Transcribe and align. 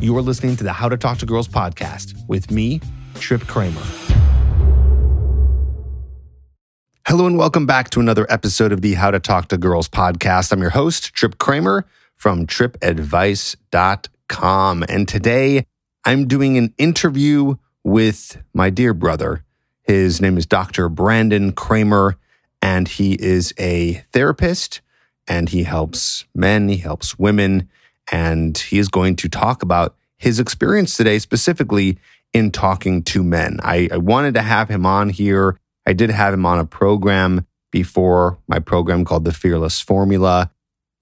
You 0.00 0.16
are 0.16 0.22
listening 0.22 0.56
to 0.56 0.64
the 0.64 0.72
How 0.72 0.88
to 0.88 0.96
Talk 0.96 1.18
to 1.18 1.26
Girls 1.26 1.46
podcast 1.46 2.14
with 2.26 2.50
me, 2.50 2.80
Trip 3.16 3.42
Kramer. 3.42 3.82
Hello, 7.06 7.26
and 7.26 7.36
welcome 7.36 7.66
back 7.66 7.90
to 7.90 8.00
another 8.00 8.26
episode 8.30 8.72
of 8.72 8.80
the 8.80 8.94
How 8.94 9.10
to 9.10 9.20
Talk 9.20 9.48
to 9.48 9.58
Girls 9.58 9.90
podcast. 9.90 10.52
I'm 10.52 10.62
your 10.62 10.70
host, 10.70 11.12
Trip 11.12 11.36
Kramer 11.36 11.84
from 12.16 12.46
tripadvice.com. 12.46 14.84
And 14.88 15.06
today 15.06 15.66
I'm 16.06 16.26
doing 16.26 16.56
an 16.56 16.72
interview 16.78 17.56
with 17.84 18.42
my 18.54 18.70
dear 18.70 18.94
brother. 18.94 19.44
His 19.82 20.22
name 20.22 20.38
is 20.38 20.46
Dr. 20.46 20.88
Brandon 20.88 21.52
Kramer, 21.52 22.16
and 22.62 22.88
he 22.88 23.18
is 23.20 23.52
a 23.58 24.02
therapist 24.14 24.80
and 25.28 25.50
he 25.50 25.64
helps 25.64 26.24
men, 26.34 26.70
he 26.70 26.78
helps 26.78 27.18
women, 27.18 27.68
and 28.10 28.56
he 28.56 28.78
is 28.78 28.88
going 28.88 29.16
to 29.16 29.28
talk 29.28 29.62
about 29.62 29.96
his 30.18 30.38
experience 30.38 30.96
today, 30.96 31.18
specifically 31.18 31.98
in 32.32 32.50
talking 32.50 33.02
to 33.02 33.22
men. 33.22 33.58
I, 33.62 33.88
I 33.90 33.96
wanted 33.96 34.34
to 34.34 34.42
have 34.42 34.68
him 34.68 34.84
on 34.84 35.08
here. 35.08 35.58
I 35.86 35.92
did 35.92 36.10
have 36.10 36.34
him 36.34 36.44
on 36.44 36.58
a 36.58 36.66
program 36.66 37.46
before 37.72 38.38
my 38.46 38.58
program 38.58 39.04
called 39.04 39.24
The 39.24 39.32
Fearless 39.32 39.80
Formula. 39.80 40.50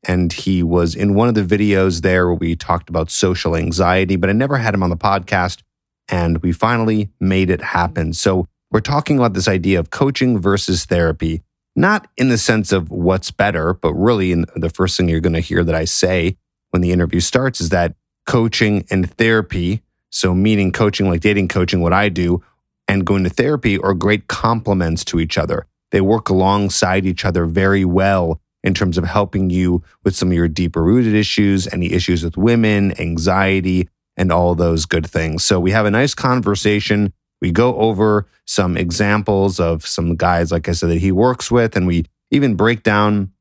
And 0.05 0.33
he 0.33 0.63
was 0.63 0.95
in 0.95 1.15
one 1.15 1.29
of 1.29 1.35
the 1.35 1.43
videos 1.43 2.03
there 2.03 2.27
where 2.27 2.37
we 2.37 2.55
talked 2.55 2.89
about 2.89 3.11
social 3.11 3.57
anxiety, 3.57 4.17
but 4.17 4.31
I 4.31 4.33
never 4.33 4.57
had 4.57 4.75
him 4.75 4.83
on 4.83 4.91
the 4.91 4.97
podcast. 4.97 5.63
And 6.09 6.39
we 6.39 6.53
finally 6.53 7.11
made 7.21 7.51
it 7.51 7.61
happen. 7.61 8.13
So 8.13 8.47
we're 8.71 8.81
talking 8.81 9.19
about 9.19 9.35
this 9.35 9.49
idea 9.49 9.81
of 9.81 9.91
coaching 9.91 10.39
versus 10.39 10.85
therapy 10.85 11.43
not 11.79 12.09
in 12.17 12.29
the 12.29 12.39
sense 12.39 12.73
of 12.73 12.91
what's 12.91 13.31
better, 13.31 13.73
but 13.73 13.95
really 13.95 14.33
in 14.33 14.47
the 14.57 14.69
first 14.69 14.97
thing 14.97 15.09
you're 15.09 15.21
going 15.21 15.33
to 15.33 15.41
hear 15.41 15.63
that 15.63 15.77
I 15.77 15.85
say 15.85 16.37
when 16.71 16.83
the 16.83 16.93
interview 16.93 17.21
starts 17.21 17.61
is 17.61 17.71
that 17.71 17.95
coaching 18.27 18.85
and 18.91 19.11
therapy, 19.15 19.83
so 20.11 20.35
meaning 20.35 20.73
coaching 20.73 21.09
like 21.09 21.21
dating 21.21 21.49
coaching, 21.49 21.81
what 21.81 21.93
I 21.93 22.09
do, 22.09 22.43
and 22.87 23.07
going 23.07 23.25
to 23.25 23.31
therapy 23.31 23.79
are 23.79 23.95
great 23.95 24.29
complements 24.29 25.05
to 25.07 25.21
each 25.21 25.39
other. 25.39 25.67
They 25.91 26.01
work 26.01 26.29
alongside 26.29 27.07
each 27.07 27.25
other 27.25 27.47
very 27.47 27.85
well 27.85 28.41
in 28.63 28.75
terms 28.75 28.99
of 28.99 29.05
helping 29.05 29.51
you 29.51 29.83
with 30.05 30.15
some 30.15 30.29
of 30.29 30.35
your 30.35 30.49
deeper 30.49 30.83
rooted 30.83 31.15
issues, 31.15 31.67
any 31.73 31.93
issues 31.93 32.23
with 32.25 32.37
women, 32.37 32.99
anxiety, 33.01 33.89
and 34.17 34.33
all 34.33 34.55
those 34.55 34.85
good 34.85 35.07
things. 35.07 35.45
So 35.45 35.61
we 35.61 35.71
have 35.71 35.87
a 35.87 35.91
nice 35.91 36.15
conversation 36.15 37.13
we 37.41 37.51
go 37.53 37.77
over 37.77 38.27
some 38.47 38.77
examples 38.77 39.61
of 39.61 39.87
some 39.87 40.17
guys, 40.17 40.51
like 40.51 40.69
I 40.69 40.73
said, 40.73 40.91
that 40.91 40.99
he 40.99 41.13
works 41.13 41.51
with, 41.51 41.77
and 41.77 41.87
we 41.87 42.05
even 42.31 42.57
break 42.57 42.83
down 42.83 43.33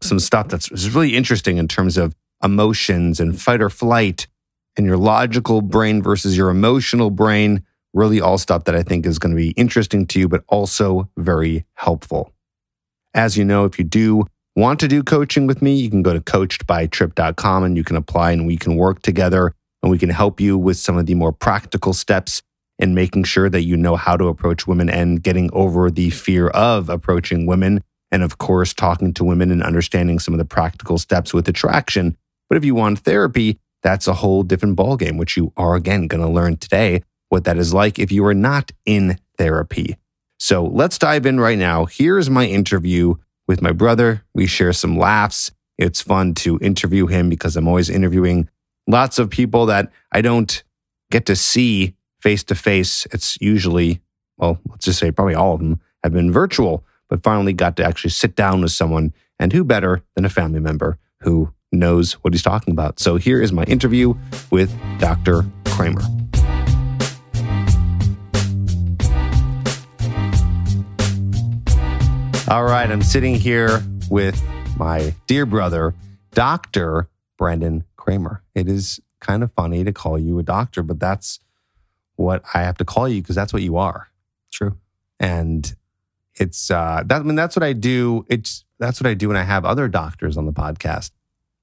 some 0.00 0.18
stuff 0.18 0.48
that's 0.48 0.70
really 0.88 1.16
interesting 1.16 1.56
in 1.56 1.68
terms 1.68 1.96
of 1.96 2.14
emotions 2.42 3.20
and 3.20 3.40
fight 3.40 3.60
or 3.60 3.70
flight 3.70 4.26
and 4.76 4.86
your 4.86 4.96
logical 4.96 5.60
brain 5.60 6.02
versus 6.02 6.36
your 6.36 6.50
emotional 6.50 7.10
brain. 7.10 7.64
Really, 7.94 8.20
all 8.20 8.38
stuff 8.38 8.64
that 8.64 8.74
I 8.74 8.82
think 8.82 9.06
is 9.06 9.18
going 9.18 9.34
to 9.34 9.36
be 9.36 9.50
interesting 9.50 10.06
to 10.08 10.20
you, 10.20 10.28
but 10.28 10.44
also 10.48 11.10
very 11.16 11.64
helpful. 11.74 12.32
As 13.14 13.36
you 13.36 13.44
know, 13.44 13.64
if 13.64 13.78
you 13.78 13.84
do 13.84 14.26
want 14.54 14.78
to 14.80 14.88
do 14.88 15.02
coaching 15.02 15.46
with 15.46 15.62
me, 15.62 15.74
you 15.74 15.88
can 15.88 16.02
go 16.02 16.12
to 16.12 16.20
coachedbytrip.com 16.20 17.64
and 17.64 17.76
you 17.76 17.84
can 17.84 17.96
apply 17.96 18.32
and 18.32 18.46
we 18.46 18.56
can 18.56 18.76
work 18.76 19.02
together 19.02 19.54
and 19.82 19.90
we 19.90 19.98
can 19.98 20.10
help 20.10 20.40
you 20.40 20.58
with 20.58 20.76
some 20.76 20.98
of 20.98 21.06
the 21.06 21.14
more 21.14 21.32
practical 21.32 21.92
steps 21.92 22.42
and 22.78 22.94
making 22.94 23.24
sure 23.24 23.48
that 23.50 23.62
you 23.62 23.76
know 23.76 23.96
how 23.96 24.16
to 24.16 24.28
approach 24.28 24.66
women 24.66 24.88
and 24.88 25.22
getting 25.22 25.50
over 25.52 25.90
the 25.90 26.10
fear 26.10 26.48
of 26.48 26.88
approaching 26.88 27.46
women. 27.46 27.82
And 28.10 28.22
of 28.22 28.38
course, 28.38 28.72
talking 28.72 29.12
to 29.14 29.24
women 29.24 29.50
and 29.50 29.62
understanding 29.62 30.18
some 30.18 30.34
of 30.34 30.38
the 30.38 30.44
practical 30.44 30.98
steps 30.98 31.34
with 31.34 31.48
attraction. 31.48 32.16
But 32.48 32.58
if 32.58 32.64
you 32.64 32.74
want 32.74 33.00
therapy, 33.00 33.58
that's 33.82 34.08
a 34.08 34.14
whole 34.14 34.42
different 34.42 34.76
ballgame, 34.76 35.18
which 35.18 35.36
you 35.36 35.52
are 35.56 35.74
again 35.74 36.06
going 36.06 36.20
to 36.20 36.28
learn 36.28 36.56
today 36.56 37.02
what 37.28 37.44
that 37.44 37.58
is 37.58 37.74
like 37.74 37.98
if 37.98 38.10
you 38.10 38.24
are 38.26 38.34
not 38.34 38.72
in 38.86 39.18
therapy. 39.36 39.96
So 40.38 40.64
let's 40.64 40.98
dive 40.98 41.26
in 41.26 41.40
right 41.40 41.58
now. 41.58 41.84
Here's 41.84 42.30
my 42.30 42.46
interview 42.46 43.14
with 43.46 43.60
my 43.60 43.72
brother. 43.72 44.24
We 44.34 44.46
share 44.46 44.72
some 44.72 44.96
laughs. 44.96 45.52
It's 45.76 46.00
fun 46.00 46.34
to 46.36 46.58
interview 46.60 47.06
him 47.06 47.28
because 47.28 47.56
I'm 47.56 47.68
always 47.68 47.90
interviewing 47.90 48.48
lots 48.86 49.18
of 49.18 49.30
people 49.30 49.66
that 49.66 49.92
I 50.10 50.22
don't 50.22 50.62
get 51.10 51.26
to 51.26 51.36
see 51.36 51.94
face 52.20 52.42
to 52.44 52.54
face, 52.54 53.06
it's 53.12 53.38
usually, 53.40 54.00
well, 54.36 54.58
let's 54.68 54.84
just 54.84 54.98
say 54.98 55.10
probably 55.10 55.34
all 55.34 55.54
of 55.54 55.60
them 55.60 55.80
have 56.02 56.12
been 56.12 56.32
virtual, 56.32 56.84
but 57.08 57.22
finally 57.22 57.52
got 57.52 57.76
to 57.76 57.84
actually 57.84 58.10
sit 58.10 58.34
down 58.34 58.62
with 58.62 58.72
someone. 58.72 59.12
And 59.40 59.52
who 59.52 59.62
better 59.62 60.02
than 60.16 60.24
a 60.24 60.30
family 60.30 60.58
member 60.58 60.98
who 61.20 61.52
knows 61.72 62.14
what 62.14 62.32
he's 62.32 62.42
talking 62.42 62.72
about? 62.72 62.98
So 63.00 63.16
here 63.16 63.42
is 63.42 63.52
my 63.52 63.64
interview 63.64 64.14
with 64.50 64.74
Dr. 64.98 65.44
Kramer. 65.66 66.02
All 72.50 72.64
right, 72.64 72.90
I'm 72.90 73.02
sitting 73.02 73.34
here 73.34 73.82
with 74.10 74.42
my 74.78 75.14
dear 75.26 75.44
brother, 75.44 75.94
Dr. 76.32 77.08
Brandon 77.36 77.84
Kramer. 77.96 78.42
It 78.54 78.68
is 78.68 79.00
kind 79.20 79.42
of 79.42 79.52
funny 79.52 79.84
to 79.84 79.92
call 79.92 80.18
you 80.18 80.38
a 80.38 80.42
doctor, 80.42 80.82
but 80.82 80.98
that's 80.98 81.40
what 82.16 82.42
I 82.54 82.62
have 82.62 82.78
to 82.78 82.84
call 82.84 83.08
you 83.08 83.20
because 83.20 83.36
that's 83.36 83.52
what 83.52 83.62
you 83.62 83.76
are. 83.76 84.08
True. 84.50 84.76
And 85.20 85.74
it's 86.36 86.70
uh 86.70 87.02
that 87.06 87.20
I 87.20 87.22
mean 87.22 87.34
that's 87.34 87.56
what 87.56 87.62
I 87.62 87.72
do. 87.72 88.24
It's 88.28 88.64
that's 88.78 89.00
what 89.00 89.08
I 89.08 89.14
do 89.14 89.28
when 89.28 89.36
I 89.36 89.42
have 89.42 89.64
other 89.64 89.88
doctors 89.88 90.36
on 90.36 90.46
the 90.46 90.52
podcast. 90.52 91.10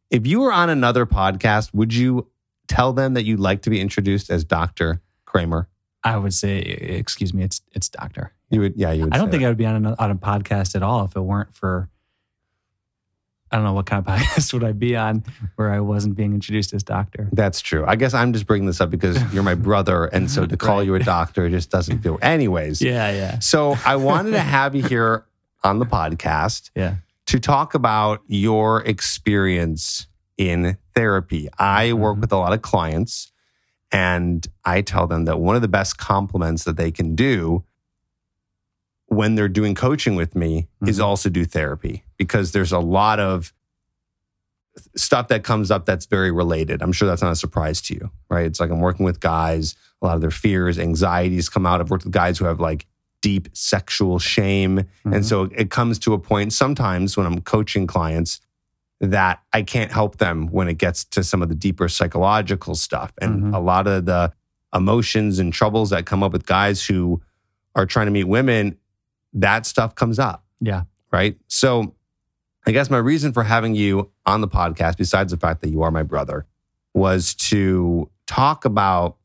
If 0.10 0.28
you 0.28 0.42
were 0.42 0.54
on 0.54 0.70
another 0.70 1.06
podcast, 1.06 1.74
would 1.74 1.94
you 1.94 2.28
tell 2.68 2.94
them 2.94 3.14
that 3.14 3.26
you'd 3.26 3.40
like 3.40 3.62
to 3.64 3.70
be 3.70 3.82
introduced 3.82 4.30
as 4.30 4.44
Dr. 4.44 5.02
Kramer? 5.26 5.68
I 6.04 6.18
would 6.18 6.34
say, 6.34 6.60
excuse 6.60 7.34
me, 7.34 7.44
it's 7.44 7.62
it's 7.74 7.90
doctor. 7.90 8.32
You 8.50 8.62
would, 8.62 8.76
yeah, 8.76 8.92
you 8.92 9.06
would. 9.06 9.14
I 9.14 9.18
don't 9.18 9.32
think 9.32 9.42
that. 9.42 9.48
I 9.48 9.50
would 9.50 9.58
be 9.58 9.66
on 9.66 9.86
a, 9.86 9.96
on 9.98 10.12
a 10.12 10.16
podcast 10.16 10.76
at 10.76 10.84
all 10.84 11.04
if 11.06 11.16
it 11.16 11.22
weren't 11.22 11.56
for 11.56 11.90
I 13.52 13.58
don't 13.58 13.66
know 13.66 13.74
what 13.74 13.86
kind 13.86 14.06
of 14.06 14.14
podcast 14.14 14.54
would 14.54 14.64
I 14.64 14.72
be 14.72 14.96
on 14.96 15.24
where 15.56 15.72
I 15.72 15.80
wasn't 15.80 16.16
being 16.16 16.34
introduced 16.34 16.74
as 16.74 16.84
doctor. 16.84 17.30
That's 17.32 17.62
true. 17.62 17.86
I 17.88 17.96
guess 17.96 18.14
I'm 18.14 18.34
just 18.34 18.48
bringing 18.48 18.68
this 18.68 18.82
up 18.82 18.90
because 18.90 19.22
you're 19.34 19.44
my 19.44 19.56
brother, 19.56 20.06
and 20.06 20.30
so 20.30 20.46
to 20.46 20.58
call 20.58 20.80
right. 20.80 20.86
you 20.86 20.96
a 20.96 21.00
doctor 21.00 21.50
just 21.50 21.70
doesn't 21.70 22.00
feel. 22.00 22.20
Anyways, 22.22 22.82
yeah, 22.82 23.12
yeah. 23.12 23.40
So 23.40 23.78
I 23.86 23.96
wanted 23.96 24.32
to 24.32 24.40
have 24.40 24.76
you 24.76 24.84
here 24.84 25.26
on 25.64 25.80
the 25.80 25.86
podcast, 25.86 26.70
yeah, 26.76 26.96
to 27.28 27.40
talk 27.40 27.74
about 27.74 28.22
your 28.28 28.82
experience 28.84 30.08
in 30.38 30.78
therapy. 30.94 31.50
I 31.58 31.94
work 31.94 32.14
mm-hmm. 32.14 32.22
with 32.22 32.32
a 32.32 32.38
lot 32.38 32.54
of 32.54 32.62
clients, 32.62 33.32
and 33.92 34.46
I 34.64 34.82
tell 34.82 35.08
them 35.08 35.26
that 35.26 35.40
one 35.40 35.56
of 35.56 35.62
the 35.62 35.68
best 35.68 35.98
complements 35.98 36.64
that 36.66 36.78
they 36.78 36.92
can 36.92 37.16
do 37.16 37.64
when 39.08 39.36
they're 39.36 39.48
doing 39.48 39.76
coaching 39.76 40.16
with 40.16 40.36
me 40.36 40.62
mm-hmm. 40.62 40.90
is 40.90 41.00
also 41.00 41.30
do 41.30 41.46
therapy 41.46 42.04
because 42.18 42.52
there's 42.52 42.72
a 42.72 42.80
lot 42.80 43.20
of 43.20 43.54
stuff 44.96 45.30
that 45.30 45.44
comes 45.44 45.72
up 45.72 45.86
that's 45.86 46.06
very 46.06 46.32
related. 46.32 46.82
I'm 46.82 46.92
sure 46.92 47.08
that's 47.08 47.22
not 47.22 47.32
a 47.32 47.36
surprise 47.36 47.82
to 47.84 47.94
you, 47.94 48.12
right? 48.30 48.46
It's 48.46 48.60
like 48.60 48.70
I'm 48.70 48.82
working 48.82 49.06
with 49.06 49.20
guys, 49.20 49.76
a 50.02 50.06
lot 50.06 50.16
of 50.16 50.22
their 50.22 50.32
fears, 50.32 50.78
anxieties 50.78 51.50
come 51.50 51.66
out. 51.66 51.80
I've 51.80 51.90
worked 51.90 52.04
with 52.04 52.14
guys 52.14 52.38
who 52.38 52.46
have 52.46 52.60
like 52.60 52.86
deep 53.26 53.50
sexual 53.54 54.20
shame. 54.20 54.78
Mm-hmm. 54.78 55.14
And 55.14 55.26
so 55.26 55.50
it 55.56 55.72
comes 55.72 55.98
to 55.98 56.14
a 56.14 56.20
point 56.20 56.54
sometimes 56.54 57.18
when 57.18 57.26
I'm 57.26 57.42
coaching 57.42 57.88
clients 57.88 58.40
that 59.02 59.42
I 59.52 59.64
can't 59.64 59.92
help 59.92 60.18
them 60.18 60.46
when 60.52 60.68
it 60.68 60.78
gets 60.78 61.04
to 61.06 61.24
some 61.24 61.42
of 61.42 61.50
the 61.50 61.56
deeper 61.56 61.90
psychological 61.90 62.76
stuff. 62.76 63.12
And 63.20 63.42
mm-hmm. 63.42 63.56
a 63.56 63.60
lot 63.60 63.88
of 63.88 64.06
the 64.06 64.32
emotions 64.76 65.40
and 65.40 65.52
troubles 65.52 65.90
that 65.90 66.06
come 66.06 66.22
up 66.22 66.34
with 66.34 66.46
guys 66.46 66.86
who 66.86 67.20
are 67.74 67.88
trying 67.88 68.06
to 68.06 68.12
meet 68.12 68.26
women, 68.26 68.78
that 69.34 69.66
stuff 69.66 69.96
comes 69.96 70.20
up. 70.20 70.46
Yeah. 70.62 70.84
Right. 71.12 71.36
So 71.48 71.96
I 72.68 72.74
guess 72.74 72.92
my 72.92 73.00
reason 73.00 73.34
for 73.34 73.42
having 73.42 73.74
you 73.74 74.12
on 74.28 74.42
the 74.42 74.48
podcast, 74.48 74.98
besides 74.98 75.32
the 75.32 75.40
fact 75.40 75.62
that 75.62 75.70
you 75.70 75.82
are 75.82 75.90
my 75.90 76.04
brother, 76.04 76.46
was 76.94 77.34
to 77.36 78.08
talk 78.28 78.66
about 78.66 79.18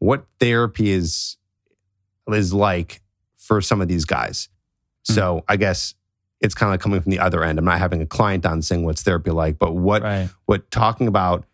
what 0.00 0.26
therapy 0.38 0.90
is 0.90 1.38
is 2.28 2.52
like 2.52 3.01
for 3.42 3.60
some 3.60 3.80
of 3.80 3.88
these 3.88 4.04
guys. 4.04 4.48
Mm-hmm. 5.04 5.14
So 5.14 5.44
I 5.48 5.56
guess 5.56 5.94
it's 6.40 6.54
kind 6.54 6.74
of 6.74 6.80
coming 6.80 7.00
from 7.00 7.10
the 7.10 7.18
other 7.18 7.44
end. 7.44 7.58
I'm 7.58 7.64
not 7.64 7.78
having 7.78 8.02
a 8.02 8.06
client 8.06 8.46
on 8.46 8.62
saying 8.62 8.84
what's 8.84 9.02
therapy 9.02 9.30
like, 9.30 9.58
but 9.58 9.74
what 9.74 10.02
right. 10.02 10.28
what 10.46 10.70
talking 10.70 11.06
about 11.08 11.44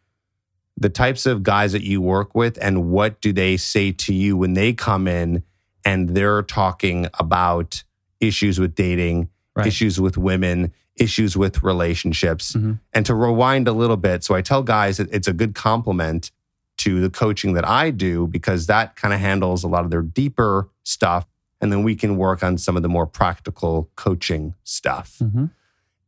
the 0.76 0.88
types 0.88 1.26
of 1.26 1.42
guys 1.42 1.72
that 1.72 1.82
you 1.82 2.00
work 2.00 2.34
with 2.34 2.56
and 2.62 2.90
what 2.90 3.20
do 3.20 3.32
they 3.32 3.56
say 3.56 3.90
to 3.90 4.14
you 4.14 4.36
when 4.36 4.54
they 4.54 4.72
come 4.72 5.08
in 5.08 5.42
and 5.84 6.10
they're 6.10 6.42
talking 6.42 7.08
about 7.18 7.82
issues 8.20 8.60
with 8.60 8.74
dating, 8.74 9.28
right. 9.56 9.66
issues 9.66 10.00
with 10.00 10.16
women, 10.16 10.72
issues 10.96 11.36
with 11.36 11.62
relationships. 11.62 12.52
Mm-hmm. 12.52 12.74
And 12.92 13.06
to 13.06 13.14
rewind 13.14 13.66
a 13.66 13.72
little 13.72 13.96
bit, 13.96 14.22
so 14.22 14.34
I 14.34 14.42
tell 14.42 14.62
guys 14.62 14.98
that 14.98 15.12
it's 15.12 15.26
a 15.26 15.32
good 15.32 15.54
complement 15.54 16.30
to 16.78 17.00
the 17.00 17.10
coaching 17.10 17.54
that 17.54 17.66
I 17.66 17.90
do 17.90 18.26
because 18.28 18.66
that 18.66 18.94
kind 18.96 19.12
of 19.12 19.20
handles 19.20 19.64
a 19.64 19.68
lot 19.68 19.84
of 19.84 19.90
their 19.90 20.02
deeper 20.02 20.68
stuff. 20.84 21.26
And 21.60 21.72
then 21.72 21.82
we 21.82 21.96
can 21.96 22.16
work 22.16 22.42
on 22.42 22.56
some 22.58 22.76
of 22.76 22.82
the 22.82 22.88
more 22.88 23.06
practical 23.06 23.90
coaching 23.96 24.54
stuff. 24.62 25.16
Mm-hmm. 25.20 25.46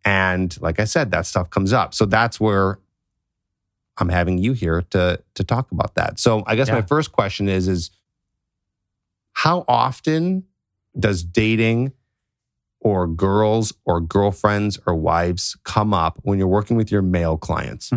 And 0.04 0.60
like 0.60 0.80
I 0.80 0.84
said, 0.84 1.10
that 1.10 1.26
stuff 1.26 1.50
comes 1.50 1.72
up. 1.72 1.92
So 1.94 2.06
that's 2.06 2.40
where 2.40 2.78
I'm 3.98 4.08
having 4.08 4.38
you 4.38 4.52
here 4.52 4.82
to 4.90 5.22
to 5.34 5.44
talk 5.44 5.70
about 5.72 5.94
that. 5.96 6.18
So 6.18 6.42
I 6.46 6.56
guess 6.56 6.70
my 6.70 6.82
first 6.82 7.12
question 7.12 7.48
is 7.48 7.68
is 7.68 7.90
how 9.32 9.64
often 9.68 10.44
does 10.98 11.22
dating 11.22 11.92
or 12.80 13.06
girls 13.06 13.74
or 13.84 14.00
girlfriends 14.00 14.78
or 14.86 14.94
wives 14.94 15.56
come 15.64 15.92
up 15.92 16.18
when 16.22 16.38
you're 16.38 16.48
working 16.48 16.76
with 16.76 16.90
your 16.90 17.02
male 17.02 17.36
clients? 17.36 17.92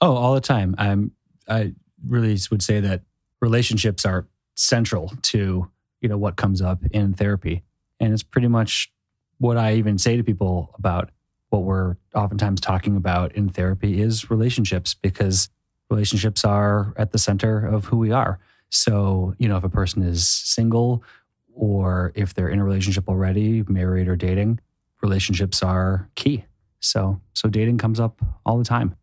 Oh, 0.00 0.14
all 0.14 0.34
the 0.34 0.40
time. 0.40 0.74
I'm 0.76 1.12
I 1.48 1.74
really 2.04 2.38
would 2.50 2.62
say 2.62 2.80
that 2.80 3.02
relationships 3.40 4.04
are 4.04 4.26
central 4.54 5.12
to, 5.22 5.70
you 6.02 6.08
know, 6.08 6.18
what 6.18 6.36
comes 6.36 6.60
up 6.60 6.84
in 6.90 7.14
therapy. 7.14 7.62
And 8.00 8.12
it's 8.12 8.22
pretty 8.22 8.48
much 8.48 8.92
what 9.38 9.56
I 9.56 9.74
even 9.74 9.96
say 9.96 10.16
to 10.16 10.24
people 10.24 10.74
about 10.76 11.10
what 11.50 11.62
we're 11.62 11.96
oftentimes 12.14 12.60
talking 12.60 12.96
about 12.96 13.32
in 13.32 13.48
therapy 13.48 14.00
is 14.00 14.30
relationships 14.30 14.94
because 14.94 15.48
relationships 15.90 16.44
are 16.44 16.92
at 16.96 17.12
the 17.12 17.18
center 17.18 17.64
of 17.64 17.86
who 17.86 17.96
we 17.96 18.10
are. 18.10 18.38
So, 18.70 19.34
you 19.38 19.48
know, 19.48 19.56
if 19.56 19.64
a 19.64 19.68
person 19.68 20.02
is 20.02 20.26
single 20.26 21.04
or 21.54 22.12
if 22.14 22.34
they're 22.34 22.48
in 22.48 22.58
a 22.58 22.64
relationship 22.64 23.08
already, 23.08 23.62
married 23.68 24.08
or 24.08 24.16
dating, 24.16 24.60
relationships 25.02 25.62
are 25.62 26.08
key. 26.14 26.44
So, 26.80 27.20
so 27.34 27.48
dating 27.48 27.78
comes 27.78 28.00
up 28.00 28.20
all 28.44 28.58
the 28.58 28.64
time. 28.64 28.96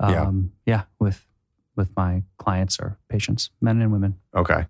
Yeah. 0.00 0.22
Um, 0.22 0.52
yeah, 0.66 0.82
with 0.98 1.26
with 1.76 1.88
my 1.96 2.22
clients 2.36 2.78
or 2.78 2.98
patients, 3.08 3.50
men 3.60 3.80
and 3.80 3.90
women. 3.90 4.18
Okay. 4.36 4.66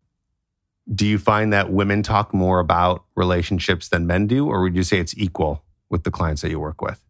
Do 0.93 1.07
you 1.07 1.19
find 1.19 1.53
that 1.53 1.73
women 1.73 2.03
talk 2.03 2.35
more 2.35 2.61
about 2.61 3.05
relationships 3.15 3.89
than 3.89 4.07
men 4.07 4.27
do, 4.27 4.47
or 4.47 4.63
would 4.63 4.77
you 4.77 4.83
say 4.83 4.99
it's 4.99 5.17
equal 5.17 5.63
with 5.89 6.05
the 6.05 6.11
clients 6.11 6.43
that 6.43 6.51
you 6.51 6.61
work 6.61 6.83
with? 6.83 7.03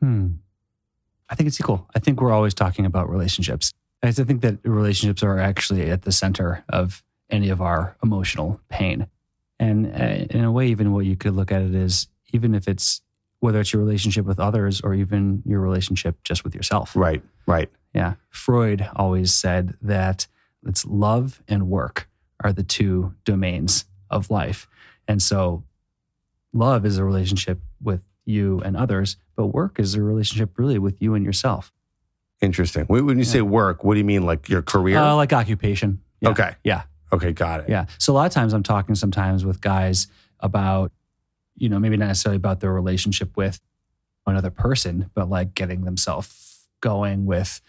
Hmm. 0.00 0.28
I 1.28 1.34
think 1.34 1.46
it's 1.46 1.60
equal. 1.60 1.88
I 1.94 1.98
think 1.98 2.20
we're 2.20 2.32
always 2.32 2.54
talking 2.54 2.84
about 2.84 3.08
relationships. 3.08 3.72
I 4.02 4.10
think 4.10 4.42
that 4.42 4.58
relationships 4.64 5.22
are 5.22 5.38
actually 5.38 5.88
at 5.88 6.02
the 6.02 6.10
center 6.10 6.64
of 6.68 7.02
any 7.30 7.48
of 7.48 7.62
our 7.62 7.96
emotional 8.02 8.60
pain. 8.68 9.06
And 9.60 9.86
uh, 9.86 10.26
in 10.36 10.44
a 10.44 10.50
way, 10.50 10.66
even 10.66 10.92
what 10.92 11.06
you 11.06 11.16
could 11.16 11.34
look 11.34 11.52
at 11.52 11.62
it 11.62 11.74
is 11.74 12.08
even 12.32 12.54
if 12.54 12.66
it's 12.66 13.00
whether 13.38 13.60
it's 13.60 13.72
your 13.72 13.82
relationship 13.82 14.24
with 14.24 14.40
others 14.40 14.80
or 14.80 14.94
even 14.94 15.42
your 15.46 15.60
relationship 15.60 16.16
just 16.24 16.44
with 16.44 16.54
yourself. 16.54 16.94
Right, 16.96 17.22
right. 17.46 17.70
Yeah. 17.94 18.14
Freud 18.28 18.88
always 18.96 19.34
said 19.34 19.74
that 19.82 20.26
it's 20.66 20.84
love 20.84 21.42
and 21.48 21.68
work 21.68 22.08
are 22.42 22.52
the 22.52 22.62
two 22.62 23.14
domains 23.24 23.84
of 24.10 24.30
life. 24.30 24.68
And 25.08 25.22
so 25.22 25.64
love 26.52 26.84
is 26.84 26.98
a 26.98 27.04
relationship 27.04 27.60
with 27.82 28.04
you 28.24 28.60
and 28.64 28.76
others, 28.76 29.16
but 29.36 29.46
work 29.46 29.78
is 29.78 29.94
a 29.94 30.02
relationship 30.02 30.58
really 30.58 30.78
with 30.78 31.00
you 31.00 31.14
and 31.14 31.24
yourself. 31.24 31.72
Interesting. 32.40 32.84
When 32.86 33.18
you 33.18 33.24
say 33.24 33.40
work, 33.40 33.84
what 33.84 33.94
do 33.94 33.98
you 33.98 34.04
mean? 34.04 34.26
Like 34.26 34.48
your 34.48 34.62
career? 34.62 34.98
Uh, 34.98 35.14
like 35.14 35.32
occupation. 35.32 36.00
Yeah. 36.20 36.30
Okay. 36.30 36.54
Yeah. 36.64 36.82
Okay, 37.12 37.32
got 37.32 37.60
it. 37.60 37.68
Yeah. 37.68 37.86
So 37.98 38.12
a 38.12 38.14
lot 38.14 38.26
of 38.26 38.32
times 38.32 38.52
I'm 38.52 38.62
talking 38.62 38.94
sometimes 38.94 39.44
with 39.44 39.60
guys 39.60 40.08
about, 40.40 40.92
you 41.56 41.68
know, 41.68 41.78
maybe 41.78 41.96
not 41.96 42.06
necessarily 42.06 42.36
about 42.36 42.60
their 42.60 42.72
relationship 42.72 43.36
with 43.36 43.60
another 44.26 44.50
person, 44.50 45.10
but 45.14 45.28
like 45.28 45.54
getting 45.54 45.84
themselves 45.84 46.68
going 46.80 47.26
with 47.26 47.60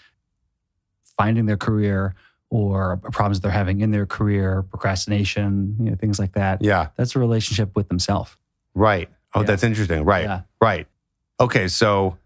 finding 1.17 1.45
their 1.45 1.57
career 1.57 2.15
or 2.53 2.97
problems 3.11 3.39
they're 3.39 3.49
having 3.51 3.81
in 3.81 3.89
their 3.89 4.05
career, 4.05 4.61
procrastination, 4.61 5.75
you 5.79 5.89
know, 5.89 5.95
things 5.95 6.19
like 6.19 6.33
that. 6.33 6.61
Yeah, 6.61 6.89
That's 6.95 7.15
a 7.15 7.19
relationship 7.19 7.75
with 7.75 7.87
themselves. 7.89 8.37
right. 8.75 9.09
Oh, 9.35 9.39
Yeah. 9.39 9.47
that's 9.47 9.63
interesting. 9.63 10.05
Right, 10.05 10.25
Yeah. 10.25 10.41
right. 10.61 10.87
Okay, 11.39 11.67
so 11.67 12.17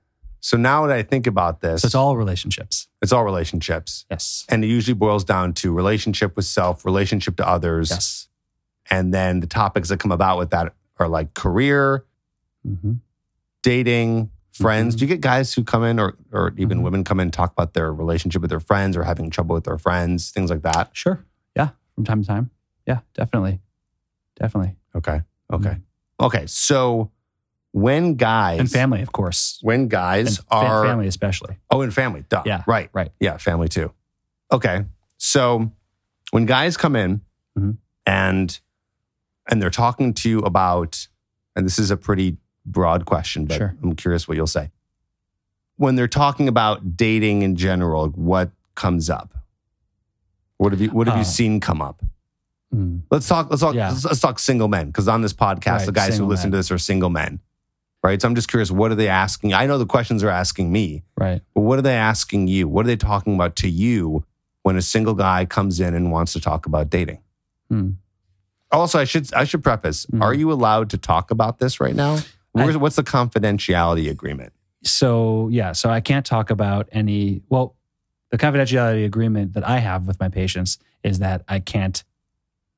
so 0.42 0.58
now 0.58 0.86
that 0.86 0.96
I 0.98 1.04
think 1.04 1.26
about 1.26 1.62
this, 1.62 1.82
So 1.82 1.86
it's 1.88 1.96
all 1.96 2.18
relationships. 2.18 2.88
it's 3.02 3.14
all 3.14 3.24
relationships, 3.24 4.06
Yes. 4.12 4.46
and 4.50 4.64
it 4.66 4.68
usually 4.68 4.94
boils 4.94 5.24
down 5.24 5.54
to 5.62 5.74
relationship 5.74 6.36
with 6.36 6.46
self, 6.46 6.84
relationship 6.86 7.38
to 7.38 7.48
others, 7.48 7.90
Yes. 7.90 8.28
and 8.92 9.14
then 9.14 9.40
the 9.40 9.48
topics 9.48 9.88
that 9.90 10.00
come 10.02 10.12
about 10.12 10.38
with 10.38 10.50
that 10.50 10.74
are 11.00 11.08
like 11.08 11.34
career, 11.34 12.04
hmm 12.66 12.96
dating, 13.64 14.30
friends. 14.58 14.96
Do 14.96 15.02
you 15.06 15.08
get 15.08 15.22
guys 15.22 15.54
who 15.54 15.64
come 15.64 15.84
in, 15.84 16.00
or 16.00 16.16
or 16.32 16.54
even 16.58 16.82
women 16.82 17.04
come 17.04 17.20
in 17.20 17.26
and 17.28 17.34
talk 17.34 17.52
about 17.52 17.74
their 17.74 17.94
relationship 17.94 18.42
with 18.42 18.50
their 18.50 18.60
friends, 18.60 18.98
or 18.98 19.04
having 19.04 19.30
trouble 19.30 19.54
with 19.56 19.64
their 19.66 19.78
friends, 19.78 20.32
things 20.32 20.50
like 20.50 20.62
that? 20.64 20.90
Sure. 20.94 21.24
Yeah. 21.56 21.70
From 21.96 22.04
time 22.06 22.22
to 22.22 22.28
time. 22.28 22.52
Yeah, 22.86 23.00
definitely. 23.14 23.60
Definitely. 24.40 24.76
Okay, 24.96 25.22
okay, 25.52 25.78
okay. 26.20 26.46
So 26.48 27.12
when 27.72 28.16
guys 28.16 28.60
And 28.60 28.72
family, 28.72 29.02
of 29.02 29.12
course. 29.12 29.60
when 29.62 29.82
And 29.82 29.90
guys 29.90 30.38
fa- 30.38 30.44
are 30.52 30.86
family, 30.86 31.08
especially. 31.08 31.58
Oh, 31.70 31.82
and 31.82 31.94
family. 31.94 32.24
Duh. 32.30 32.44
Yeah, 32.46 32.64
Right. 32.66 32.90
right. 32.94 33.12
Yeah, 33.20 33.38
family 33.38 33.68
too. 33.68 33.92
Okay. 34.52 34.86
So 35.18 35.72
when 36.32 36.46
guys 36.46 36.78
come 36.78 36.96
in 36.96 37.22
Mhm. 37.58 37.78
and 38.06 38.60
and 39.50 39.62
they're 39.62 39.70
talking 39.70 40.14
to 40.14 40.30
you 40.30 40.40
about, 40.40 41.08
and 41.56 41.66
this 41.66 41.80
is 41.80 41.90
a 41.92 41.98
pretty 41.98 42.38
broad 42.68 43.06
question, 43.06 43.46
but 43.46 43.58
Sure. 43.58 43.76
I'm 43.82 43.96
curious 43.96 44.28
what 44.28 44.38
you'll 44.38 44.46
say. 44.48 44.70
When 45.78 45.96
they're 45.96 46.08
talking 46.08 46.48
about 46.48 46.98
dating 46.98 47.42
in 47.42 47.56
general, 47.56 48.10
what 48.10 48.52
comes 48.76 49.10
up? 49.10 49.34
What 50.58 50.72
have 50.74 50.82
you 50.82 50.90
what 50.90 51.08
have 51.08 51.16
you 51.18 51.22
Uh, 51.22 51.26
seen 51.26 51.60
come 51.60 51.82
up? 51.82 52.04
Mm. 52.74 53.02
Let's 53.12 53.28
talk. 53.28 53.50
Let's 53.50 53.62
talk. 53.62 53.76
Yeah. 53.76 53.90
Let's, 53.90 54.04
let's 54.06 54.20
talk 54.20 54.40
single 54.40 54.68
men 54.68 54.88
because 54.88 55.08
on 55.08 55.22
this 55.22 55.34
podcast, 55.34 55.78
Right, 55.80 55.86
the 55.86 55.92
guys 55.92 56.18
who 56.18 56.26
listen 56.26 56.48
men. 56.48 56.52
to 56.54 56.58
this 56.58 56.72
are 56.72 56.78
single 56.78 57.10
men, 57.10 57.40
right? 58.04 58.22
So 58.22 58.28
I'm 58.28 58.36
just 58.36 58.50
curious. 58.50 58.70
What 58.72 58.92
are 58.92 58.96
they 58.96 59.08
asking? 59.08 59.54
I 59.54 59.66
know 59.68 59.78
the 59.78 59.86
questions 59.86 60.24
are 60.24 60.30
asking 60.30 60.72
me, 60.72 61.04
Right. 61.16 61.42
but 61.54 61.62
what 61.62 61.80
are 61.80 61.84
they 61.84 61.96
asking 61.96 62.48
you? 62.48 62.68
What 62.68 62.86
are 62.86 62.88
they 62.88 62.98
talking 62.98 63.36
about 63.36 63.56
to 63.58 63.70
you 63.70 64.26
when 64.64 64.76
a 64.78 64.82
single 64.82 65.14
guy 65.14 65.46
comes 65.46 65.80
in 65.80 65.94
and 65.94 66.12
wants 66.12 66.34
to 66.34 66.42
talk 66.42 66.66
about 66.66 66.90
dating? 66.90 67.20
Hmm. 67.70 67.92
Also, 68.72 69.00
I 69.00 69.06
should 69.06 69.32
I 69.34 69.46
should 69.46 69.64
preface: 69.64 70.06
Mhm. 70.08 70.22
Are 70.22 70.34
you 70.34 70.52
allowed 70.52 70.90
to 70.90 70.98
talk 70.98 71.32
about 71.32 71.60
this 71.60 71.80
right 71.80 71.96
now? 71.96 72.18
Where's, 72.66 72.78
what's 72.78 72.96
the 72.96 73.04
confidentiality 73.04 74.10
agreement? 74.10 74.54
So 74.84 75.50
yeah, 75.50 75.72
so 75.72 75.90
I 75.90 76.02
can't 76.02 76.26
talk 76.26 76.50
about 76.50 76.88
any. 76.92 77.42
Well, 77.50 77.76
the 78.32 78.38
confidentiality 78.38 79.06
agreement 79.06 79.54
that 79.54 79.68
I 79.68 79.80
have 79.80 80.08
with 80.08 80.20
my 80.20 80.30
patients 80.30 80.78
is 81.04 81.20
that 81.20 81.44
I 81.48 81.60
can't 81.60 82.04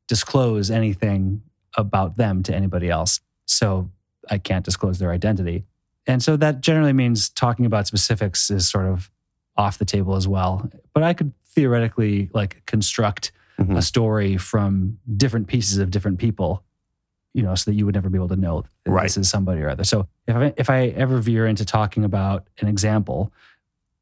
disclose 0.07 0.71
anything 0.71 1.41
about 1.77 2.17
them 2.17 2.43
to 2.43 2.55
anybody 2.55 2.89
else. 2.89 3.19
So 3.45 3.89
I 4.29 4.37
can't 4.37 4.65
disclose 4.65 4.99
their 4.99 5.11
identity, 5.11 5.65
and 6.07 6.21
so 6.23 6.37
that 6.37 6.61
generally 6.61 6.93
means 6.93 7.29
talking 7.29 7.65
about 7.65 7.87
specifics 7.87 8.49
is 8.49 8.69
sort 8.69 8.85
of 8.85 9.11
off 9.57 9.77
the 9.77 9.85
table 9.85 10.15
as 10.15 10.27
well. 10.27 10.69
But 10.93 11.03
I 11.03 11.13
could 11.13 11.33
theoretically 11.45 12.29
like 12.33 12.63
construct 12.65 13.31
Mhm. 13.59 13.75
a 13.77 13.81
story 13.81 14.37
from 14.37 14.97
different 15.17 15.47
pieces 15.47 15.79
of 15.79 15.91
different 15.91 16.17
people, 16.17 16.63
you 17.33 17.43
know, 17.43 17.53
so 17.55 17.69
that 17.71 17.75
you 17.75 17.85
would 17.85 17.95
never 17.95 18.09
be 18.09 18.17
able 18.17 18.27
to 18.29 18.35
know 18.35 18.63
that 18.83 18.91
Right. 18.91 19.03
this 19.03 19.17
is 19.17 19.29
somebody 19.29 19.61
or 19.61 19.69
other. 19.69 19.83
So 19.83 20.07
if 20.27 20.35
I, 20.35 20.53
if 20.57 20.69
I 20.69 20.87
ever 20.87 21.19
veer 21.19 21.45
into 21.47 21.63
talking 21.65 22.03
about 22.03 22.47
an 22.59 22.67
example 22.67 23.31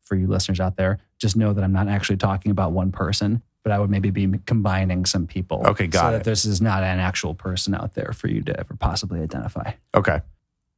for 0.01 0.15
you 0.15 0.27
listeners 0.27 0.59
out 0.59 0.77
there, 0.77 0.99
just 1.19 1.35
know 1.35 1.51
that 1.53 1.63
I'm 1.63 1.73
not 1.73 1.87
actually 1.87 2.17
talking 2.17 2.51
about 2.51 2.71
one 2.71 2.91
person, 2.91 3.41
but 3.63 3.71
I 3.73 3.79
would 3.79 3.89
maybe 3.89 4.11
be 4.11 4.39
combining 4.45 5.05
some 5.05 5.27
people. 5.27 5.61
Okay, 5.67 5.87
got 5.87 6.01
so 6.01 6.07
it. 6.09 6.11
that 6.11 6.23
this 6.23 6.45
is 6.45 6.61
not 6.61 6.83
an 6.83 6.99
actual 6.99 7.33
person 7.33 7.75
out 7.75 7.95
there 7.95 8.13
for 8.13 8.27
you 8.29 8.41
to 8.43 8.57
ever 8.57 8.75
possibly 8.75 9.21
identify. 9.21 9.73
Okay. 9.93 10.21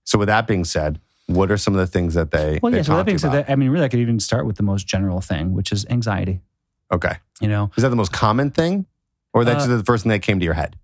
So 0.06 0.18
with 0.18 0.28
that 0.28 0.48
being 0.48 0.64
said, 0.66 1.00
what 1.28 1.52
are 1.52 1.58
some 1.58 1.76
of 1.76 1.80
the 1.80 1.86
things 1.86 2.16
that 2.16 2.32
they? 2.32 2.60
Well, 2.64 2.72
they 2.72 2.78
yeah. 2.80 2.84
So 2.84 2.96
that 2.96 3.06
being 3.06 3.20
said, 3.20 3.32
that, 3.34 3.50
I 3.52 3.56
mean, 3.56 3.70
really, 3.70 3.86
I 3.86 3.90
could 3.90 4.00
even 4.00 4.20
start 4.20 4.48
with 4.48 4.56
the 4.58 4.64
most 4.64 4.88
general 4.88 5.22
thing, 5.22 5.54
which 5.54 5.72
is 5.72 5.86
anxiety. 5.92 6.40
okay, 6.92 7.18
You 7.40 7.48
know, 7.48 7.70
is 7.78 7.84
that 7.84 7.90
the 7.90 7.96
most 7.96 8.12
common 8.12 8.50
thing, 8.50 8.88
or 9.34 9.46
that's 9.46 9.66
Uh, 9.66 9.68
just 9.68 9.78
the 9.78 9.84
first 9.86 10.02
thing 10.04 10.10
that 10.10 10.24
came 10.24 10.40
to 10.40 10.44
your 10.46 10.56
head? 10.56 10.76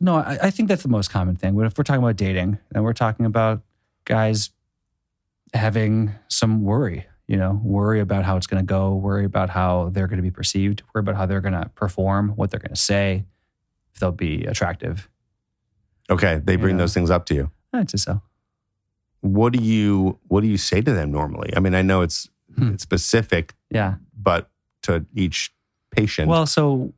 No, 0.00 0.16
I, 0.16 0.38
I 0.44 0.50
think 0.50 0.68
that's 0.68 0.82
the 0.82 0.88
most 0.88 1.10
common 1.10 1.36
thing. 1.36 1.54
But 1.56 1.66
if 1.66 1.78
we're 1.78 1.84
talking 1.84 2.02
about 2.02 2.16
dating, 2.16 2.58
then 2.70 2.82
we're 2.82 2.92
talking 2.92 3.26
about 3.26 3.62
guys 4.04 4.50
having 5.52 6.12
some 6.28 6.62
worry, 6.64 7.06
you 7.28 7.36
know, 7.36 7.60
worry 7.62 8.00
about 8.00 8.24
how 8.24 8.36
it's 8.36 8.46
going 8.46 8.60
to 8.62 8.66
go, 8.66 8.94
worry 8.94 9.24
about 9.24 9.50
how 9.50 9.90
they're 9.92 10.08
going 10.08 10.16
to 10.18 10.22
be 10.22 10.30
perceived, 10.30 10.82
worry 10.92 11.00
about 11.00 11.14
how 11.16 11.26
they're 11.26 11.40
going 11.40 11.54
to 11.54 11.68
perform, 11.76 12.30
what 12.30 12.50
they're 12.50 12.60
going 12.60 12.74
to 12.74 12.80
say, 12.80 13.24
if 13.92 14.00
they'll 14.00 14.10
be 14.12 14.44
attractive. 14.46 15.08
Okay, 16.10 16.40
they 16.44 16.56
bring 16.56 16.74
Yeah. 16.76 16.82
those 16.82 16.92
things 16.94 17.10
up 17.10 17.24
to 17.26 17.34
you. 17.34 17.50
I'd 17.72 17.88
say 17.90 17.96
so. 17.98 18.20
What 19.20 19.52
do 19.54 19.62
you 19.62 20.18
What 20.28 20.42
do 20.42 20.48
you 20.48 20.58
say 20.58 20.82
to 20.82 20.92
them 20.92 21.10
normally? 21.12 21.50
I 21.56 21.60
mean, 21.60 21.74
I 21.74 21.82
know 21.82 22.02
it's 22.02 22.28
Hmm. 22.56 22.72
it's 22.74 22.82
specific, 22.82 23.54
Yeah. 23.70 23.94
but 24.16 24.48
to 24.82 25.06
each 25.14 25.52
patient, 25.90 26.28
Well, 26.28 26.46
so 26.46 26.92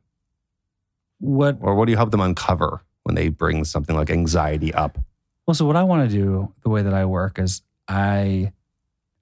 what 1.19 1.57
or 1.61 1.73
what 1.75 1.85
do 1.85 1.91
you 1.91 1.97
help 1.97 2.11
them 2.11 2.19
uncover 2.21 2.83
when 3.07 3.15
they 3.15 3.29
bring 3.29 3.63
something 3.63 3.95
like 3.95 4.09
anxiety 4.09 4.73
up? 4.73 4.97
Well, 5.45 5.55
so 5.55 5.65
what 5.65 5.77
I 5.77 5.83
want 5.83 6.09
to 6.09 6.13
do, 6.13 6.53
the 6.63 6.69
way 6.69 6.81
that 6.81 6.93
I 6.93 7.05
work 7.05 7.39
is 7.39 7.61
I, 7.87 8.51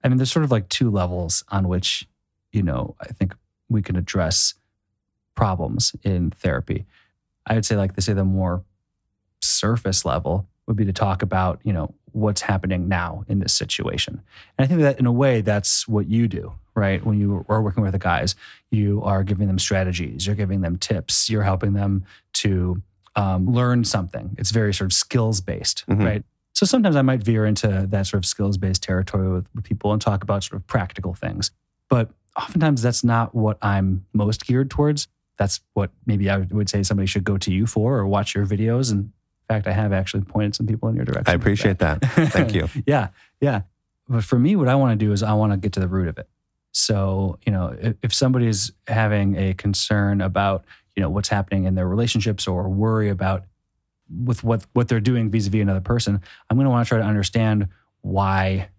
I 0.02 0.08
mean, 0.08 0.18
there's 0.18 0.32
sort 0.32 0.44
of 0.44 0.50
like 0.50 0.68
two 0.68 0.90
levels 0.90 1.44
on 1.50 1.68
which, 1.68 2.08
you 2.50 2.64
know, 2.64 2.96
I 3.00 3.06
think 3.06 3.32
we 3.68 3.82
can 3.82 3.94
address 3.94 4.54
problems 5.36 5.94
in 6.02 6.32
therapy. 6.32 6.84
I 7.46 7.54
would 7.54 7.64
say, 7.64 7.76
like, 7.76 7.94
they 7.94 8.02
say 8.02 8.12
the 8.12 8.24
more 8.24 8.64
surface 9.40 10.04
level 10.04 10.48
would 10.66 10.76
be 10.76 10.84
to 10.84 10.92
talk 10.92 11.22
about, 11.22 11.60
you 11.62 11.72
know, 11.72 11.94
what's 12.10 12.40
happening 12.40 12.88
now 12.88 13.24
in 13.28 13.38
this 13.38 13.52
situation. 13.52 14.20
And 14.58 14.64
I 14.64 14.66
think 14.66 14.80
that 14.80 14.98
in 14.98 15.06
a 15.06 15.12
way, 15.12 15.42
that's 15.42 15.86
what 15.86 16.08
you 16.08 16.26
do, 16.26 16.54
right? 16.74 17.04
When 17.06 17.20
you 17.20 17.44
are 17.48 17.62
working 17.62 17.84
with 17.84 17.92
the 17.92 18.00
guys, 18.00 18.34
you 18.72 19.00
are 19.04 19.22
giving 19.22 19.46
them 19.46 19.60
strategies, 19.60 20.26
you're 20.26 20.34
giving 20.34 20.62
them 20.62 20.76
tips, 20.76 21.30
you're 21.30 21.44
helping 21.44 21.74
them 21.74 22.04
to 22.32 22.82
um, 23.16 23.52
learn 23.52 23.82
something. 23.84 24.34
It's 24.38 24.50
very 24.50 24.72
sort 24.72 24.86
of 24.86 24.92
skills 24.92 25.40
based, 25.40 25.84
Mhm. 25.88 26.04
right? 26.04 26.24
So 26.52 26.64
sometimes 26.64 26.96
I 26.96 27.02
might 27.02 27.22
veer 27.22 27.44
into 27.44 27.86
that 27.90 28.06
sort 28.06 28.18
of 28.22 28.26
skills 28.26 28.56
based 28.56 28.82
territory 28.82 29.28
with, 29.30 29.46
with 29.54 29.64
people 29.64 29.92
and 29.92 30.00
talk 30.00 30.22
about 30.22 30.44
sort 30.44 30.60
of 30.60 30.66
practical 30.66 31.12
things. 31.14 31.50
But 31.90 32.10
oftentimes 32.36 32.80
that's 32.82 33.02
not 33.04 33.34
what 33.34 33.58
I'm 33.62 34.06
most 34.12 34.46
geared 34.46 34.70
towards. 34.70 35.08
That's 35.38 35.60
what 35.74 35.90
maybe 36.06 36.30
I 36.30 36.38
would 36.38 36.68
say 36.70 36.82
somebody 36.82 37.06
should 37.06 37.24
go 37.24 37.36
to 37.38 37.52
you 37.52 37.66
for 37.66 37.98
or 37.98 38.06
watch 38.06 38.34
your 38.34 38.46
videos. 38.46 38.90
And 38.90 39.00
in 39.04 39.12
fact, 39.48 39.66
I 39.66 39.72
have 39.72 39.92
actually 39.92 40.22
pointed 40.24 40.54
some 40.54 40.66
people 40.66 40.88
in 40.88 40.96
your 40.96 41.04
direction. 41.04 41.30
I 41.30 41.34
appreciate 41.34 41.78
that. 41.80 42.00
Thank 42.32 42.54
you. 42.54 42.68
yeah, 42.86 43.08
yeah. 43.40 43.62
But 44.08 44.24
for 44.24 44.38
me, 44.38 44.56
what 44.56 44.68
I 44.68 44.76
want 44.76 44.98
to 44.98 45.04
do 45.04 45.12
is 45.12 45.22
I 45.22 45.34
want 45.34 45.52
to 45.52 45.58
get 45.58 45.72
to 45.74 45.80
the 45.80 45.88
root 45.88 46.08
of 46.08 46.16
it. 46.18 46.28
So, 46.72 47.38
you 47.46 47.52
know, 47.52 47.76
if, 47.80 47.96
if 48.02 48.14
somebody 48.14 48.46
is 48.46 48.72
having 48.86 49.36
a 49.36 49.52
concern 49.54 50.20
about, 50.20 50.64
you 50.96 51.02
know, 51.02 51.10
what's 51.10 51.28
happening 51.28 51.64
in 51.64 51.74
their 51.74 51.86
relationships 51.86 52.48
or 52.48 52.68
worry 52.68 53.10
about 53.10 53.44
with 54.24 54.42
what 54.42 54.66
what 54.72 54.88
they're 54.88 55.00
doing 55.00 55.30
vis-a-vis 55.30 55.60
another 55.60 55.80
person, 55.80 56.20
I'm 56.48 56.56
going 56.56 56.64
to 56.64 56.70
want 56.70 56.86
to 56.86 56.88
try 56.88 56.98
to 56.98 57.04
understand 57.04 57.68
why 58.00 58.70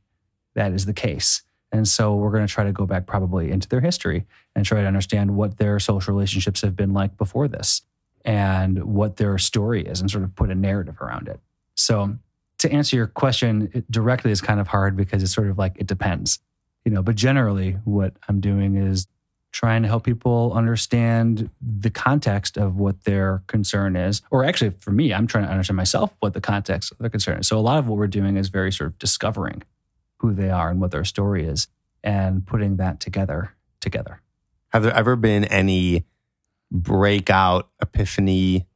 that 0.55 0.73
is 0.73 0.85
the 0.85 0.93
case. 0.93 1.43
And 1.71 1.87
so 1.87 2.15
we're 2.15 2.31
going 2.31 2.47
to 2.47 2.51
try 2.51 2.63
to 2.63 2.71
go 2.71 2.85
back 2.85 3.05
probably 3.05 3.51
into 3.51 3.67
their 3.67 3.81
history 3.81 4.25
and 4.55 4.65
try 4.65 4.81
to 4.81 4.87
understand 4.87 5.35
what 5.35 5.57
their 5.57 5.79
social 5.79 6.13
relationships 6.13 6.61
have 6.61 6.75
been 6.75 6.93
like 6.93 7.17
before 7.17 7.47
this 7.47 7.81
and 8.23 8.83
what 8.83 9.17
their 9.17 9.37
story 9.37 9.85
is 9.85 9.99
and 10.01 10.09
sort 10.09 10.23
of 10.23 10.35
put 10.35 10.49
a 10.49 10.55
narrative 10.55 11.01
around 11.01 11.27
it. 11.27 11.39
So 11.75 12.17
to 12.59 12.71
answer 12.71 12.95
your 12.95 13.07
question 13.07 13.85
directly 13.91 14.31
is 14.31 14.41
kind 14.41 14.59
of 14.59 14.67
hard 14.67 14.95
because 14.95 15.21
it's 15.21 15.33
sort 15.33 15.49
of 15.49 15.57
like 15.57 15.73
it 15.77 15.87
depends. 15.87 16.39
You 16.85 16.91
know, 16.91 17.03
but 17.03 17.15
generally 17.15 17.73
what 17.83 18.13
I'm 18.29 18.39
doing 18.39 18.77
is 18.77 19.07
trying 19.51 19.81
to 19.81 19.87
help 19.87 20.03
people 20.03 20.51
understand 20.53 21.49
the 21.61 21.89
context 21.89 22.57
of 22.57 22.75
what 22.75 23.03
their 23.05 23.43
concern 23.47 23.95
is. 23.95 24.21
Or 24.29 24.43
actually 24.43 24.71
for 24.79 24.91
me, 24.91 25.13
I'm 25.13 25.27
trying 25.27 25.45
to 25.45 25.49
understand 25.49 25.77
myself 25.77 26.13
what 26.19 26.33
the 26.33 26.41
context 26.41 26.91
of 26.91 26.97
their 26.99 27.09
concern 27.09 27.39
is. 27.39 27.47
So 27.47 27.57
a 27.57 27.61
lot 27.61 27.77
of 27.77 27.87
what 27.87 27.97
we're 27.97 28.07
doing 28.07 28.37
is 28.37 28.49
very 28.49 28.71
sort 28.71 28.89
of 28.91 28.99
discovering 28.99 29.63
who 30.17 30.33
they 30.33 30.49
are 30.49 30.69
and 30.69 30.81
what 30.81 30.91
their 30.91 31.05
story 31.05 31.45
is 31.45 31.67
and 32.03 32.45
putting 32.45 32.77
that 32.77 32.99
together 32.99 33.53
together. 33.79 34.21
Have 34.69 34.83
there 34.83 34.93
ever 34.93 35.15
been 35.15 35.45
any 35.45 36.05
breakout 36.71 37.69
epiphany 37.81 38.67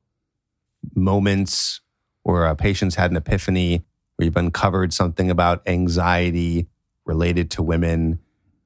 moments 0.95 1.81
where 2.23 2.47
uh, 2.47 2.51
a 2.51 2.55
patient's 2.55 2.95
had 2.95 3.11
an 3.11 3.17
epiphany 3.17 3.83
where 4.15 4.25
you've 4.25 4.37
uncovered 4.37 4.93
something 4.93 5.29
about 5.29 5.61
anxiety 5.67 6.67
related 7.05 7.51
to 7.51 7.63
women 7.63 8.19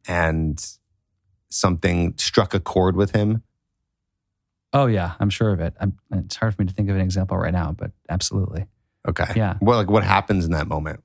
and 0.07 0.77
something 1.55 2.13
struck 2.17 2.53
a 2.53 2.59
chord 2.59 2.95
with 2.95 3.11
him? 3.11 3.43
Oh 4.73 4.87
yeah, 4.87 5.13
I'm 5.19 5.29
sure 5.29 5.51
of 5.53 5.59
it. 5.59 5.73
I'm, 5.79 5.97
it's 6.11 6.35
hard 6.35 6.53
for 6.53 6.61
me 6.61 6.67
to 6.67 6.73
think 6.73 6.89
of 6.89 6.95
an 6.95 7.01
example 7.01 7.37
right 7.37 7.53
now, 7.53 7.71
but 7.71 7.91
absolutely. 8.09 8.65
Okay. 9.07 9.31
Yeah. 9.35 9.57
Well, 9.61 9.77
like 9.77 9.89
what 9.89 10.03
happens 10.03 10.45
in 10.45 10.51
that 10.51 10.67
moment? 10.67 11.01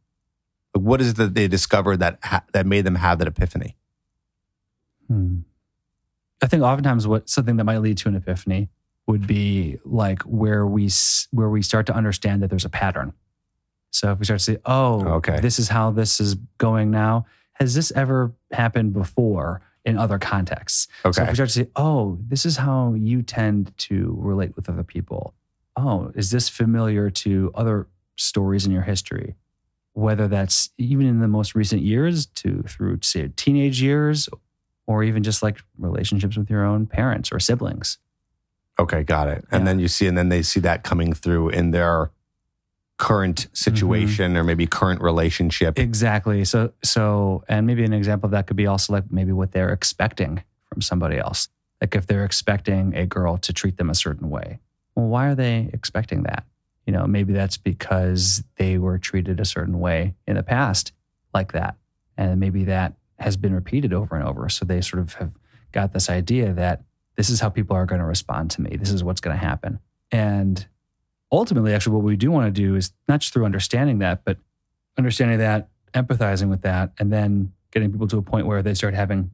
Like, 0.75 0.85
what 0.85 1.01
is 1.01 1.11
it 1.11 1.17
that 1.17 1.35
they 1.35 1.47
discovered 1.49 1.99
that 1.99 2.19
ha- 2.23 2.45
that 2.53 2.67
made 2.67 2.85
them 2.85 2.97
have 2.97 3.19
that 3.19 3.29
epiphany? 3.29 3.77
Hmm. 5.09 5.41
I 6.43 6.47
think 6.47 6.63
oftentimes 6.63 7.07
what 7.07 7.29
something 7.29 7.57
that 7.57 7.65
might 7.65 7.79
lead 7.79 7.99
to 7.99 8.09
an 8.09 8.17
epiphany 8.17 8.71
would 9.07 9.27
be 9.27 9.79
like 9.85 10.23
where 10.23 10.67
we 10.67 10.89
where 11.31 11.49
we 11.49 11.63
start 11.63 11.87
to 11.87 11.95
understand 11.95 12.43
that 12.43 12.51
there's 12.51 12.65
a 12.65 12.71
pattern. 12.71 13.13
So 13.91 14.13
if 14.13 14.19
we 14.21 14.25
start 14.25 14.39
to 14.41 14.45
say, 14.45 14.59
"Oh, 14.65 15.05
Okay. 15.17 15.41
this 15.41 15.59
is 15.59 15.69
how 15.69 15.91
this 15.91 16.21
is 16.21 16.37
going 16.59 16.91
now," 16.91 17.27
has 17.55 17.75
this 17.75 17.91
ever 17.93 18.33
happened 18.53 18.93
before 18.95 19.61
in 19.85 19.97
other 19.97 20.19
contexts? 20.19 20.89
So 21.05 21.09
if 21.11 21.19
Okay. 21.19 21.29
we 21.31 21.35
start 21.35 21.49
to 21.51 21.55
say, 21.55 21.69
"Oh, 21.77 22.19
this 22.29 22.45
is 22.47 22.57
how 22.59 22.95
you 22.95 23.23
tend 23.23 23.77
to 23.79 24.15
relate 24.19 24.55
with 24.57 24.69
other 24.69 24.85
people," 24.85 25.35
oh, 25.77 26.13
is 26.15 26.31
this 26.31 26.49
familiar 26.49 27.11
to 27.11 27.51
other 27.55 27.87
stories 28.17 28.67
in 28.67 28.73
your 28.73 28.83
history? 28.83 29.35
Whether 29.93 30.29
that's 30.29 30.71
even 30.79 31.07
in 31.07 31.21
the 31.21 31.29
most 31.29 31.55
recent 31.55 31.83
years 31.83 32.27
to 32.27 32.63
through 32.63 32.99
say 33.03 33.29
teenage 33.37 33.81
years 33.83 34.29
or 34.87 35.03
even 35.03 35.23
just 35.23 35.43
like 35.43 35.61
relationships 35.79 36.37
with 36.37 36.51
your 36.51 36.65
own 36.65 36.87
parents 36.87 37.33
or 37.33 37.39
siblings. 37.41 37.99
Okay, 38.79 39.03
got 39.03 39.29
it. 39.29 39.45
And 39.51 39.61
Yeah. 39.63 39.65
then 39.67 39.79
you 39.79 39.89
see, 39.89 40.07
and 40.07 40.17
then 40.17 40.29
they 40.31 40.43
see 40.43 40.61
that 40.61 40.83
coming 40.85 41.13
through 41.13 41.51
in 41.51 41.71
their 41.71 42.11
current 43.01 43.49
situation 43.55 44.37
or 44.37 44.45
maybe 44.45 44.67
current 44.67 45.01
relationship. 45.01 45.79
Exactly. 45.79 46.45
So 46.45 46.75
so 46.85 47.43
and 47.49 47.67
maybe 47.67 47.83
an 47.83 47.95
example 47.95 48.27
of 48.27 48.33
that 48.33 48.47
could 48.47 48.59
be 48.59 48.67
also 48.67 48.93
like 48.93 49.11
maybe 49.11 49.33
what 49.33 49.53
they're 49.53 49.73
expecting 49.73 50.45
from 50.69 50.83
somebody 50.83 51.17
else. 51.17 51.49
Like 51.81 51.97
if 51.97 52.07
they're 52.07 52.27
expecting 52.27 52.95
a 52.95 53.07
girl 53.07 53.39
to 53.39 53.55
treat 53.55 53.79
them 53.79 53.89
a 53.89 53.95
certain 53.95 54.29
way. 54.29 54.61
Well, 54.95 55.07
why 55.07 55.29
are 55.29 55.35
they 55.35 55.71
expecting 55.73 56.25
that? 56.25 56.45
You 56.87 56.93
know, 56.93 57.07
maybe 57.07 57.33
that's 57.33 57.57
because 57.57 58.45
they 58.57 58.77
were 58.77 58.99
treated 58.99 59.41
a 59.41 59.47
certain 59.47 59.81
way 59.81 60.15
in 60.27 60.37
the 60.37 60.43
past 60.43 60.93
like 61.33 61.53
that. 61.53 61.77
And 62.19 62.39
maybe 62.39 62.65
that 62.65 62.93
has 63.19 63.39
been 63.39 63.55
repeated 63.55 63.95
over 63.95 64.15
and 64.15 64.29
over. 64.29 64.51
So 64.51 64.67
they 64.67 64.83
sort 64.83 65.01
of 65.01 65.15
have 65.15 65.33
got 65.73 65.95
this 65.95 66.11
idea 66.11 66.53
that 66.53 66.83
this 67.17 67.31
is 67.31 67.41
how 67.41 67.49
people 67.49 67.77
are 67.77 67.87
going 67.87 68.01
to 68.01 68.07
respond 68.07 68.51
to 68.53 68.61
me. 68.61 68.77
This 68.77 68.91
is 68.91 69.03
what's 69.03 69.23
going 69.23 69.39
to 69.39 69.43
happen. 69.43 69.79
And 70.13 70.67
ultimately, 71.33 71.73
actually, 71.75 71.95
what 71.97 72.05
we 72.05 72.17
do 72.17 72.31
want 72.31 72.47
to 72.47 72.51
do 72.61 72.75
is 72.77 72.93
not 73.09 73.21
just 73.21 73.33
through 73.33 73.45
understanding 73.45 73.99
that, 74.01 74.25
but 74.25 74.39
understanding 74.99 75.39
that, 75.39 75.69
empathizing 75.95 76.49
with 76.51 76.63
that, 76.63 76.93
and 76.99 77.13
then 77.13 77.53
getting 77.73 77.91
people 77.93 78.09
to 78.09 78.19
a 78.19 78.23
point 78.23 78.47
where 78.47 78.63
they 78.63 78.75
start 78.75 78.95
having 78.95 79.31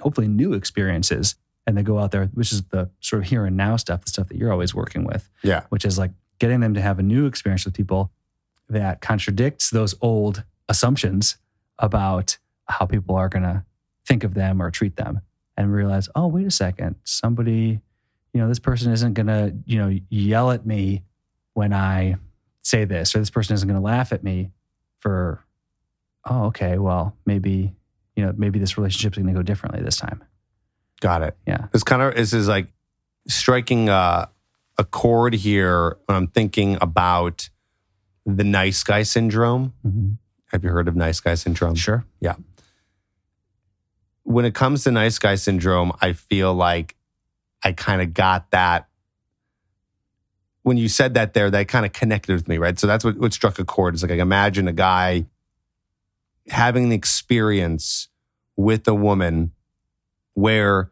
hopefully 0.00 0.28
new 0.28 0.52
experiences 0.52 1.36
and 1.66 1.76
they 1.76 1.82
go 1.82 1.98
out 1.98 2.10
there, 2.10 2.26
which 2.34 2.52
is 2.52 2.62
the 2.64 2.88
sort 3.00 3.22
of 3.22 3.28
here 3.28 3.44
and 3.46 3.56
now 3.56 3.76
stuff, 3.76 4.04
the 4.04 4.10
stuff 4.10 4.28
that 4.28 4.36
you're 4.36 4.52
always 4.52 4.74
working 4.74 5.04
with, 5.04 5.28
Yeah. 5.42 5.62
which 5.70 5.84
is 5.84 5.98
like 5.98 6.10
getting 6.38 6.60
them 6.60 6.74
to 6.74 6.80
have 6.80 6.98
a 6.98 7.02
new 7.02 7.26
experience 7.26 7.64
with 7.64 7.74
people 7.74 8.12
that 8.68 9.00
contradicts 9.00 9.70
those 9.70 9.94
old 10.00 10.44
assumptions 10.68 11.38
about 11.78 12.38
how 12.68 12.84
people 12.86 13.14
are 13.16 13.28
going 13.28 13.42
to 13.42 13.64
think 14.04 14.22
of 14.24 14.34
them 14.34 14.60
or 14.60 14.70
treat 14.70 14.96
them 14.96 15.20
and 15.56 15.72
realize, 15.72 16.08
oh, 16.14 16.26
wait 16.26 16.46
a 16.46 16.50
second, 16.50 16.96
somebody, 17.04 17.80
you 18.32 18.40
know, 18.40 18.48
this 18.48 18.58
person 18.58 18.92
isn't 18.92 19.14
going 19.14 19.26
to, 19.28 19.54
you 19.64 19.78
know, 19.78 19.96
yell 20.10 20.50
at 20.50 20.66
me 20.66 21.02
when 21.56 21.72
I 21.72 22.16
say 22.60 22.84
this, 22.84 23.16
or 23.16 23.18
this 23.18 23.30
person 23.30 23.54
isn't 23.54 23.66
going 23.66 23.80
to 23.80 23.84
laugh 23.84 24.12
at 24.12 24.22
me 24.22 24.50
for, 24.98 25.42
oh, 26.28 26.48
okay, 26.48 26.76
well, 26.76 27.16
maybe, 27.24 27.74
you 28.14 28.26
know, 28.26 28.34
maybe 28.36 28.58
this 28.58 28.76
relationship's 28.76 29.16
going 29.16 29.26
to 29.26 29.32
go 29.32 29.42
differently 29.42 29.82
this 29.82 29.96
time. 29.96 30.22
Got 31.00 31.22
it. 31.22 31.34
Yeah. 31.46 31.68
This 31.72 31.82
kind 31.82 32.02
of 32.02 32.14
this 32.14 32.34
is 32.34 32.46
like 32.46 32.66
striking 33.26 33.88
a, 33.88 34.28
a 34.76 34.84
chord 34.84 35.32
here 35.32 35.96
when 36.04 36.16
I'm 36.16 36.26
thinking 36.26 36.76
about 36.82 37.48
the 38.26 38.44
nice 38.44 38.82
guy 38.84 39.02
syndrome. 39.02 39.72
Mm-hmm. 39.86 40.10
Have 40.52 40.62
you 40.62 40.68
heard 40.68 40.88
of 40.88 40.94
nice 40.94 41.20
guy 41.20 41.36
syndrome? 41.36 41.74
Sure. 41.74 42.04
Yeah. 42.20 42.34
When 44.24 44.44
it 44.44 44.54
comes 44.54 44.84
to 44.84 44.90
nice 44.90 45.18
guy 45.18 45.36
syndrome, 45.36 45.92
I 46.02 46.12
feel 46.12 46.52
like 46.52 46.96
I 47.64 47.72
kind 47.72 48.02
of 48.02 48.12
got 48.12 48.50
that. 48.50 48.88
When 50.66 50.76
you 50.76 50.88
said 50.88 51.14
that 51.14 51.32
there, 51.32 51.48
that 51.48 51.68
kind 51.68 51.86
of 51.86 51.92
connected 51.92 52.34
with 52.34 52.48
me, 52.48 52.58
right? 52.58 52.76
So 52.76 52.88
that's 52.88 53.04
what, 53.04 53.16
what 53.18 53.32
struck 53.32 53.60
a 53.60 53.64
chord. 53.64 53.94
It's 53.94 54.02
like, 54.02 54.10
I 54.10 54.16
imagine 54.16 54.66
a 54.66 54.72
guy 54.72 55.26
having 56.48 56.86
an 56.86 56.92
experience 56.92 58.08
with 58.56 58.88
a 58.88 58.94
woman 58.94 59.52
where 60.34 60.90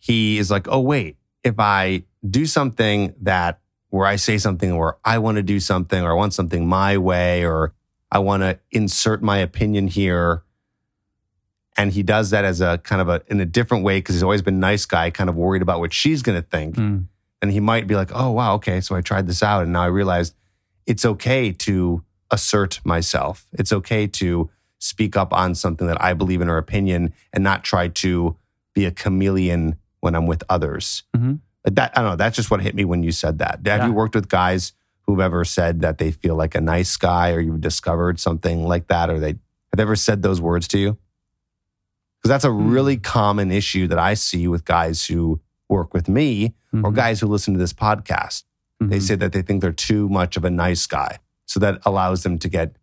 he 0.00 0.38
is 0.38 0.50
like, 0.50 0.66
oh, 0.66 0.80
wait, 0.80 1.16
if 1.44 1.60
I 1.60 2.02
do 2.28 2.44
something 2.44 3.14
that 3.20 3.60
where 3.90 4.04
I 4.04 4.16
say 4.16 4.36
something 4.36 4.76
where 4.76 4.96
I 5.04 5.18
want 5.18 5.36
to 5.36 5.44
do 5.44 5.60
something 5.60 6.02
or 6.02 6.10
I 6.10 6.14
want 6.14 6.34
something 6.34 6.66
my 6.66 6.98
way 6.98 7.46
or 7.46 7.74
I 8.10 8.18
want 8.18 8.42
to 8.42 8.58
insert 8.72 9.22
my 9.22 9.38
opinion 9.38 9.86
here. 9.86 10.42
And 11.76 11.92
he 11.92 12.02
does 12.02 12.30
that 12.30 12.44
as 12.44 12.60
a 12.60 12.78
kind 12.78 13.00
of 13.00 13.08
a 13.08 13.22
in 13.28 13.40
a 13.40 13.46
different 13.46 13.84
way 13.84 13.98
because 13.98 14.16
he's 14.16 14.24
always 14.24 14.42
been 14.42 14.58
nice 14.58 14.84
guy, 14.86 15.10
kind 15.10 15.30
of 15.30 15.36
worried 15.36 15.62
about 15.62 15.78
what 15.78 15.92
she's 15.92 16.22
going 16.22 16.36
to 16.36 16.46
think. 16.46 16.74
Mm. 16.74 17.06
And 17.40 17.50
he 17.52 17.60
might 17.60 17.86
be 17.86 17.94
like, 17.94 18.10
oh, 18.12 18.30
wow, 18.32 18.54
okay. 18.54 18.80
So 18.80 18.96
I 18.96 19.00
tried 19.00 19.26
this 19.26 19.42
out. 19.42 19.62
And 19.62 19.72
now 19.72 19.82
I 19.82 19.86
realized 19.86 20.34
it's 20.86 21.04
okay 21.04 21.52
to 21.52 22.02
assert 22.30 22.80
myself. 22.84 23.46
It's 23.52 23.72
okay 23.72 24.06
to 24.08 24.50
speak 24.80 25.16
up 25.16 25.32
on 25.32 25.54
something 25.54 25.86
that 25.86 26.02
I 26.02 26.14
believe 26.14 26.40
in 26.40 26.48
or 26.48 26.56
opinion 26.58 27.12
and 27.32 27.42
not 27.44 27.64
try 27.64 27.88
to 27.88 28.36
be 28.74 28.84
a 28.84 28.90
chameleon 28.90 29.76
when 30.00 30.14
I'm 30.14 30.26
with 30.26 30.42
others. 30.48 31.04
Mhm. 31.16 31.40
Like 31.64 31.74
that, 31.74 31.92
I 31.96 32.02
don't 32.02 32.10
know. 32.10 32.16
That's 32.16 32.36
just 32.36 32.50
what 32.50 32.60
hit 32.60 32.74
me 32.74 32.84
when 32.84 33.02
you 33.02 33.12
said 33.12 33.38
that. 33.38 33.60
Have 33.66 33.80
Yeah. 33.80 33.86
you 33.86 33.92
worked 33.92 34.14
with 34.14 34.28
guys 34.28 34.72
who've 35.02 35.20
ever 35.20 35.44
said 35.44 35.80
that 35.80 35.98
they 35.98 36.10
feel 36.12 36.34
like 36.36 36.54
a 36.54 36.60
nice 36.60 36.96
guy 36.96 37.32
or 37.32 37.40
you've 37.40 37.60
discovered 37.60 38.20
something 38.20 38.66
like 38.66 38.88
that? 38.88 39.10
Or 39.10 39.18
they 39.18 39.34
have 39.72 39.80
ever 39.80 39.96
said 39.96 40.22
those 40.22 40.40
words 40.40 40.68
to 40.68 40.78
you? 40.78 40.98
Because 42.20 42.28
that's 42.30 42.44
a 42.44 42.50
Hmm. 42.52 42.70
really 42.70 42.96
common 42.96 43.50
issue 43.50 43.86
that 43.88 43.98
I 43.98 44.14
see 44.14 44.48
with 44.48 44.64
guys 44.64 45.06
who 45.06 45.40
work 45.68 45.94
with 45.94 46.08
me 46.08 46.54
or 46.72 46.90
Mhm. 46.92 46.94
guys 46.94 47.20
who 47.20 47.26
listen 47.26 47.54
to 47.54 47.58
this 47.58 47.72
podcast. 47.72 48.44
They 48.80 48.98
Mhm. 48.98 49.02
say 49.02 49.14
that 49.16 49.32
they 49.32 49.42
think 49.42 49.60
they're 49.62 49.72
too 49.72 50.08
much 50.08 50.36
of 50.36 50.44
a 50.44 50.50
nice 50.50 50.86
guy. 50.86 51.18
So 51.46 51.58
that 51.60 51.80
allows 51.84 52.22
them 52.22 52.38
to 52.38 52.48
get 52.48 52.76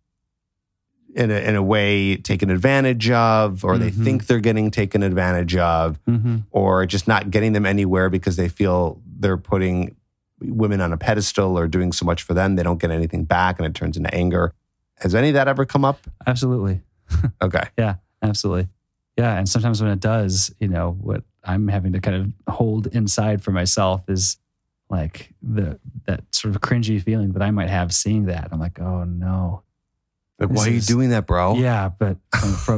in 1.15 1.32
a, 1.32 1.36
in 1.36 1.56
a 1.56 1.63
way 1.63 2.18
taken 2.18 2.50
advantage 2.50 3.10
of, 3.10 3.63
or 3.63 3.77
they 3.77 3.92
Mhm. 3.92 4.04
think 4.04 4.25
they're 4.27 4.39
getting 4.42 4.70
taken 4.72 5.01
advantage 5.04 5.56
of, 5.56 5.98
Mm-hmm. 6.10 6.38
or 6.51 6.86
just 6.86 7.08
not 7.08 7.32
getting 7.32 7.54
them 7.54 7.65
anywhere 7.65 8.10
because 8.10 8.36
they 8.36 8.50
feel 8.50 9.00
they're 9.20 9.38
putting 9.38 9.96
women 10.42 10.82
on 10.82 10.92
a 10.92 10.98
pedestal 10.98 11.58
or 11.58 11.68
doing 11.68 11.94
so 11.94 12.06
much 12.06 12.22
for 12.24 12.34
them, 12.34 12.56
they 12.58 12.63
don't 12.63 12.82
get 12.82 12.92
anything 12.92 13.24
back 13.24 13.58
and 13.58 13.65
it 13.65 13.74
turns 13.74 13.96
into 13.96 14.13
anger. 14.13 14.51
Has 15.00 15.15
any 15.15 15.30
of 15.30 15.34
that 15.36 15.48
ever 15.48 15.65
come 15.65 15.86
up? 15.86 16.00
Absolutely. 16.27 16.82
Okay. 17.42 17.63
Yeah, 17.77 17.96
absolutely. 18.22 18.68
Yeah. 19.18 19.38
And 19.38 19.48
sometimes 19.48 19.82
when 19.82 19.92
it 19.92 20.00
does, 20.01 20.54
you 20.60 20.68
know, 20.68 20.98
what 21.00 21.24
I'm 21.45 21.67
having 21.67 21.93
to 21.93 21.99
kind 21.99 22.33
of 22.47 22.53
hold 22.53 22.87
inside 22.87 23.43
for 23.43 23.51
myself 23.51 24.01
is 24.07 24.37
like 24.89 25.33
the 25.41 25.79
that 26.05 26.23
sort 26.31 26.55
of 26.55 26.61
cringy 26.61 27.01
feeling 27.01 27.33
that 27.33 27.41
I 27.41 27.51
might 27.51 27.69
have 27.69 27.93
seeing 27.93 28.25
that. 28.25 28.49
I'm 28.51 28.59
like, 28.59 28.79
oh 28.79 29.03
no. 29.03 29.61
Like, 30.37 30.49
why 30.49 30.65
are 30.65 30.69
you 30.69 30.77
is- 30.77 30.87
doing 30.87 31.11
that, 31.11 31.25
bro? 31.25 31.55
Yeah, 31.55 31.89
but 31.97 32.17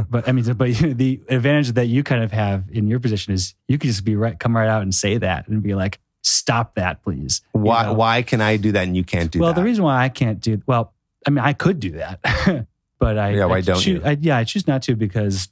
but 0.10 0.28
I 0.28 0.32
mean, 0.32 0.46
but 0.54 0.70
the 0.76 1.22
advantage 1.28 1.72
that 1.74 1.88
you 1.88 2.04
kind 2.04 2.24
of 2.24 2.32
have 2.32 2.66
in 2.72 2.88
your 2.88 3.00
position 3.00 3.34
is 3.34 3.56
you 3.68 3.78
can 3.78 3.90
just 3.90 4.06
be 4.06 4.16
right, 4.16 4.38
come 4.40 4.56
right 4.56 4.68
out 4.68 4.84
and 4.84 4.94
say 4.94 5.18
that 5.18 5.48
and 5.48 5.64
be 5.64 5.74
like, 5.74 6.00
stop 6.22 6.76
that, 6.76 7.02
please. 7.04 7.42
You 7.56 7.62
Why, 7.62 7.84
know? 7.84 7.94
why 7.94 8.22
can 8.22 8.42
I 8.42 8.58
do 8.58 8.72
that 8.74 8.84
and 8.84 8.96
you 8.96 9.04
can't 9.04 9.32
do 9.32 9.40
well, 9.40 9.50
that? 9.50 9.56
Well, 9.56 9.64
the 9.64 9.66
reason 9.66 9.84
why 9.84 10.04
I 10.04 10.10
can't 10.10 10.40
do 10.40 10.62
well, 10.68 10.94
I 11.26 11.32
mean, 11.32 11.44
I 11.44 11.54
could 11.54 11.80
do 11.80 11.92
that, 11.94 12.20
but 13.00 13.18
I 13.18 13.32
Yeah, 13.32 13.46
why 13.46 13.58
I 13.58 13.62
don't 13.62 13.86
you? 13.86 14.02
I, 14.06 14.18
yeah, 14.22 14.38
I 14.38 14.44
choose 14.44 14.68
not 14.68 14.84
to 14.84 14.96
because 14.96 15.50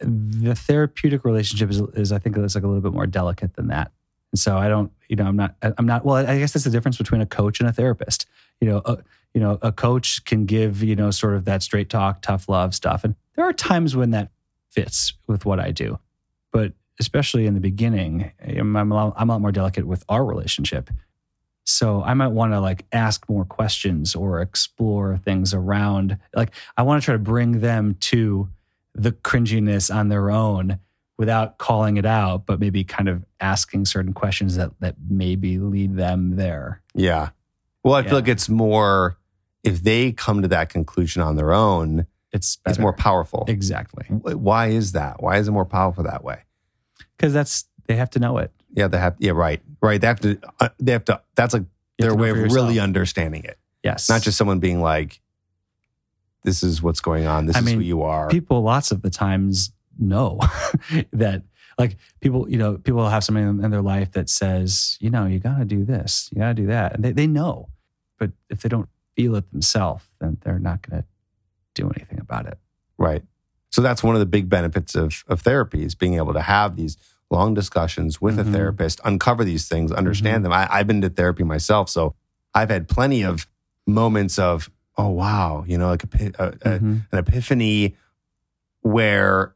the 0.00 0.54
therapeutic 0.54 1.24
relationship 1.24 1.70
is, 1.70 1.80
is 1.94 2.12
I 2.12 2.18
think 2.18 2.36
it's 2.36 2.54
like 2.54 2.64
a 2.64 2.66
little 2.66 2.82
bit 2.82 2.92
more 2.92 3.06
delicate 3.06 3.54
than 3.54 3.68
that. 3.68 3.92
And 4.32 4.38
so 4.38 4.56
I 4.56 4.68
don't, 4.68 4.92
you 5.08 5.16
know, 5.16 5.26
I'm 5.26 5.36
not, 5.36 5.56
I'm 5.62 5.86
not. 5.86 6.04
Well, 6.04 6.16
I 6.16 6.38
guess 6.38 6.52
that's 6.52 6.64
the 6.64 6.70
difference 6.70 6.96
between 6.98 7.20
a 7.20 7.26
coach 7.26 7.60
and 7.60 7.68
a 7.68 7.72
therapist. 7.72 8.26
You 8.60 8.68
know, 8.68 8.82
a, 8.84 8.98
you 9.34 9.40
know, 9.40 9.58
a 9.62 9.72
coach 9.72 10.24
can 10.24 10.46
give 10.46 10.82
you 10.82 10.96
know 10.96 11.10
sort 11.10 11.34
of 11.34 11.44
that 11.46 11.62
straight 11.62 11.88
talk, 11.88 12.22
tough 12.22 12.48
love 12.48 12.74
stuff, 12.74 13.04
and 13.04 13.14
there 13.34 13.44
are 13.44 13.52
times 13.52 13.96
when 13.96 14.10
that 14.10 14.30
fits 14.68 15.14
with 15.26 15.44
what 15.44 15.58
I 15.58 15.72
do, 15.72 15.98
but 16.52 16.72
especially 17.00 17.46
in 17.46 17.54
the 17.54 17.60
beginning, 17.60 18.30
I'm, 18.46 18.76
I'm, 18.76 18.92
a, 18.92 18.94
lot, 18.94 19.14
I'm 19.16 19.30
a 19.30 19.32
lot 19.32 19.40
more 19.40 19.52
delicate 19.52 19.86
with 19.86 20.04
our 20.08 20.24
relationship. 20.24 20.90
So 21.64 22.02
I 22.02 22.14
might 22.14 22.28
want 22.28 22.52
to 22.52 22.60
like 22.60 22.84
ask 22.92 23.28
more 23.28 23.44
questions 23.44 24.14
or 24.14 24.40
explore 24.40 25.16
things 25.16 25.54
around. 25.54 26.18
Like 26.34 26.50
I 26.76 26.82
want 26.82 27.00
to 27.00 27.04
try 27.04 27.14
to 27.14 27.18
bring 27.18 27.60
them 27.60 27.96
to 28.00 28.48
the 28.94 29.12
cringiness 29.12 29.94
on 29.94 30.08
their 30.08 30.30
own 30.30 30.78
without 31.18 31.58
calling 31.58 31.96
it 31.96 32.06
out, 32.06 32.46
but 32.46 32.58
maybe 32.60 32.82
kind 32.84 33.08
of 33.08 33.24
asking 33.40 33.84
certain 33.86 34.12
questions 34.12 34.56
that 34.56 34.70
that 34.80 34.96
maybe 35.08 35.58
lead 35.58 35.96
them 35.96 36.36
there. 36.36 36.82
yeah. 36.94 37.30
Well, 37.82 37.94
I 37.94 38.02
feel 38.02 38.14
like 38.16 38.28
it's 38.28 38.48
more 38.50 39.16
if 39.64 39.82
they 39.82 40.12
come 40.12 40.42
to 40.42 40.48
that 40.48 40.68
conclusion 40.68 41.22
on 41.22 41.36
their 41.36 41.52
own, 41.52 42.06
It's 42.32 42.56
better. 42.56 42.72
it's 42.72 42.78
more 42.78 42.92
powerful. 42.92 43.44
exactly 43.48 44.04
Why 44.08 44.66
is 44.68 44.92
that? 44.92 45.22
Why 45.22 45.38
is 45.38 45.48
it 45.48 45.52
more 45.52 45.64
powerful 45.64 46.04
that 46.04 46.22
way? 46.22 46.40
because 47.16 47.32
that's 47.32 47.64
they 47.86 47.96
have 47.96 48.10
to 48.10 48.18
know 48.18 48.38
it. 48.38 48.50
Yeah, 48.74 48.86
they 48.88 48.98
have. 48.98 49.16
Yeah, 49.18 49.32
right, 49.32 49.60
right. 49.82 50.00
They 50.00 50.06
have 50.06 50.20
to. 50.20 50.38
Uh, 50.60 50.68
they 50.78 50.92
have 50.92 51.04
to. 51.06 51.20
That's 51.34 51.52
like 51.54 51.64
You 51.98 52.02
their 52.04 52.10
have 52.10 52.12
to 52.12 52.16
know 52.18 52.22
way 52.22 52.30
of 52.30 52.36
yourself. 52.36 52.54
really 52.54 52.78
understanding 52.78 53.42
it. 53.44 53.58
yes, 53.82 54.08
Not 54.08 54.22
just 54.22 54.38
someone 54.38 54.58
being 54.60 54.80
like, 54.80 55.20
"This 56.42 56.62
is 56.62 56.82
what's 56.82 57.00
going 57.00 57.26
on. 57.26 57.46
This 57.46 57.56
I 57.56 57.60
is 57.60 57.72
who 57.72 57.80
you 57.80 58.02
are." 58.02 58.28
people 58.28 58.62
lots 58.62 58.90
of 58.90 59.02
the 59.02 59.10
times 59.10 59.72
know 59.98 60.38
that 61.12 61.42
like 61.78 61.96
people 62.20 62.48
you 62.50 62.56
know 62.58 62.78
people 62.78 63.08
have 63.08 63.24
somebody 63.24 63.46
in 63.46 63.70
their 63.70 63.82
life 63.82 64.12
that 64.12 64.28
says 64.28 64.96
you 65.00 65.10
know 65.10 65.26
you 65.26 65.38
gotta 65.38 65.64
do 65.64 65.84
this 65.84 66.28
you 66.32 66.38
gotta 66.40 66.54
do 66.54 66.66
that 66.66 66.94
and 66.94 67.04
they, 67.04 67.12
they 67.12 67.26
know 67.26 67.68
but 68.18 68.30
if 68.48 68.62
they 68.62 68.68
don't 68.68 68.88
feel 69.16 69.34
it 69.36 69.50
themselves 69.50 70.04
then 70.20 70.38
they're 70.42 70.58
not 70.58 70.80
gonna 70.82 71.04
do 71.74 71.90
anything 71.96 72.18
about 72.20 72.46
it 72.46 72.58
Right. 72.98 73.22
So 73.70 73.80
that's 73.80 74.02
one 74.02 74.14
of 74.14 74.20
the 74.20 74.26
big 74.26 74.50
benefits 74.50 74.94
of, 74.94 75.24
of 75.28 75.40
therapy 75.40 75.82
is 75.84 75.94
being 75.94 76.14
able 76.14 76.34
to 76.34 76.42
have 76.42 76.76
these 76.76 76.98
long 77.30 77.54
discussions 77.54 78.20
with 78.20 78.36
Mhm. 78.36 78.40
a 78.40 78.44
therapist, 78.52 79.00
uncover 79.04 79.42
these 79.42 79.68
things, 79.68 79.90
understand 79.90 80.44
them. 80.44 80.52
I, 80.52 80.68
I've 80.70 80.86
been 80.86 81.00
to 81.00 81.08
therapy 81.08 81.44
myself. 81.44 81.88
So 81.88 82.14
I've 82.54 82.68
had 82.68 82.88
plenty 82.88 83.22
of 83.22 83.46
moments 83.86 84.38
of, 84.38 84.68
oh, 85.00 85.08
wow, 85.08 85.64
you 85.66 85.78
know, 85.78 85.88
like 85.88 86.04
a, 86.04 86.26
a, 86.38 86.46
a, 86.48 86.78
Mhm. 86.78 87.06
an 87.12 87.18
epiphany 87.18 87.96
where 88.82 89.54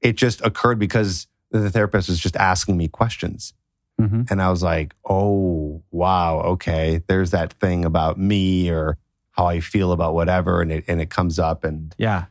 it 0.00 0.16
just 0.16 0.40
occurred 0.44 0.78
because 0.78 1.26
the 1.50 1.70
therapist 1.70 2.08
was 2.08 2.18
just 2.18 2.36
asking 2.36 2.76
me 2.76 2.88
questions. 2.88 3.52
Mhm. 4.00 4.30
And 4.30 4.40
I 4.40 4.50
was 4.50 4.62
like, 4.62 4.94
oh, 5.08 5.82
wow, 5.90 6.40
okay, 6.40 7.02
there's 7.08 7.30
that 7.32 7.52
thing 7.54 7.84
about 7.84 8.18
me 8.18 8.70
or 8.70 8.96
how 9.32 9.46
I 9.46 9.60
feel 9.60 9.92
about 9.92 10.14
whatever. 10.14 10.62
And 10.62 10.72
it, 10.72 10.84
and 10.88 11.00
it 11.00 11.10
comes 11.10 11.38
up 11.38 11.64
and 11.64 11.94
yeah 11.98 12.26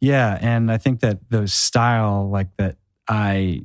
yeah 0.00 0.38
and 0.40 0.70
i 0.70 0.78
think 0.78 1.00
that 1.00 1.18
the 1.28 1.48
style 1.48 2.28
like 2.30 2.46
that 2.56 2.76
i 3.08 3.60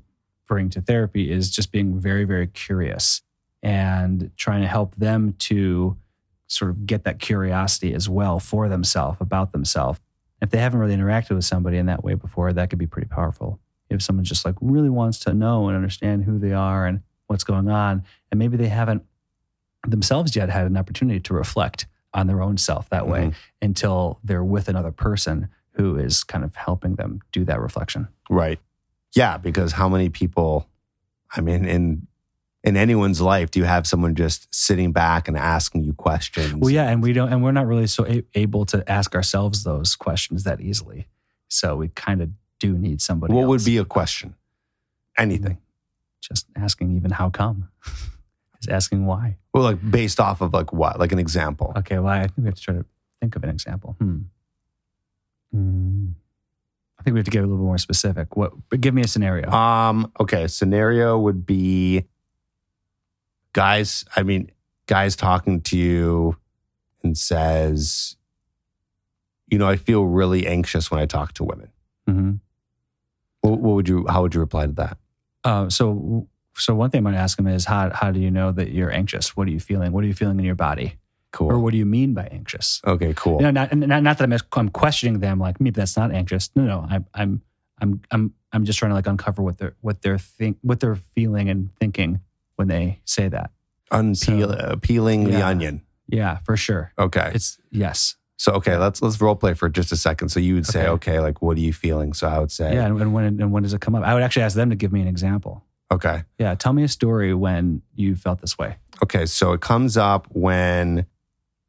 bring 0.47 0.67
to 0.67 0.81
therapy 0.81 1.31
is 1.31 1.51
just 1.51 1.71
being 1.71 1.99
very 1.99 2.23
very 2.23 2.47
curious 2.47 3.21
and 3.61 4.31
trying 4.35 4.61
to 4.61 4.67
help 4.67 4.95
them 4.95 5.33
to 5.37 5.95
sort 6.47 6.71
of 6.71 6.85
get 6.85 7.03
that 7.03 7.19
curiosity 7.19 7.93
as 7.93 8.07
well 8.09 8.39
for 8.39 8.67
themselves 8.69 9.17
about 9.19 9.51
themselves 9.51 9.99
if 10.41 10.49
they 10.49 10.57
haven't 10.57 10.79
really 10.79 10.95
interacted 10.95 11.31
with 11.35 11.45
somebody 11.45 11.77
in 11.77 11.85
that 11.85 12.03
way 12.03 12.13
before 12.15 12.51
that 12.53 12.69
could 12.69 12.79
be 12.79 12.87
pretty 12.87 13.07
powerful 13.07 13.59
if 13.89 14.01
someone 14.01 14.25
just 14.25 14.43
like 14.45 14.55
really 14.61 14.89
wants 14.89 15.19
to 15.19 15.33
know 15.33 15.67
and 15.67 15.75
understand 15.75 16.23
who 16.25 16.37
they 16.39 16.51
are 16.53 16.85
and 16.85 17.01
what's 17.27 17.43
going 17.43 17.69
on 17.69 18.03
and 18.31 18.39
maybe 18.39 18.57
they 18.57 18.67
haven't 18.67 19.03
themselves 19.87 20.35
yet 20.35 20.49
had 20.49 20.65
an 20.67 20.77
opportunity 20.77 21.19
to 21.19 21.33
reflect 21.33 21.87
on 22.13 22.27
their 22.27 22.41
own 22.41 22.57
self 22.57 22.89
that 22.89 23.07
way 23.07 23.27
Mhm. 23.27 23.33
until 23.61 24.19
they're 24.23 24.43
with 24.43 24.69
another 24.69 24.91
person 24.91 25.49
who 25.71 25.97
is 25.97 26.23
kind 26.23 26.43
of 26.43 26.55
helping 26.55 26.95
them 26.95 27.19
do 27.31 27.43
that 27.45 27.59
reflection. 27.59 28.07
Right. 28.29 28.59
Yeah, 29.15 29.37
because 29.37 29.71
how 29.73 29.89
many 29.89 30.09
people, 30.09 30.67
I 31.35 31.41
mean, 31.41 31.65
in 31.65 32.07
in 32.63 32.77
anyone's 32.77 33.19
life, 33.19 33.51
do 33.51 33.59
you 33.59 33.65
have 33.65 33.85
someone 33.85 34.15
just 34.15 34.53
sitting 34.53 34.91
back 34.93 35.27
and 35.27 35.35
asking 35.37 35.83
you 35.83 35.93
questions? 35.93 36.55
Well, 36.55 36.69
yeah, 36.69 36.89
and 36.89 37.03
we 37.03 37.11
don't, 37.11 37.31
and 37.31 37.43
we're 37.43 37.51
not 37.51 37.67
really 37.67 37.87
so 37.87 38.05
a- 38.07 38.23
able 38.35 38.65
to 38.67 38.89
ask 38.89 39.15
ourselves 39.15 39.63
those 39.63 39.95
questions 39.95 40.43
that 40.45 40.61
easily. 40.61 41.07
So 41.49 41.75
we 41.75 41.89
kind 41.89 42.21
of 42.21 42.29
do 42.59 42.77
need 42.77 43.01
somebody. 43.01 43.33
What 43.33 43.47
would 43.47 43.65
be 43.65 43.77
a 43.77 43.85
question? 43.85 44.35
Anything. 45.17 45.57
just 46.21 46.47
asking? 46.55 46.95
Even 46.95 47.11
how 47.11 47.29
come? 47.29 47.69
Is 48.61 48.69
asking 48.69 49.05
why? 49.05 49.37
Well, 49.53 49.63
like 49.63 49.91
based 49.91 50.21
off 50.21 50.39
of 50.39 50.53
like 50.53 50.71
what? 50.71 50.97
Like 50.99 51.11
an 51.11 51.19
example. 51.19 51.73
Okay, 51.77 51.99
well, 51.99 52.07
I 52.13 52.21
think 52.21 52.33
we 52.37 52.45
have 52.45 52.55
to 52.55 52.61
try 52.61 52.73
to 52.75 52.85
think 53.19 53.35
of 53.35 53.43
an 53.43 53.49
example. 53.49 53.97
Hmm. 53.99 54.19
Hmm. 55.51 56.07
I 56.97 57.03
think 57.03 57.15
we 57.15 57.19
have 57.19 57.25
to 57.25 57.31
get 57.31 57.39
a 57.39 57.41
little 57.41 57.57
bit 57.57 57.65
more 57.65 57.77
specific. 57.77 58.37
What? 58.37 58.53
But 58.69 58.79
give 58.79 58.93
me 58.93 59.01
a 59.01 59.07
scenario. 59.07 59.51
Um, 59.51 60.09
okay, 60.21 60.47
scenario 60.47 61.19
would 61.19 61.45
be 61.45 62.05
guys, 63.53 64.05
I 64.15 64.23
mean, 64.23 64.51
guys 64.87 65.15
talking 65.15 65.61
to 65.61 65.77
you 65.77 66.37
and 67.03 67.17
says, 67.17 68.17
you 69.47 69.57
know, 69.57 69.67
I 69.67 69.75
feel 69.75 70.05
really 70.05 70.47
anxious 70.47 70.91
when 70.91 70.99
I 70.99 71.05
talk 71.05 71.33
to 71.33 71.43
women. 71.43 71.69
hmm 72.07 72.31
What, 73.41 73.59
what 73.59 73.75
would 73.75 73.87
you 73.87 74.05
how 74.09 74.23
would 74.23 74.33
you 74.33 74.41
reply 74.41 74.65
to 74.65 74.71
that? 74.73 74.97
Uh, 75.43 75.69
so, 75.69 76.27
so 76.55 76.73
one 76.75 76.89
thing 76.89 76.99
I'm 76.99 77.03
going 77.03 77.15
to 77.15 77.19
ask 77.19 77.37
him 77.37 77.47
is 77.47 77.65
how 77.65 77.91
how 77.93 78.11
do 78.11 78.19
you 78.19 78.31
know 78.31 78.51
that 78.51 78.69
you're 78.69 78.91
anxious? 78.91 79.35
What 79.37 79.47
are 79.47 79.51
you 79.51 79.59
feeling? 79.59 79.91
What 79.91 80.03
are 80.03 80.07
you 80.07 80.13
feeling 80.13 80.39
in 80.39 80.45
your 80.45 80.55
body? 80.55 80.97
Cool. 81.31 81.51
Or 81.51 81.59
what 81.59 81.71
do 81.71 81.77
you 81.77 81.85
mean 81.85 82.13
by 82.13 82.25
anxious? 82.31 82.79
Okay, 82.85 83.13
cool. 83.15 83.37
You 83.37 83.51
know, 83.51 83.51
not, 83.51 83.75
not 83.75 84.03
not 84.03 84.17
that 84.19 84.23
I'm 84.31 84.39
I'm 84.53 84.69
questioning 84.69 85.19
them 85.19 85.39
like 85.39 85.59
maybe 85.59 85.73
that's 85.73 85.97
not 85.97 86.11
anxious. 86.11 86.51
No, 86.55 86.63
no, 86.63 86.87
I'm 86.89 87.05
I'm 87.13 87.41
I'm 87.81 88.01
I'm 88.11 88.33
I'm 88.51 88.65
just 88.65 88.77
trying 88.77 88.91
to 88.91 88.95
like 88.95 89.07
uncover 89.07 89.41
what 89.41 89.57
they're 89.57 89.75
what 89.81 90.01
they're 90.03 90.19
think 90.19 90.57
what 90.61 90.79
they're 90.79 90.95
feeling 90.95 91.49
and 91.49 91.75
thinking 91.75 92.21
when 92.55 92.67
they 92.67 92.99
say 93.05 93.27
that. 93.29 93.51
Unpeel, 93.91 94.71
So- 94.71 94.75
peeling 94.81 95.25
the 95.29 95.45
onion. 95.45 95.81
Yeah, 96.07 96.39
for 96.45 96.57
sure. 96.57 96.91
Okay. 96.99 97.31
It's 97.33 97.57
yes. 97.71 98.15
So 98.37 98.53
okay, 98.53 98.77
let's 98.77 99.01
let's 99.01 99.19
role 99.21 99.35
play 99.35 99.53
for 99.53 99.69
just 99.69 99.91
a 99.91 99.95
second. 99.97 100.29
So 100.29 100.39
you 100.39 100.55
would 100.55 100.65
say, 100.65 100.81
Okay. 100.87 101.11
okay, 101.13 101.19
like 101.19 101.41
what 101.41 101.55
are 101.57 101.61
you 101.61 101.71
feeling? 101.73 102.13
So 102.13 102.27
I 102.27 102.39
would 102.39 102.51
say, 102.51 102.73
Yeah, 102.75 102.85
and, 102.87 102.99
and 103.01 103.13
when 103.13 103.25
and 103.25 103.51
when 103.51 103.63
does 103.63 103.73
it 103.73 103.81
come 103.81 103.95
up? 103.95 104.03
I 104.03 104.13
would 104.13 104.23
actually 104.23 104.43
ask 104.43 104.55
them 104.55 104.69
to 104.69 104.75
give 104.75 104.91
me 104.91 105.01
an 105.01 105.07
example. 105.07 105.63
okay, 105.91 106.23
Yeah, 106.39 106.55
tell 106.55 106.73
me 106.73 106.83
a 106.83 106.87
story 106.87 107.33
when 107.33 107.81
you 107.95 108.15
felt 108.15 108.41
this 108.41 108.57
way. 108.57 108.77
okay. 109.03 109.25
So 109.27 109.53
it 109.53 109.61
comes 109.61 109.95
up 109.95 110.27
when 110.31 111.05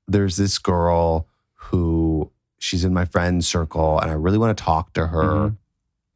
there's 0.08 0.36
this 0.36 0.58
girl 0.58 1.28
who 1.54 2.30
she's 2.58 2.84
in 2.84 2.92
my 2.94 3.04
friend's 3.04 3.46
circle, 3.46 3.98
and 4.00 4.10
I 4.10 4.14
really 4.14 4.38
want 4.38 4.56
to 4.56 4.64
talk 4.64 4.94
to 4.94 5.06
her, 5.08 5.24
Mhm. 5.50 5.56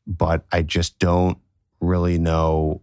but 0.07 0.45
I 0.51 0.63
just 0.63 0.99
don't 0.99 1.39
really 1.81 2.19
know, 2.19 2.81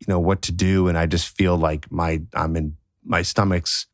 you 0.00 0.06
know, 0.08 0.20
what 0.20 0.42
to 0.42 0.52
do, 0.52 0.88
and 0.88 0.96
I 0.98 1.06
just 1.06 1.28
feel 1.28 1.56
like 1.56 1.90
my 1.90 2.22
I'm 2.34 2.56
in 2.56 2.76
my 3.04 3.22
stomach's 3.22 3.86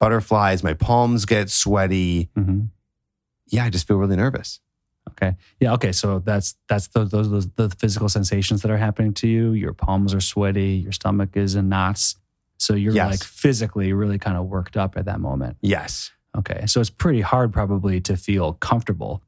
butterflies, 0.00 0.62
my 0.62 0.74
palms 0.74 1.24
get 1.24 1.50
sweaty. 1.50 2.28
hmm 2.34 2.62
Yeah, 3.46 3.64
I 3.64 3.70
just 3.70 3.86
feel 3.86 3.96
really 3.96 4.16
nervous. 4.16 4.60
Okay. 5.10 5.36
Yeah. 5.58 5.72
Okay. 5.74 5.92
So 5.92 6.18
that's 6.18 6.54
that's 6.68 6.88
those 6.88 7.10
those 7.10 7.30
those 7.30 7.48
the 7.56 7.70
physical 7.70 8.08
sensations 8.08 8.62
that 8.62 8.70
are 8.70 8.76
happening 8.76 9.14
to 9.14 9.26
you. 9.28 9.52
Your 9.52 9.72
palms 9.72 10.12
are 10.12 10.20
sweaty. 10.20 10.74
Your 10.84 10.92
stomach 10.92 11.30
is 11.36 11.54
in 11.54 11.68
knots. 11.68 12.16
So 12.58 12.74
you're 12.74 12.92
Yes. 12.92 13.10
like 13.10 13.22
physically 13.24 13.92
really 13.92 14.18
kind 14.18 14.36
of 14.36 14.46
worked 14.46 14.76
up 14.76 14.96
at 14.96 15.06
that 15.06 15.20
moment. 15.20 15.56
Yes. 15.62 16.10
Okay. 16.36 16.66
So 16.66 16.80
it's 16.80 16.90
pretty 16.90 17.22
hard 17.22 17.52
probably 17.52 18.00
to 18.02 18.16
feel 18.16 18.52
comfortable, 18.54 19.22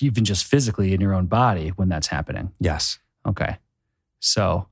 even 0.00 0.24
just 0.24 0.44
physically 0.44 0.92
in 0.92 1.00
your 1.00 1.14
own 1.14 1.26
body 1.26 1.68
when 1.76 1.88
that's 1.88 2.08
happening. 2.08 2.50
Yes. 2.58 2.98
Okay. 3.24 3.58
So, 4.18 4.66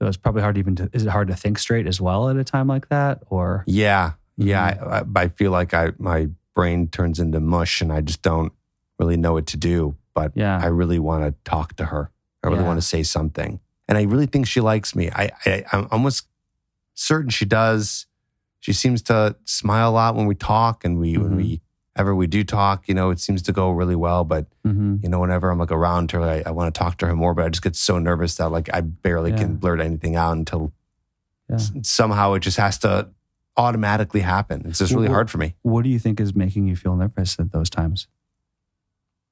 so 0.00 0.08
it's 0.08 0.16
probably 0.16 0.40
hard 0.42 0.56
even 0.56 0.74
to, 0.76 0.88
is 0.92 1.04
it 1.04 1.08
hard 1.10 1.28
to 1.28 1.36
think 1.36 1.58
straight 1.58 1.86
as 1.86 2.00
well 2.00 2.30
at 2.30 2.36
a 2.36 2.44
time 2.44 2.66
like 2.66 2.88
that? 2.88 3.22
Or, 3.28 3.64
Yeah. 3.66 4.12
Yeah. 4.36 4.64
I, 4.64 4.98
I, 5.00 5.24
I 5.24 5.28
feel 5.28 5.50
like 5.50 5.74
I 5.74 5.92
my 5.98 6.28
brain 6.54 6.88
turns 6.88 7.18
into 7.20 7.38
mush 7.40 7.80
and 7.82 7.92
I 7.92 8.00
just 8.00 8.22
don't 8.22 8.52
really 8.98 9.16
know 9.18 9.34
what 9.34 9.46
to 9.48 9.56
do. 9.58 9.96
But 10.14 10.32
yeah. 10.34 10.58
I 10.60 10.66
really 10.66 10.98
want 10.98 11.24
to 11.24 11.34
talk 11.50 11.76
to 11.76 11.84
her. 11.86 12.10
I 12.42 12.48
really 12.48 12.60
Yeah. 12.60 12.66
want 12.66 12.80
to 12.80 12.86
say 12.86 13.02
something. 13.02 13.60
And 13.88 13.98
I 13.98 14.02
really 14.02 14.26
think 14.26 14.46
she 14.46 14.60
likes 14.60 14.94
me. 14.94 15.10
I, 15.10 15.30
I 15.44 15.64
I'm 15.72 15.86
almost 15.90 16.26
certain 16.94 17.28
she 17.30 17.44
does. 17.44 18.06
She 18.60 18.72
seems 18.72 19.02
to 19.02 19.36
smile 19.44 19.90
a 19.90 19.92
lot 19.92 20.14
when 20.16 20.26
we 20.26 20.34
talk 20.34 20.84
and 20.84 20.98
we 20.98 21.18
when 21.18 21.32
Mhm. 21.32 21.36
we 21.36 21.60
ever 22.00 22.14
we 22.14 22.26
do 22.26 22.42
talk, 22.42 22.88
you 22.88 22.94
know, 22.94 23.10
it 23.10 23.20
seems 23.20 23.42
to 23.42 23.52
go 23.52 23.70
really 23.70 23.94
well. 23.96 24.24
But 24.24 24.46
hmm 24.64 24.96
you 25.02 25.08
know, 25.08 25.20
whenever 25.20 25.50
I'm 25.50 25.58
like 25.58 25.70
around 25.72 26.10
her, 26.12 26.20
I, 26.22 26.42
I 26.44 26.50
want 26.50 26.74
to 26.74 26.78
talk 26.78 26.96
to 26.98 27.06
her 27.06 27.14
more, 27.14 27.34
but 27.34 27.44
I 27.44 27.48
just 27.50 27.62
get 27.62 27.76
so 27.76 27.98
nervous 27.98 28.34
that 28.36 28.48
like 28.50 28.68
I 28.74 28.80
barely 28.80 29.30
Yeah. 29.30 29.38
can 29.38 29.56
blurt 29.56 29.80
anything 29.80 30.16
out 30.16 30.32
until 30.36 30.72
Yeah. 31.48 31.56
s- 31.56 31.72
somehow 31.82 32.32
it 32.34 32.40
just 32.40 32.56
has 32.56 32.78
to 32.78 33.08
automatically 33.56 34.20
happen. 34.20 34.62
It's 34.66 34.78
just 34.78 34.92
really 34.92 35.08
Well, 35.08 35.14
hard 35.14 35.30
for 35.30 35.38
me. 35.38 35.54
What 35.62 35.82
do 35.84 35.90
you 35.90 35.98
think 35.98 36.20
is 36.20 36.34
making 36.34 36.66
you 36.66 36.76
feel 36.76 36.96
nervous 36.96 37.38
at 37.38 37.52
those 37.52 37.68
times? 37.70 38.08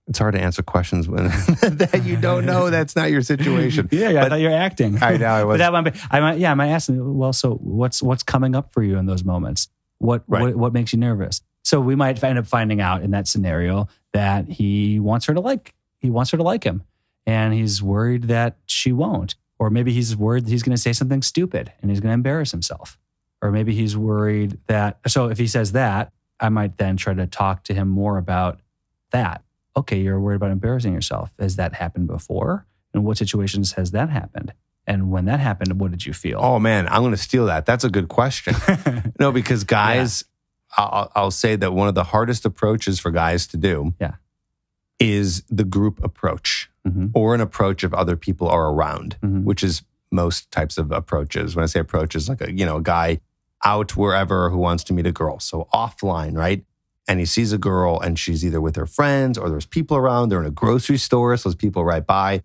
It's 0.06 0.18
hard 0.18 0.32
to 0.34 0.40
answer 0.40 0.62
questions 0.62 1.06
when 1.08 1.24
that 1.62 2.00
you 2.04 2.16
don't 2.16 2.46
know. 2.46 2.70
That's 2.76 2.96
not 2.96 3.10
your 3.10 3.20
situation. 3.22 3.88
yeah, 3.92 4.08
yeah 4.08 4.24
I 4.24 4.28
thought 4.30 4.40
you're 4.40 4.52
acting. 4.52 5.02
I 5.02 5.16
know. 5.18 5.26
I 5.26 5.44
was. 5.48 5.54
but 5.54 5.58
that 5.58 5.72
might 5.72 5.92
be, 5.92 6.00
I 6.10 6.20
might, 6.20 6.38
yeah, 6.38 6.50
I 6.50 6.54
might 6.54 6.68
ask 6.68 6.88
well, 6.92 7.32
so 7.34 7.54
what's, 7.56 8.02
what's 8.02 8.22
coming 8.22 8.54
up 8.54 8.72
for 8.72 8.82
you 8.82 8.96
in 8.96 9.04
those 9.06 9.22
moments? 9.24 9.68
What, 9.98 10.22
Right. 10.26 10.42
what, 10.42 10.56
what 10.56 10.72
makes 10.72 10.92
you 10.94 10.98
nervous? 10.98 11.42
So 11.64 11.80
we 11.80 11.94
might 11.94 12.22
end 12.22 12.38
up 12.38 12.46
finding 12.46 12.80
out 12.80 13.02
in 13.02 13.10
that 13.10 13.28
scenario 13.28 13.88
that 14.12 14.48
he 14.48 14.98
wants 14.98 15.26
her 15.26 15.34
to 15.34 15.40
like, 15.40 15.74
he 16.00 16.10
wants 16.10 16.30
her 16.30 16.36
to 16.36 16.42
like 16.42 16.64
him 16.64 16.82
and 17.26 17.52
he's 17.52 17.82
worried 17.82 18.24
that 18.24 18.56
she 18.66 18.90
won't. 18.90 19.34
Or 19.58 19.70
maybe 19.70 19.92
he's 19.92 20.16
worried 20.16 20.46
that 20.46 20.50
he's 20.50 20.62
going 20.62 20.76
to 20.76 20.80
say 20.80 20.92
something 20.92 21.20
stupid 21.20 21.72
and 21.82 21.90
he's 21.90 22.00
going 22.00 22.10
to 22.10 22.14
embarrass 22.14 22.52
himself. 22.52 22.98
Or 23.42 23.50
maybe 23.50 23.74
he's 23.74 23.96
worried 23.96 24.58
that, 24.66 24.98
so 25.06 25.28
if 25.28 25.38
he 25.38 25.46
says 25.46 25.72
that, 25.72 26.12
I 26.40 26.48
might 26.48 26.78
then 26.78 26.96
try 26.96 27.14
to 27.14 27.26
talk 27.26 27.64
to 27.64 27.74
him 27.74 27.88
more 27.88 28.16
about 28.16 28.60
that. 29.10 29.42
Okay, 29.76 29.98
you're 30.00 30.18
worried 30.18 30.36
about 30.36 30.52
embarrassing 30.52 30.94
yourself. 30.94 31.30
Has 31.38 31.56
that 31.56 31.74
happened 31.74 32.06
before? 32.06 32.66
And 32.94 33.04
what 33.04 33.18
situations 33.18 33.72
has 33.72 33.90
that 33.90 34.10
happened? 34.10 34.52
And 34.86 35.10
when 35.10 35.26
that 35.26 35.38
happened, 35.38 35.78
what 35.78 35.90
did 35.90 36.06
you 36.06 36.14
feel? 36.14 36.40
oh 36.42 36.58
man, 36.58 36.88
I'm 36.88 37.02
going 37.02 37.12
to 37.12 37.18
steal 37.18 37.46
that. 37.46 37.66
That's 37.66 37.84
a 37.84 37.90
good 37.90 38.08
question. 38.08 38.54
no, 39.20 39.32
because 39.32 39.64
guys, 39.64 40.24
I'll, 40.76 41.10
I'll 41.14 41.30
say 41.30 41.56
that 41.56 41.72
one 41.72 41.88
of 41.88 41.94
the 41.94 42.04
hardest 42.04 42.44
approaches 42.44 43.00
for 43.00 43.10
guys 43.10 43.46
to 43.48 43.56
do, 43.56 43.94
Yeah. 44.00 44.14
is 45.00 45.42
the 45.48 45.64
group 45.64 46.02
approach 46.02 46.70
Mhm, 46.86 47.10
or 47.14 47.34
an 47.34 47.40
approach 47.40 47.84
if 47.84 47.92
other 47.92 48.16
people 48.16 48.48
are 48.48 48.70
around. 48.72 49.16
mhm. 49.22 49.44
which 49.44 49.62
is 49.62 49.82
most 50.10 50.50
types 50.50 50.78
of 50.78 50.90
approaches. 50.90 51.54
When 51.54 51.62
I 51.62 51.66
say 51.66 51.80
approaches, 51.80 52.28
like 52.28 52.40
a 52.40 52.50
you 52.52 52.64
know 52.64 52.76
a 52.78 52.82
guy 52.82 53.20
out 53.64 53.96
wherever 53.96 54.50
who 54.50 54.56
wants 54.58 54.84
to 54.84 54.92
meet 54.94 55.06
a 55.06 55.12
girl, 55.12 55.38
so 55.40 55.68
offline, 55.74 56.36
right? 56.36 56.64
And 57.06 57.18
he 57.20 57.26
sees 57.26 57.52
a 57.52 57.58
girl, 57.58 57.98
and 58.00 58.18
she's 58.18 58.44
either 58.44 58.60
with 58.60 58.76
her 58.76 58.86
friends 58.86 59.36
or 59.38 59.48
there's 59.50 59.66
people 59.66 59.96
around. 59.96 60.28
They're 60.28 60.40
in 60.40 60.46
a 60.46 60.50
grocery 60.50 60.96
store, 60.98 61.36
so 61.36 61.48
there's 61.48 61.56
people 61.56 61.84
right 61.84 62.06
by. 62.06 62.42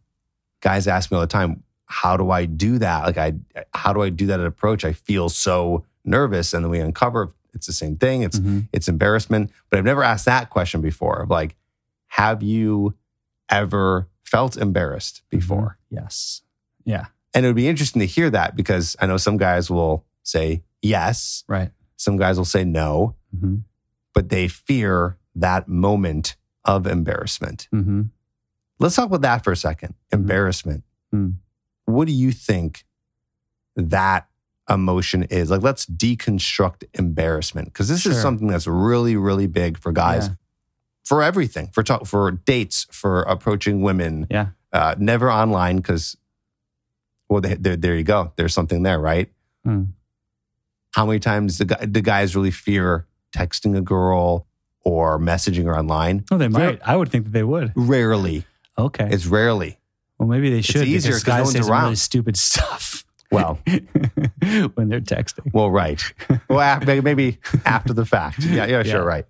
Guys 0.61 0.87
ask 0.87 1.11
me 1.11 1.15
all 1.15 1.21
the 1.21 1.27
time, 1.27 1.63
"How 1.85 2.17
do 2.17 2.31
I 2.31 2.45
do 2.45 2.77
that? 2.79 3.03
Like, 3.05 3.17
I 3.17 3.33
how 3.73 3.93
do 3.93 4.01
I 4.01 4.09
do 4.09 4.25
that 4.27 4.39
approach? 4.39 4.83
I 4.85 4.93
feel 4.93 5.29
so 5.29 5.85
nervous." 6.03 6.53
And 6.53 6.63
then 6.65 6.71
we 6.71 6.79
uncover 6.79 7.33
it's 7.53 7.67
the 7.67 7.73
same 7.73 7.95
thing. 7.97 8.23
It's 8.23 8.39
Mhm. 8.39 8.67
it's 8.73 8.87
embarrassment. 8.87 9.51
But 9.69 9.79
I've 9.79 9.85
never 9.85 10.03
asked 10.03 10.25
that 10.25 10.49
question 10.49 10.81
before. 10.81 11.21
Of 11.23 11.29
like, 11.29 11.55
have 12.07 12.41
you 12.43 12.95
ever 13.49 14.07
felt 14.23 14.57
embarrassed 14.57 15.21
before? 15.29 15.77
Yes. 15.89 16.41
Yeah. 16.85 17.07
And 17.33 17.45
it 17.45 17.49
would 17.49 17.55
be 17.55 17.67
interesting 17.67 17.99
to 17.99 18.05
hear 18.05 18.29
that 18.29 18.55
because 18.55 18.95
I 18.99 19.05
know 19.07 19.17
some 19.17 19.37
guys 19.37 19.69
will 19.69 20.05
say 20.23 20.63
yes, 20.81 21.43
Right. 21.47 21.71
some 21.97 22.17
guys 22.17 22.37
will 22.37 22.45
say 22.45 22.63
no, 22.63 23.15
hmm 23.37 23.57
but 24.13 24.29
they 24.29 24.47
fear 24.47 25.17
that 25.33 25.67
moment 25.67 26.35
of 26.65 26.85
embarrassment. 26.85 27.67
hmm 27.71 28.03
Let's 28.79 28.95
talk 28.95 29.05
about 29.07 29.21
that 29.21 29.43
for 29.43 29.51
a 29.51 29.55
second. 29.57 29.93
Mhm. 30.11 30.19
Embarrassment. 30.19 30.83
Mm. 31.13 31.35
What 31.85 32.05
do 32.07 32.13
you 32.13 32.31
think 32.31 32.85
that 33.75 34.27
emotion 34.69 35.23
is? 35.23 35.49
Like, 35.51 35.61
let's 35.61 35.85
deconstruct 35.85 36.83
embarrassment 36.93 37.67
because 37.67 37.87
this 37.89 38.05
is 38.05 38.21
something 38.21 38.47
that's 38.47 38.67
really, 38.67 39.15
really 39.15 39.47
big 39.47 39.77
for 39.77 39.91
guys 39.91 40.27
Yeah. 40.27 40.33
for 41.03 41.21
everything, 41.23 41.69
for 41.73 41.83
talk, 41.83 42.05
for 42.05 42.31
dates, 42.31 42.87
for 42.91 43.23
approaching 43.23 43.81
women. 43.81 44.27
Yeah. 44.29 44.47
Uh, 44.71 44.95
never 44.97 45.31
online 45.31 45.77
because, 45.77 46.17
well, 47.29 47.41
they, 47.41 47.55
there, 47.55 47.75
there 47.75 47.95
you 47.95 48.03
go. 48.03 48.31
There's 48.37 48.53
something 48.53 48.83
there, 48.83 48.99
right? 48.99 49.31
Mm. 49.67 49.89
How 50.95 51.05
many 51.05 51.19
times 51.19 51.57
do, 51.57 51.65
gu- 51.65 51.85
do 51.87 52.01
guys 52.01 52.35
really 52.35 52.51
fear 52.51 53.05
texting 53.35 53.77
a 53.77 53.81
girl 53.81 54.47
or 54.83 55.19
messaging 55.19 55.65
her 55.65 55.77
online? 55.77 56.23
Oh, 56.31 56.37
they 56.37 56.47
might. 56.47 56.79
I 56.85 56.95
would 56.95 57.09
think 57.09 57.25
that 57.25 57.31
they 57.33 57.43
would. 57.43 57.71
Rarely. 57.75 58.45
Okay. 58.77 59.07
It's 59.11 59.25
rarely. 59.25 59.79
well, 60.17 60.27
maybe 60.29 60.49
they 60.49 60.61
should. 60.61 60.81
It's 60.81 60.89
easier 60.89 61.11
because 61.13 61.23
'cause 61.23 61.27
no 61.27 61.33
guys 61.33 61.45
one's 61.45 61.65
some 61.67 61.71
really 61.75 61.83
around. 61.83 61.95
stupid 61.97 62.37
stuff. 62.49 63.05
Well, 63.33 63.59
when 64.75 64.89
they're 64.89 65.01
texting. 65.01 65.51
well, 65.53 65.69
right. 65.71 66.01
Well, 66.49 66.79
maybe- 67.01 67.39
after 67.65 67.93
the 67.93 68.05
fact. 68.05 68.39
Yeah, 68.43 68.65
yeah, 68.65 68.83
sure, 68.83 69.01
Yeah. 69.01 69.07
right. 69.07 69.25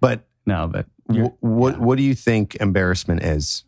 But 0.00 0.24
No, 0.46 0.66
but 0.68 0.86
what 1.40 1.74
yeah. 1.74 1.78
what 1.78 1.96
do 1.96 2.02
you 2.02 2.14
think 2.14 2.56
embarrassment 2.56 3.22
is? 3.22 3.64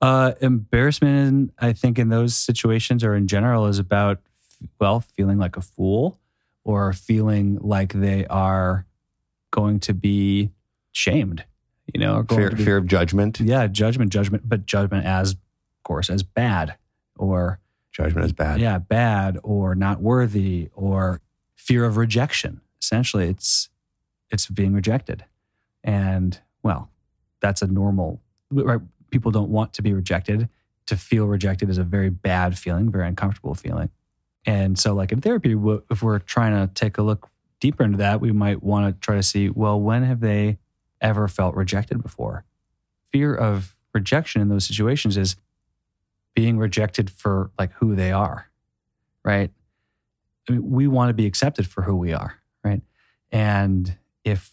Uh, 0.00 0.32
embarrassment, 0.40 1.52
I 1.58 1.72
think, 1.72 1.98
in 1.98 2.08
those 2.08 2.36
situations 2.36 3.02
or 3.02 3.14
in 3.16 3.26
general, 3.26 3.66
is 3.66 3.78
about, 3.80 4.20
well, 4.80 5.00
feeling 5.00 5.38
like 5.38 5.56
a 5.56 5.60
fool 5.60 6.18
or 6.64 6.92
feeling 6.92 7.58
like 7.60 7.92
they 7.94 8.24
are 8.26 8.86
going 9.50 9.80
to 9.80 9.94
be 9.94 10.50
shamed, 10.92 11.44
you 11.92 12.00
know, 12.00 12.24
Fear, 12.28 12.50
be, 12.52 12.64
fear 12.64 12.76
of 12.76 12.86
judgment. 12.86 13.40
yeah, 13.40 13.66
judgment, 13.66 14.12
judgment, 14.12 14.48
but 14.48 14.66
judgment 14.66 15.04
as, 15.04 15.32
of 15.32 15.38
course, 15.84 16.10
as 16.10 16.22
bad 16.22 16.76
or, 17.16 17.58
Judgment 17.98 18.26
is 18.26 18.32
bad. 18.32 18.60
yeah, 18.60 18.78
bad 18.78 19.38
or 19.42 19.74
not 19.74 20.00
worthy 20.00 20.70
or 20.74 21.20
fear 21.56 21.84
of 21.84 21.96
rejection. 21.96 22.60
Essentially, 22.80 23.28
it's, 23.28 23.68
it's 24.30 24.46
being 24.46 24.72
rejected. 24.72 25.24
And, 25.82 26.40
well, 26.62 26.90
that's 27.40 27.60
a 27.60 27.66
normal, 27.66 28.20
right? 28.50 28.80
People 29.10 29.30
don't 29.32 29.50
want 29.50 29.72
to 29.74 29.82
be 29.82 29.92
rejected. 29.92 30.48
To 30.86 30.96
feel 30.96 31.26
rejected 31.26 31.68
is 31.68 31.76
a 31.76 31.84
very 31.84 32.08
bad 32.08 32.56
feeling, 32.56 32.90
very 32.90 33.06
uncomfortable 33.06 33.54
feeling. 33.54 33.90
And 34.46 34.78
so, 34.78 34.94
like 34.94 35.12
in 35.12 35.20
therapy, 35.20 35.54
if 35.90 36.02
we're 36.02 36.20
trying 36.20 36.54
to 36.54 36.72
take 36.72 36.96
a 36.96 37.02
look 37.02 37.28
deeper 37.60 37.84
into 37.84 37.98
that, 37.98 38.20
we 38.20 38.32
might 38.32 38.62
want 38.62 38.94
to 38.94 39.00
try 39.00 39.16
to 39.16 39.22
see, 39.22 39.50
well, 39.50 39.78
when 39.80 40.04
have 40.04 40.20
they 40.20 40.58
ever 41.00 41.28
felt 41.28 41.54
rejected 41.54 42.02
before? 42.02 42.44
Fear 43.12 43.34
of 43.34 43.76
rejection 43.92 44.40
in 44.40 44.48
those 44.48 44.64
situations 44.64 45.16
is 45.16 45.36
being 46.34 46.58
rejected 46.58 47.10
for 47.10 47.50
like 47.58 47.72
who 47.74 47.94
they 47.94 48.12
are, 48.12 48.48
right? 49.24 49.50
I 50.48 50.52
mean, 50.52 50.70
we 50.70 50.86
want 50.86 51.10
to 51.10 51.14
be 51.14 51.26
accepted 51.26 51.66
for 51.66 51.82
who 51.82 51.96
we 51.96 52.12
are, 52.12 52.34
right? 52.64 52.82
And 53.30 53.96
if 54.24 54.52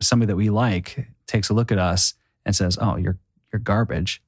somebody 0.00 0.28
that 0.28 0.36
we 0.36 0.50
like 0.50 1.08
takes 1.26 1.48
a 1.48 1.54
look 1.54 1.72
at 1.72 1.78
us 1.78 2.14
and 2.44 2.54
says, 2.54 2.78
"Oh, 2.80 2.96
you're 2.96 3.18
you're 3.52 3.60
garbage," 3.60 4.22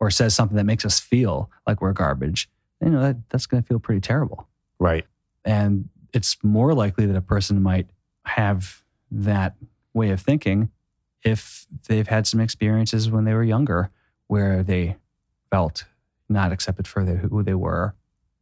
or 0.00 0.10
says 0.10 0.34
something 0.34 0.56
that 0.56 0.64
makes 0.64 0.84
us 0.84 0.98
feel 0.98 1.50
like 1.66 1.80
we're 1.80 1.92
garbage, 1.92 2.48
you 2.80 2.90
know 2.90 3.00
that 3.00 3.16
that's 3.28 3.46
going 3.46 3.62
to 3.62 3.66
feel 3.66 3.78
pretty 3.78 4.00
terrible. 4.00 4.48
Right. 4.78 5.06
And 5.44 5.88
it's 6.12 6.36
more 6.42 6.74
likely 6.74 7.06
that 7.06 7.16
a 7.16 7.22
person 7.22 7.62
might 7.62 7.90
have 8.24 8.82
that 9.10 9.54
way 9.94 10.10
of 10.10 10.20
thinking 10.20 10.70
if 11.22 11.66
they've 11.88 12.08
had 12.08 12.26
some 12.26 12.40
experiences 12.40 13.10
when 13.10 13.24
they 13.24 13.34
were 13.34 13.44
younger 13.44 13.90
where 14.26 14.62
they 14.62 14.96
felt 15.50 15.84
not 16.32 16.52
accepted 16.52 16.86
for 16.88 17.04
who 17.04 17.42
they 17.42 17.54
were 17.54 17.94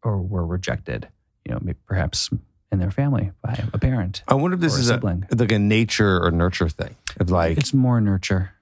or 0.03 0.19
were 0.21 0.47
rejected, 0.47 1.09
you 1.45 1.53
know, 1.53 1.59
maybe 1.63 1.79
perhaps 1.87 2.31
in 2.73 2.79
their 2.79 2.91
family 2.91 3.33
by 3.43 3.63
a 3.73 3.79
parent 3.79 4.23
I 4.29 4.35
wonder 4.35 4.55
if 4.55 4.61
this 4.61 4.77
a 4.77 4.81
is 4.81 4.91
a, 4.91 4.95
sibling. 4.95 5.27
like 5.37 5.51
a 5.53 5.59
nature 5.59 6.25
or 6.25 6.31
nurture 6.31 6.69
thing. 6.69 6.95
Of 7.19 7.31
like, 7.31 7.59
it's 7.59 7.75
more 7.75 8.01
nurture. 8.01 8.53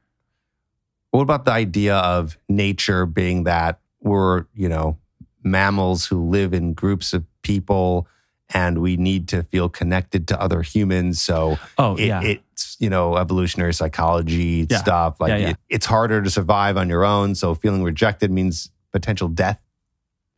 what 1.11 1.23
about 1.23 1.45
the 1.45 1.53
idea 1.53 1.97
of 1.97 2.39
nature 2.49 3.05
being 3.07 3.45
that 3.45 3.81
we're, 4.01 4.47
you 4.55 4.69
know, 4.69 4.97
mammals 5.43 6.07
who 6.07 6.25
live 6.29 6.53
in 6.55 6.73
groups 6.75 7.13
of 7.13 7.25
people 7.43 8.07
and 8.55 8.79
we 8.81 8.97
need 8.97 9.29
to 9.29 9.43
feel 9.43 9.69
connected 9.69 10.27
to 10.29 10.41
other 10.41 10.63
humans. 10.63 11.21
So 11.21 11.59
Oh, 11.77 11.97
it, 11.97 12.07
yeah. 12.07 12.23
it's, 12.23 12.77
you 12.81 12.89
know, 12.89 13.17
evolutionary 13.17 13.75
psychology 13.75 14.67
Yeah. 14.71 14.79
stuff. 14.79 15.21
Like 15.21 15.31
Yeah, 15.31 15.37
yeah. 15.37 15.49
It, 15.51 15.57
it's 15.69 15.87
harder 15.87 16.23
to 16.23 16.31
survive 16.31 16.77
on 16.79 16.89
your 16.89 17.05
own. 17.05 17.35
So 17.35 17.55
feeling 17.55 17.83
rejected 17.83 18.31
means 18.31 18.71
potential 18.93 19.29
death 19.29 19.61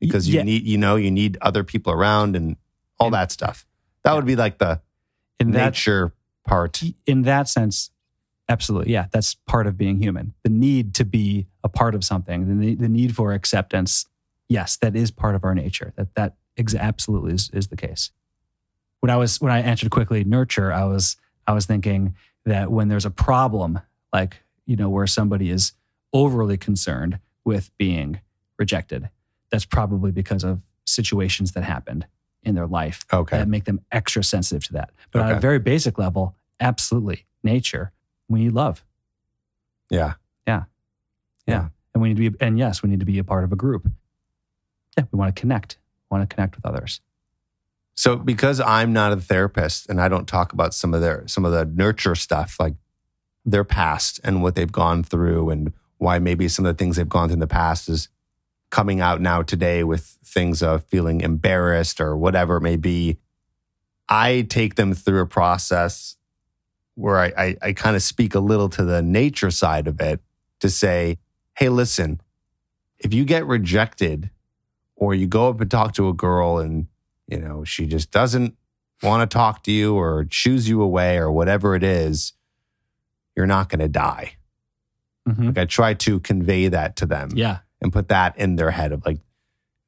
because 0.00 0.28
you 0.28 0.36
Yeah. 0.36 0.42
need, 0.42 0.64
you 0.66 0.78
know, 0.78 0.96
you 0.96 1.10
need 1.10 1.36
other 1.40 1.62
people 1.64 1.92
around 1.92 2.36
and 2.36 2.56
all 2.98 3.08
And- 3.08 3.14
that 3.14 3.30
stuff. 3.32 3.66
That 4.04 4.10
Yeah. 4.10 4.16
would 4.16 4.26
be 4.26 4.36
like 4.36 4.58
the 4.58 4.80
in 5.38 5.50
that 5.52 5.66
nature 5.74 6.12
part. 6.44 6.82
in 7.06 7.22
that 7.22 7.48
sense, 7.48 7.90
absolutely. 8.48 8.92
Yeah, 8.92 9.06
that's 9.10 9.34
part 9.34 9.66
of 9.66 9.76
being 9.76 10.00
human. 10.02 10.34
The 10.42 10.50
need 10.50 10.94
to 10.94 11.04
be 11.04 11.46
a 11.62 11.68
part 11.68 11.94
of 11.94 12.02
something, 12.04 12.48
the 12.48 12.54
need, 12.54 12.78
the 12.80 12.88
need 12.88 13.14
for 13.14 13.32
acceptance. 13.32 14.06
Yes, 14.48 14.76
that 14.78 14.96
is 14.96 15.10
part 15.10 15.34
of 15.34 15.44
our 15.44 15.54
nature. 15.54 15.92
That 15.96 16.14
that 16.14 16.36
ex- 16.56 16.74
absolutely 16.74 17.34
is, 17.34 17.50
is 17.52 17.68
the 17.68 17.76
case. 17.76 18.10
When 19.00 19.10
I 19.10 19.16
was 19.16 19.40
when 19.40 19.52
I 19.52 19.60
answered 19.60 19.90
quickly 19.90 20.24
nurture, 20.24 20.72
I 20.72 20.84
was 20.84 21.16
I 21.46 21.52
was 21.52 21.66
thinking 21.66 22.14
that 22.44 22.70
when 22.72 22.88
there's 22.88 23.04
a 23.06 23.10
problem, 23.10 23.80
like 24.12 24.42
you 24.66 24.76
know 24.76 24.88
where 24.88 25.06
somebody 25.06 25.50
is 25.50 25.72
overly 26.12 26.56
concerned 26.56 27.18
with 27.44 27.70
being 27.78 28.20
rejected, 28.60 29.08
that's 29.50 29.64
probably 29.64 30.12
because 30.12 30.44
of 30.44 30.60
situations 30.84 31.52
that 31.52 31.64
happened 31.64 32.06
in 32.44 32.54
their 32.54 32.66
life 32.66 33.04
Okay. 33.12 33.38
that 33.38 33.48
make 33.48 33.64
them 33.64 33.80
extra 33.90 34.22
sensitive 34.22 34.64
to 34.64 34.72
that. 34.74 34.90
But 35.10 35.22
on 35.22 35.32
a 35.32 35.40
very 35.40 35.58
basic 35.58 35.98
level, 35.98 36.36
absolutely, 36.60 37.26
nature, 37.42 37.92
we 38.28 38.44
need 38.44 38.52
love. 38.52 38.84
Yeah. 39.90 40.14
Yeah. 40.46 40.64
Yeah. 41.46 41.68
And 41.92 42.02
we 42.02 42.10
need 42.10 42.22
to 42.22 42.30
be, 42.30 42.44
and 42.44 42.58
yes, 42.58 42.82
we 42.82 42.88
need 42.88 43.00
to 43.00 43.06
be 43.06 43.18
a 43.18 43.24
part 43.24 43.42
of 43.42 43.52
a 43.52 43.56
group. 43.56 43.88
Yeah, 44.96 45.04
we 45.10 45.18
want 45.18 45.34
to 45.34 45.40
connect, 45.40 45.78
we 46.08 46.16
want 46.16 46.28
to 46.28 46.34
connect 46.34 46.54
with 46.56 46.64
others. 46.64 47.00
So 47.94 48.16
because 48.16 48.60
I'm 48.60 48.92
not 48.92 49.12
a 49.12 49.16
therapist 49.16 49.90
and 49.90 50.00
I 50.00 50.08
don't 50.08 50.26
talk 50.26 50.52
about 50.52 50.72
some 50.72 50.94
of 50.94 51.00
their 51.00 51.26
some 51.26 51.44
of 51.44 51.52
the 51.52 51.64
nurture 51.66 52.14
stuff, 52.14 52.56
like 52.58 52.74
their 53.44 53.64
past 53.64 54.20
and 54.24 54.42
what 54.42 54.54
they've 54.54 54.70
gone 54.70 55.02
through 55.02 55.50
and 55.50 55.72
why 55.98 56.18
maybe 56.18 56.48
some 56.48 56.64
of 56.64 56.74
the 56.74 56.78
things 56.78 56.96
they've 56.96 57.08
gone 57.08 57.28
through 57.28 57.34
in 57.34 57.40
the 57.40 57.46
past 57.46 57.88
is 57.88 58.08
coming 58.70 59.00
out 59.00 59.20
now 59.20 59.42
today 59.42 59.82
with 59.84 60.18
things 60.24 60.62
of 60.62 60.84
feeling 60.84 61.20
embarrassed 61.20 62.00
or 62.00 62.16
whatever 62.16 62.56
it 62.56 62.60
may 62.62 62.76
be. 62.76 63.18
I 64.08 64.42
take 64.48 64.74
them 64.76 64.94
through 64.94 65.20
a 65.20 65.26
process 65.26 66.16
where 66.94 67.18
I, 67.18 67.32
I, 67.36 67.56
I 67.62 67.72
kind 67.72 67.96
of 67.96 68.02
speak 68.02 68.34
a 68.34 68.40
little 68.40 68.68
to 68.70 68.84
the 68.84 69.02
nature 69.02 69.50
side 69.50 69.86
of 69.86 70.00
it 70.00 70.20
to 70.60 70.68
say, 70.68 71.18
hey, 71.56 71.68
listen, 71.68 72.20
if 72.98 73.14
you 73.14 73.24
get 73.24 73.46
rejected 73.46 74.30
or 74.96 75.14
you 75.14 75.26
go 75.26 75.48
up 75.48 75.60
and 75.60 75.70
talk 75.70 75.94
to 75.94 76.08
a 76.08 76.12
girl 76.12 76.58
and 76.58 76.86
you 77.26 77.38
know 77.38 77.64
she 77.64 77.86
just 77.86 78.10
doesn't 78.10 78.56
want 79.02 79.28
to 79.28 79.32
talk 79.34 79.62
to 79.62 79.72
you 79.72 79.94
or 79.94 80.26
choose 80.28 80.68
you 80.68 80.82
away 80.82 81.16
or 81.16 81.30
whatever 81.32 81.74
it 81.74 81.82
is 81.82 82.34
you're 83.36 83.46
not 83.46 83.68
going 83.70 83.78
to 83.80 83.88
die 83.88 84.34
Mhm. 85.28 85.46
like 85.46 85.58
i 85.58 85.64
try 85.64 85.94
to 85.94 86.18
convey 86.20 86.68
that 86.68 86.96
to 86.96 87.06
them 87.06 87.30
Yeah. 87.34 87.58
And 87.80 87.92
put 87.92 88.08
that 88.08 88.36
in 88.38 88.56
their 88.56 88.70
head 88.70 88.92
of 88.92 89.04
like 89.06 89.18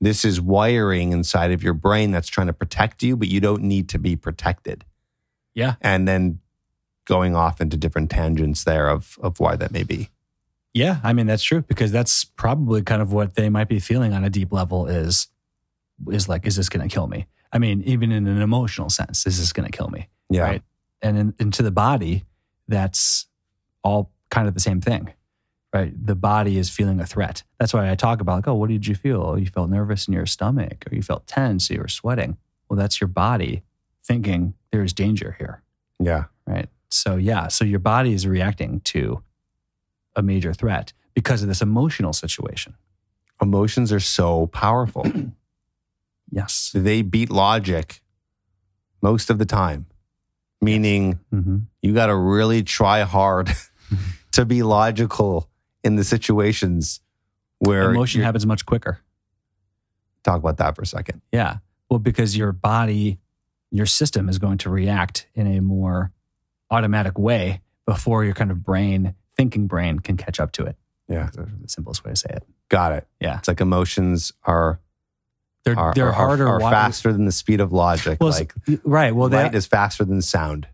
this 0.01 0.25
is 0.25 0.41
wiring 0.41 1.13
inside 1.13 1.53
of 1.53 1.63
your 1.63 1.75
brain 1.75 2.11
that's 2.11 2.29
trying 2.29 2.49
to 2.49 2.53
protect 2.53 3.03
you 3.03 3.17
but 3.17 3.29
you 3.29 3.41
don't 3.41 3.63
need 3.63 3.89
to 3.89 3.99
be 3.99 4.17
protected 4.17 4.85
Yeah. 5.55 5.75
and 5.81 6.07
then 6.09 6.41
going 7.07 7.35
off 7.35 7.61
into 7.61 7.77
different 7.77 8.11
tangents 8.11 8.65
there 8.65 8.89
of 8.89 9.19
of 9.23 9.41
why 9.41 9.57
that 9.57 9.73
may 9.73 9.83
be 9.83 10.09
Yeah. 10.75 11.01
I 11.05 11.13
mean, 11.13 11.27
that's 11.27 11.43
true 11.43 11.63
because 11.63 11.93
that's 11.93 12.25
probably 12.25 12.81
kind 12.83 13.03
of 13.03 13.13
what 13.13 13.35
they 13.35 13.49
might 13.51 13.69
be 13.69 13.79
feeling 13.81 14.15
on 14.15 14.25
a 14.25 14.31
deep 14.31 14.53
level 14.53 14.87
is, 14.87 15.27
is 16.11 16.29
like, 16.29 16.47
is 16.47 16.57
this 16.57 16.69
going 16.71 16.89
to 16.89 16.93
kill 16.95 17.07
me? 17.09 17.27
I 17.53 17.59
mean, 17.59 17.83
even 17.85 18.11
in 18.13 18.27
an 18.27 18.41
emotional 18.41 18.89
sense, 18.89 19.27
is 19.27 19.39
this 19.39 19.53
going 19.53 19.71
to 19.71 19.77
kill 19.77 19.89
me? 19.89 20.09
yeah 20.31 20.43
Right. 20.45 20.63
And 21.03 21.19
in, 21.19 21.35
into 21.39 21.63
the 21.63 21.71
body, 21.73 22.25
that's 22.69 23.27
all 23.85 24.11
kind 24.31 24.49
of 24.49 24.55
the 24.55 24.61
same 24.61 24.81
thing, 24.81 25.13
right? 25.73 25.93
The 26.07 26.15
body 26.15 26.59
is 26.59 26.69
feeling 26.71 27.01
a 27.01 27.07
threat. 27.07 27.43
That's 27.59 27.73
why 27.75 27.91
I 27.91 27.95
talk 27.95 28.21
about 28.21 28.37
like, 28.37 28.49
oh, 28.49 28.55
what 28.55 28.69
did 28.69 28.87
you 28.87 28.95
feel? 28.95 29.23
Oh, 29.23 29.37
you 29.37 29.47
felt 29.47 29.71
nervous 29.71 30.07
in 30.09 30.15
your 30.15 30.27
stomach, 30.27 30.85
or 30.91 30.95
you 30.95 31.03
felt 31.03 31.27
tense, 31.27 31.71
or 31.71 31.75
you 31.75 31.81
were 31.81 31.89
sweating. 31.89 32.37
Well, 32.69 32.77
that's 32.79 33.01
your 33.01 33.09
body 33.09 33.63
thinking 34.05 34.55
there's 34.73 34.93
danger 34.93 35.37
here, 35.39 35.63
yeah 36.01 36.25
right? 36.47 36.69
So 36.91 37.17
yeah, 37.17 37.49
so 37.49 37.65
your 37.65 37.79
body 37.79 38.13
is 38.13 38.27
reacting 38.27 38.81
to 38.81 39.23
a 40.17 40.23
major 40.23 40.53
threat 40.53 40.93
because 41.15 41.43
of 41.43 41.49
this 41.49 41.63
emotional 41.63 42.13
situation. 42.13 42.75
emotions 43.41 43.93
are 43.93 44.01
so 44.01 44.47
powerful 44.49 45.07
Yes. 46.31 46.71
they 46.75 47.03
beat 47.03 47.31
logic 47.31 48.01
most 49.03 49.29
of 49.31 49.39
the 49.39 49.45
time 49.47 49.87
meaning 50.61 51.19
hmm 51.31 51.59
you 51.83 51.93
got 51.93 52.07
to 52.07 52.17
really 52.17 52.63
try 52.63 53.03
hard 53.03 53.51
to 54.33 54.45
be 54.45 54.63
logical 54.63 55.49
in 55.85 55.97
the 55.97 56.05
situations 56.05 57.01
where 57.59 57.91
Emotion 57.91 58.23
happens 58.23 58.47
much 58.47 58.65
quicker. 58.67 59.01
talk 60.25 60.39
about 60.39 60.57
that 60.59 60.75
for 60.77 60.83
a 60.83 60.87
second 60.87 61.21
Yeah. 61.33 61.59
Well, 61.91 61.99
because 61.99 62.37
your 62.37 62.53
body, 62.53 63.19
your 63.71 63.87
system 63.87 64.29
is 64.29 64.39
going 64.39 64.59
to 64.59 64.71
react 64.71 65.27
in 65.35 65.47
a 65.47 65.61
more 65.61 66.13
automatic 66.71 67.19
way 67.19 67.61
before 67.87 68.25
your 68.25 68.35
kind 68.35 68.51
of 68.51 68.63
brain, 68.65 69.15
thinking 69.37 69.67
brain, 69.67 69.99
can 69.99 70.17
catch 70.17 70.41
up 70.41 70.53
to 70.53 70.65
it. 70.65 70.77
Yeah. 71.09 71.25
That's 71.25 71.37
the 71.37 71.69
simplest 71.69 72.05
way 72.05 72.13
to 72.13 72.17
say 72.17 72.31
it. 72.31 72.45
got 72.69 72.93
it 72.93 73.07
Yeah. 73.21 73.39
it's 73.39 73.49
like 73.49 73.61
emotions 73.61 74.33
are 74.45 74.81
They're 75.65 75.79
are, 75.79 75.93
they're 75.95 76.09
are- 76.09 76.13
harder, 76.13 76.49
are, 76.49 76.61
faster 76.61 77.13
than 77.13 77.27
the 77.27 77.33
speed 77.33 77.61
of 77.61 77.73
logic 77.73 78.19
Well, 78.21 78.31
like 78.31 78.55
right. 78.85 79.15
Well, 79.15 79.29
light 79.29 79.53
that, 79.53 79.55
is 79.55 79.67
faster 79.67 80.05
than 80.05 80.23
sound 80.23 80.69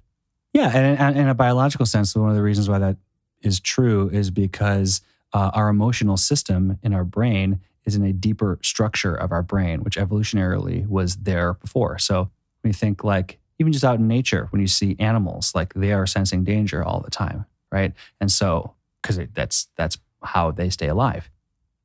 yeah, 0.54 0.70
and 0.74 0.98
and 0.98 1.16
in 1.18 1.28
a 1.28 1.34
biological 1.34 1.84
sense, 1.84 2.16
one 2.16 2.30
of 2.30 2.34
the 2.34 2.42
reasons 2.42 2.70
why 2.70 2.78
that 2.78 2.96
is 3.42 3.60
true 3.60 4.08
is 4.10 4.30
because 4.30 5.00
uh, 5.32 5.50
our 5.54 5.68
emotional 5.68 6.16
system 6.16 6.78
in 6.82 6.94
our 6.94 7.04
brain 7.04 7.60
is 7.84 7.94
in 7.94 8.04
a 8.04 8.12
deeper 8.12 8.58
structure 8.62 9.14
of 9.14 9.32
our 9.32 9.42
brain, 9.42 9.80
which 9.80 9.96
evolutionarily 9.96 10.86
was 10.86 11.16
there 11.16 11.54
before. 11.54 11.98
So 11.98 12.30
when 12.62 12.70
you 12.70 12.72
think 12.72 13.04
like 13.04 13.38
even 13.58 13.72
just 13.72 13.84
out 13.84 13.98
in 13.98 14.06
nature, 14.06 14.46
when 14.50 14.60
you 14.60 14.68
see 14.68 14.96
animals, 14.98 15.52
like 15.54 15.74
they 15.74 15.92
are 15.92 16.06
sensing 16.06 16.44
danger 16.44 16.84
all 16.84 17.00
the 17.00 17.10
time, 17.10 17.46
right? 17.72 17.92
And 18.20 18.30
so 18.30 18.74
because 19.02 19.18
that's 19.32 19.68
that's 19.76 19.98
how 20.22 20.50
they 20.50 20.70
stay 20.70 20.88
alive. 20.88 21.30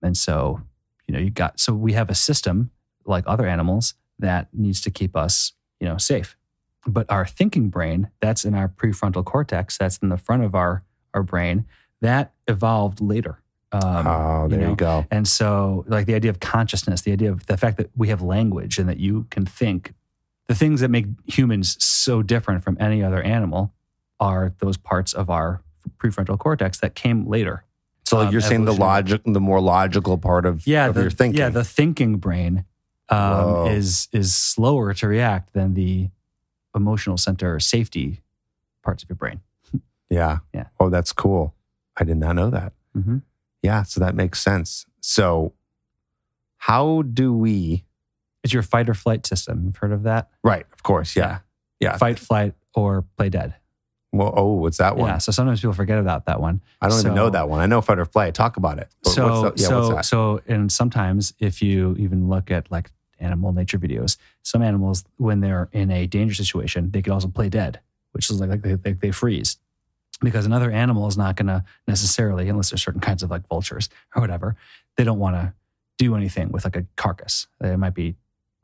And 0.02 0.18
so 0.18 0.62
you 1.08 1.14
know 1.14 1.20
you 1.20 1.30
got 1.30 1.60
so 1.60 1.74
we 1.74 1.94
have 1.94 2.10
a 2.10 2.16
system 2.16 2.72
like 3.06 3.24
other 3.28 3.48
animals 3.48 3.96
that 4.20 4.48
needs 4.54 4.82
to 4.82 4.92
keep 4.92 5.16
us 5.16 5.54
you 5.80 5.88
know 5.88 5.98
safe. 5.98 6.38
But 6.86 7.10
our 7.10 7.26
thinking 7.26 7.70
brain, 7.70 8.10
that's 8.20 8.44
in 8.44 8.56
our 8.56 8.68
prefrontal 8.68 9.24
cortex, 9.24 9.78
that's 9.78 9.98
in 10.00 10.10
the 10.10 10.18
front 10.18 10.44
of 10.44 10.54
our 10.54 10.84
our 11.14 11.24
brain, 11.24 11.66
that 12.02 12.34
evolved 12.48 13.02
later. 13.02 13.40
Um, 13.72 14.06
oh 14.06 14.48
there 14.50 14.62
you, 14.62 14.68
know, 14.68 14.76
go 14.76 15.06
and 15.10 15.28
so, 15.28 15.84
like 15.88 16.06
the 16.06 16.14
idea 16.14 16.30
of 16.30 16.40
consciousness, 16.40 17.02
the 17.02 17.12
idea 17.12 17.32
of 17.32 17.48
the 17.48 17.58
fact 17.58 17.78
that 17.78 17.90
we 17.96 18.10
have 18.10 18.22
language 18.22 18.78
and 18.78 18.88
that 18.88 18.98
you 18.98 19.26
can 19.32 19.48
think, 19.48 19.94
the 20.48 20.54
things 20.54 20.82
that 20.82 20.90
make 20.90 21.08
humans 21.26 21.84
so 21.84 22.22
different 22.22 22.64
from 22.64 22.78
any 22.80 23.04
other 23.04 23.22
animal 23.24 23.74
are 24.20 24.54
those 24.60 24.78
parts 24.78 25.12
of 25.14 25.32
our 25.32 25.64
prefrontal 25.98 26.38
cortex 26.38 26.80
that 26.82 26.94
came 26.94 27.26
later. 27.26 27.64
so 28.04 28.18
like 28.18 28.28
um, 28.28 28.32
you're 28.32 28.42
saying 28.42 28.66
the 28.66 28.74
logic 28.74 29.22
the 29.26 29.42
more 29.42 29.60
logical 29.60 30.20
part 30.20 30.46
of, 30.46 30.68
Yeah, 30.68 30.88
of 30.88 30.96
the, 30.96 31.02
your 31.02 31.10
thinking 31.10 31.40
Yeah, 31.40 31.50
the 31.50 31.64
thinking 31.64 32.18
brain 32.18 32.66
um, 33.10 33.68
is 33.68 34.08
is 34.12 34.36
slower 34.36 34.94
to 34.94 35.08
react 35.08 35.54
than 35.54 35.74
the 35.74 36.10
emotional 36.76 37.18
center 37.18 37.56
or 37.56 37.60
safety 37.60 38.22
parts 38.84 39.04
of 39.04 39.10
your 39.10 39.16
brain. 39.16 39.42
Yeah 40.14 40.38
Yeah. 40.54 40.68
oh 40.80 40.90
that's 40.90 41.12
cool 41.14 41.54
i 41.98 42.04
did 42.04 42.18
not 42.18 42.36
know 42.36 42.50
that 42.50 42.74
Mm-hmm. 42.98 43.18
yeah 43.64 43.82
so 43.84 44.00
that 44.00 44.14
makes 44.16 44.40
sense 44.40 44.86
so 45.02 45.54
how 46.58 47.02
do 47.02 47.34
we 47.34 47.84
It's 48.44 48.54
your 48.54 48.64
fight 48.64 48.90
or 48.90 48.94
flight 48.94 49.26
system. 49.26 49.64
You've 49.66 49.78
heard 49.78 49.92
of 49.92 50.04
that? 50.04 50.30
right 50.44 50.66
of 50.74 50.84
course 50.84 51.16
yeah 51.16 51.40
yeah 51.80 51.98
Fight, 51.98 52.20
flight, 52.20 52.54
or 52.76 53.04
play 53.18 53.30
dead. 53.30 53.56
well 54.12 54.34
oh 54.36 54.54
what's 54.54 54.78
that 54.78 54.96
one 54.96 55.10
Yeah. 55.10 55.18
So 55.18 55.32
sometimes 55.32 55.60
people 55.62 55.74
forget 55.74 56.00
about 56.00 56.26
that 56.26 56.40
one. 56.40 56.62
I 56.82 56.88
don't 56.90 57.00
even 57.00 57.16
know 57.16 57.30
that 57.32 57.50
one. 57.50 57.60
I 57.60 57.66
know 57.66 57.82
fight 57.82 58.00
or 58.00 58.06
flight. 58.06 58.34
Talk 58.36 58.58
about 58.58 58.78
it. 58.80 58.90
So 59.04 59.42
what's 59.42 59.62
the, 59.62 59.64
yeah, 59.64 59.70
so 59.70 59.80
what's 59.80 59.96
that? 59.96 60.06
so 60.06 60.42
and 60.48 60.72
sometimes 60.72 61.34
if 61.40 61.62
you 61.62 61.96
even 62.00 62.30
look 62.30 62.52
at 62.52 62.70
like 62.72 62.92
animal 63.20 63.52
nature 63.54 63.80
videos, 63.80 64.18
some 64.44 64.62
animals 64.62 65.04
when 65.18 65.40
they're 65.42 65.68
in 65.72 65.90
a 65.92 66.06
danger 66.08 66.36
situation, 66.36 66.92
they 66.92 67.02
could 67.02 67.14
also 67.14 67.28
play 67.28 67.50
dead, 67.50 67.80
which 68.12 68.30
is 68.30 68.40
like, 68.40 68.50
like 68.52 68.62
they, 68.62 68.76
they, 68.76 68.94
they 68.94 69.12
freeze. 69.12 69.58
Because 70.24 70.46
another 70.46 70.72
animal 70.72 71.08
is 71.08 71.18
not 71.18 71.36
going 71.36 71.48
to 71.48 71.64
necessarily, 71.88 72.50
unless 72.50 72.70
there's 72.70 72.84
certain 72.84 73.02
kinds 73.02 73.24
of 73.24 73.30
like 73.30 73.48
vultures 73.48 73.90
or 74.16 74.22
whatever, 74.22 74.56
they 74.98 75.04
don't 75.04 75.20
want 75.20 75.36
to 75.36 75.54
do 75.98 76.16
anything 76.16 76.52
with 76.52 76.64
like 76.64 76.76
a 76.76 76.86
carcass. 76.96 77.48
It 77.62 77.78
might 77.78 77.94
be 77.94 78.16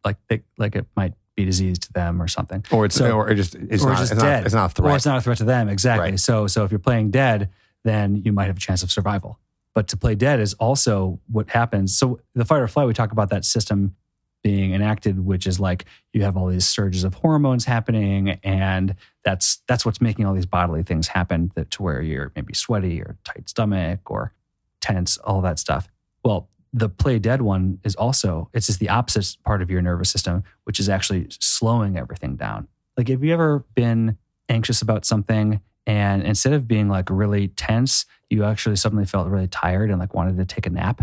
like 0.03 0.17
they, 0.27 0.41
like 0.57 0.75
it 0.75 0.87
might 0.95 1.13
be 1.35 1.45
disease 1.45 1.79
to 1.79 1.93
them 1.93 2.21
or 2.21 2.27
something. 2.27 2.65
or 2.71 2.85
it's 2.85 2.95
so- 2.95 3.11
or 3.11 3.29
it 3.29 3.35
just 3.35 3.55
it's 3.55 3.83
or 3.83 3.89
not 3.89 3.97
just 3.99 4.11
it's 4.13 4.21
dead. 4.21 4.37
not 4.39 4.45
it's 4.45 4.55
not 4.55 4.71
a 4.71 4.73
threat. 4.73 4.91
Or 4.93 4.95
it's 4.95 5.05
not 5.05 5.17
a 5.17 5.21
threat 5.21 5.37
to 5.39 5.43
them. 5.45 5.69
Exactly. 5.69 6.11
Right. 6.11 6.19
So 6.19 6.47
so 6.47 6.63
if 6.63 6.71
you're 6.71 6.79
playing 6.79 7.11
dead, 7.11 7.49
then 7.83 8.15
you 8.17 8.31
might 8.33 8.47
have 8.47 8.57
a 8.57 8.59
chance 8.59 8.83
of 8.83 8.91
survival. 8.91 9.39
But 9.75 9.87
to 9.89 9.97
play 9.97 10.15
dead 10.15 10.39
is 10.39 10.53
also 10.55 11.19
what 11.27 11.49
happens. 11.49 11.95
So 11.95 12.19
the 12.33 12.43
fight 12.45 12.61
or 12.61 12.67
flight, 12.67 12.87
we 12.87 12.93
talk 12.93 13.11
about 13.11 13.29
that 13.29 13.45
system 13.45 13.95
being 14.43 14.73
enacted, 14.73 15.25
which 15.25 15.45
is 15.45 15.59
like 15.59 15.85
you 16.13 16.23
have 16.23 16.37
all 16.37 16.47
these 16.47 16.67
surges 16.67 17.03
of 17.03 17.15
hormones 17.15 17.65
happening, 17.65 18.39
and 18.43 18.95
that's 19.23 19.61
that's 19.67 19.85
what's 19.85 20.01
making 20.01 20.25
all 20.25 20.33
these 20.33 20.45
bodily 20.45 20.83
things 20.83 21.07
happen 21.07 21.51
that 21.55 21.71
to 21.71 21.83
where 21.83 22.01
you're 22.01 22.31
maybe 22.35 22.53
sweaty 22.53 23.01
or 23.01 23.17
tight 23.23 23.49
stomach 23.49 24.09
or 24.09 24.33
tense, 24.81 25.17
all 25.17 25.41
that 25.41 25.59
stuff. 25.59 25.87
Well, 26.23 26.49
the 26.71 26.89
play 26.89 27.19
dead 27.19 27.41
one 27.41 27.79
is 27.83 27.95
also 27.95 28.49
it's 28.53 28.67
just 28.67 28.79
the 28.79 28.89
opposite 28.89 29.35
part 29.43 29.61
of 29.61 29.69
your 29.69 29.81
nervous 29.81 30.09
system, 30.09 30.43
which 30.63 30.79
is 30.79 30.89
actually 30.89 31.27
slowing 31.39 31.97
everything 31.97 32.35
down. 32.35 32.67
Like, 32.97 33.07
have 33.07 33.23
you 33.23 33.33
ever 33.33 33.65
been 33.75 34.17
anxious 34.49 34.81
about 34.81 35.05
something 35.05 35.61
and 35.89 36.21
instead 36.23 36.53
of 36.53 36.67
being 36.67 36.87
like 36.87 37.09
really 37.09 37.47
tense, 37.47 38.05
you 38.29 38.43
actually 38.43 38.75
suddenly 38.75 39.05
felt 39.05 39.27
really 39.27 39.47
tired 39.47 39.89
and 39.89 39.99
like 39.99 40.13
wanted 40.13 40.37
to 40.37 40.45
take 40.45 40.67
a 40.67 40.69
nap. 40.69 41.01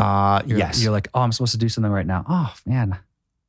Uh, 0.00 0.42
You're, 0.46 0.58
yes. 0.58 0.82
You're 0.82 0.92
like, 0.92 1.08
oh, 1.14 1.20
I'm 1.20 1.32
supposed 1.32 1.52
to 1.52 1.58
do 1.58 1.68
something 1.68 1.92
right 1.92 2.06
now. 2.06 2.24
Oh 2.28 2.54
man, 2.66 2.98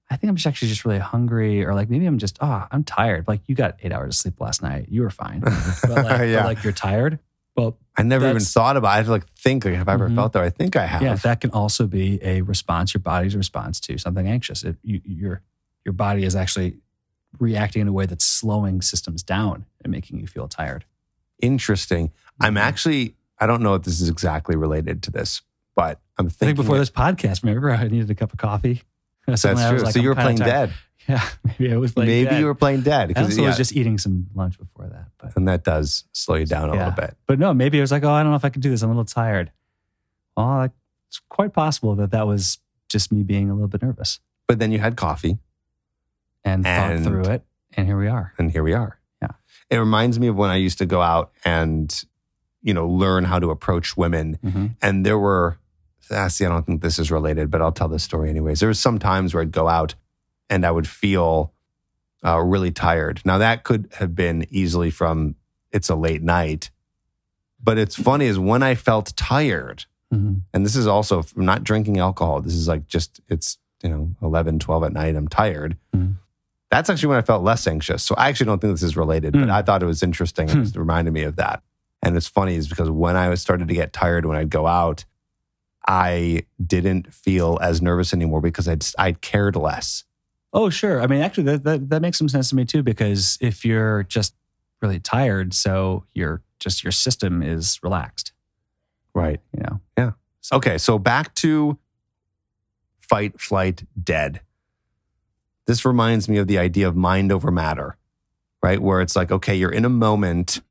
I 0.09 0.17
think 0.17 0.29
I'm 0.29 0.35
just 0.35 0.47
actually 0.47 0.67
just 0.69 0.83
really 0.85 0.99
hungry, 0.99 1.63
or 1.63 1.73
like 1.73 1.89
maybe 1.89 2.05
I'm 2.05 2.17
just 2.17 2.37
oh, 2.41 2.67
I'm 2.71 2.83
tired. 2.83 3.27
Like 3.27 3.41
you 3.47 3.55
got 3.55 3.77
eight 3.83 3.91
hours 3.91 4.15
of 4.15 4.15
sleep 4.15 4.41
last 4.41 4.61
night. 4.61 4.87
You 4.89 5.01
were 5.03 5.09
fine, 5.09 5.39
but 5.39 5.53
like, 5.53 5.81
but, 6.07 6.21
yeah. 6.27 6.45
like 6.45 6.63
you're 6.63 6.73
tired. 6.73 7.19
Well, 7.55 7.77
I 7.97 8.03
never 8.03 8.29
even 8.29 8.41
thought 8.41 8.77
about. 8.77 8.89
it. 8.89 8.93
I 8.93 8.97
have 8.97 9.05
to 9.05 9.11
like 9.11 9.27
think. 9.37 9.65
Like, 9.65 9.75
have 9.75 9.87
I 9.89 9.93
ever 9.93 10.09
Mhm. 10.09 10.15
felt 10.15 10.33
that? 10.33 10.43
I 10.43 10.49
think 10.49 10.75
I 10.75 10.85
have. 10.85 11.01
yeah, 11.01 11.15
that 11.15 11.41
can 11.41 11.51
also 11.51 11.85
be 11.87 12.19
a 12.23 12.41
response, 12.41 12.93
your 12.93 13.01
body's 13.01 13.35
response 13.35 13.79
to 13.81 13.97
something 13.97 14.27
anxious. 14.27 14.63
It, 14.63 14.77
you, 14.83 15.01
your 15.05 15.41
your 15.85 15.93
body 15.93 16.23
is 16.23 16.35
actually 16.35 16.77
reacting 17.39 17.81
in 17.81 17.87
a 17.87 17.93
way 17.93 18.05
that's 18.05 18.25
slowing 18.25 18.81
systems 18.81 19.23
down 19.23 19.65
and 19.83 19.91
making 19.91 20.19
you 20.19 20.27
feel 20.27 20.47
tired. 20.47 20.83
Interesting. 21.41 22.11
I'm 22.39 22.55
Mhm. 22.55 22.59
actually. 22.61 23.15
I 23.39 23.47
don't 23.47 23.61
know 23.63 23.73
if 23.73 23.83
this 23.83 23.99
is 24.01 24.07
exactly 24.09 24.55
related 24.55 25.01
to 25.03 25.11
this, 25.11 25.41
but 25.75 25.99
I'm 26.17 26.27
I 26.27 26.29
thinking. 26.29 26.47
think 26.47 26.57
before 26.57 26.75
it- 26.75 26.79
this 26.79 26.89
podcast, 26.91 27.43
remember 27.43 27.71
I 27.71 27.87
needed 27.87 28.09
a 28.09 28.15
cup 28.15 28.31
of 28.33 28.37
coffee. 28.39 28.81
that's 29.27 29.45
I 29.45 29.53
true. 29.69 29.79
like, 29.79 29.93
so 29.93 29.99
you 29.99 30.09
were 30.09 30.15
playing 30.15 30.37
dead. 30.37 30.73
Yeah, 31.09 31.27
maybe 31.43 31.73
I 31.73 31.77
was 31.77 31.93
playing 31.93 32.09
Maybe 32.11 32.29
dead. 32.29 32.39
you 32.39 32.45
were 32.45 32.53
playing 32.53 32.81
dead 32.81 33.05
I 33.05 33.07
because 33.07 33.25
also 33.29 33.41
yeah, 33.41 33.47
was 33.47 33.57
just 33.57 33.75
eating 33.75 33.97
some 33.97 34.27
lunch 34.35 34.59
before 34.59 34.85
that, 34.87 35.05
but 35.17 35.35
and 35.35 35.47
that 35.47 35.63
does 35.63 36.03
slow 36.11 36.35
you 36.35 36.45
down 36.45 36.69
a 36.69 36.75
Yeah. 36.75 36.89
little 36.89 37.01
bit. 37.07 37.17
but 37.25 37.39
no, 37.39 37.55
maybe 37.55 37.79
I 37.79 37.81
was 37.81 37.91
like, 37.91 38.03
oh, 38.03 38.11
I 38.11 38.21
don't 38.21 38.31
know 38.31 38.35
if 38.35 38.45
I 38.45 38.49
can 38.49 38.61
do 38.61 38.69
this. 38.69 38.83
I'm 38.83 38.89
a 38.91 38.93
little 38.93 39.03
tired. 39.05 39.51
Well, 40.37 40.69
it's 41.07 41.19
quite 41.27 41.53
possible 41.53 41.95
that 41.95 42.11
that 42.11 42.27
was 42.27 42.59
just 42.87 43.11
me 43.11 43.23
being 43.23 43.49
a 43.49 43.53
little 43.55 43.67
bit 43.67 43.81
nervous 43.81 44.19
But 44.47 44.59
then 44.59 44.71
you 44.71 44.77
had 44.77 44.95
coffee, 44.95 45.39
and, 46.45 46.65
And- 46.67 47.03
thought 47.03 47.09
through 47.11 47.33
it, 47.33 47.43
and 47.73 47.87
here 47.87 47.97
we 47.97 48.07
are. 48.07 48.33
and 48.37 48.51
here 48.51 48.61
we 48.63 48.73
are. 48.73 48.99
Yeah. 49.23 49.29
It 49.71 49.77
reminds 49.77 50.19
me 50.19 50.27
of 50.27 50.35
when 50.35 50.51
I 50.51 50.57
used 50.57 50.77
to 50.77 50.85
go 50.85 51.01
out 51.01 51.31
and, 51.43 51.91
you 52.61 52.73
know, 52.73 52.87
learn 52.87 53.23
how 53.25 53.39
to 53.39 53.49
approach 53.49 53.97
women. 53.97 54.37
Mhm. 54.43 54.75
And 54.81 55.05
there 55.05 55.17
were, 55.17 55.57
ah, 56.11 56.27
see, 56.27 56.45
I 56.45 56.49
don't 56.49 56.65
think 56.65 56.81
this 56.81 56.99
is 56.99 57.09
related, 57.11 57.49
but 57.49 57.61
I'll 57.61 57.71
tell 57.71 57.87
this 57.87 58.03
story 58.03 58.29
anyways. 58.29 58.59
There 58.59 58.69
was 58.69 58.79
some 58.79 58.99
times 58.99 59.33
where 59.33 59.41
I'd 59.43 59.51
go 59.51 59.67
out 59.67 59.95
and 60.49 60.65
I 60.65 60.71
would 60.71 60.87
feel 60.87 61.53
uh, 62.23 62.37
really 62.39 62.69
tired. 62.71 63.19
Now 63.25 63.39
that 63.39 63.63
could 63.63 63.89
have 63.97 64.13
been 64.15 64.45
easily 64.51 64.91
from 64.91 65.35
it's 65.71 65.89
a 65.89 65.95
late 65.95 66.21
night. 66.21 66.69
But 67.63 67.77
it's 67.79 67.95
funny 67.95 68.25
is 68.25 68.37
when 68.37 68.61
I 68.61 68.75
felt 68.75 69.15
tired, 69.15 69.85
Mhm. 70.13 70.41
and 70.53 70.63
this 70.65 70.75
is 70.75 70.85
also 70.85 71.21
from 71.23 71.45
not 71.45 71.63
drinking 71.63 71.97
alcohol. 71.97 72.41
This 72.41 72.53
is 72.53 72.67
like 72.67 72.87
just, 72.87 73.21
it's, 73.27 73.57
you 73.81 73.89
know, 73.89 74.15
11, 74.21 74.59
12 74.59 74.83
at 74.83 74.93
night. 74.93 75.15
I'm 75.15 75.27
tired. 75.27 75.77
Mhm. 75.95 76.15
That's 76.69 76.89
actually 76.91 77.09
when 77.09 77.17
I 77.17 77.21
felt 77.23 77.43
less 77.43 77.65
anxious. 77.65 78.03
So 78.03 78.13
I 78.15 78.29
actually 78.29 78.45
don't 78.47 78.59
think 78.61 78.73
this 78.73 78.83
is 78.83 78.95
related, 78.95 79.33
but 79.33 79.43
Hmm. 79.45 79.51
I 79.51 79.61
thought 79.63 79.81
it 79.81 79.87
was 79.87 80.03
interesting. 80.03 80.47
It 80.49 80.53
just 80.55 80.75
reminded 80.75 81.13
me 81.13 81.23
of 81.23 81.35
that. 81.37 81.63
And 82.01 82.17
it's 82.17 82.27
funny 82.27 82.55
is 82.55 82.67
because 82.67 82.89
when 82.89 83.15
I 83.15 83.29
was 83.29 83.41
started 83.41 83.67
to 83.67 83.73
get 83.73 83.93
tired 83.93 84.25
when 84.25 84.37
I'd 84.37 84.49
go 84.49 84.67
out, 84.67 85.05
I 85.87 86.43
didn't 86.63 87.13
feel 87.13 87.59
as 87.61 87.81
nervous 87.81 88.13
anymore 88.13 88.41
because 88.41 88.67
I'd, 88.67 88.85
I 88.97 89.13
cared 89.13 89.55
less. 89.55 90.03
Oh, 90.53 90.69
sure. 90.69 91.01
I 91.01 91.07
mean, 91.07 91.21
actually, 91.21 91.43
that, 91.45 91.63
that 91.63 91.89
that 91.89 92.01
makes 92.01 92.17
some 92.17 92.27
sense 92.27 92.49
to 92.49 92.55
me 92.55 92.65
too. 92.65 92.83
Because 92.83 93.37
if 93.39 93.63
you're 93.63 94.03
just 94.03 94.35
really 94.81 94.99
tired, 94.99 95.53
so 95.53 96.05
your 96.13 96.41
just 96.59 96.83
your 96.83 96.91
system 96.91 97.41
is 97.41 97.79
relaxed. 97.81 98.33
Right. 99.13 99.39
You 99.55 99.63
know. 99.63 99.81
Yeah. 99.97 100.11
Okay. 100.51 100.77
So 100.77 100.99
back 100.99 101.33
to 101.35 101.77
fight, 102.99 103.39
flight, 103.39 103.83
dead. 104.01 104.41
This 105.67 105.85
reminds 105.85 106.27
me 106.27 106.37
of 106.37 106.47
the 106.47 106.57
idea 106.57 106.87
of 106.87 106.95
mind 106.95 107.31
over 107.31 107.51
matter, 107.51 107.97
right? 108.61 108.81
Where 108.81 108.99
it's 108.99 109.15
like, 109.15 109.31
okay, 109.31 109.55
you're 109.55 109.71
in 109.71 109.85
a 109.85 109.89
moment 109.89 110.61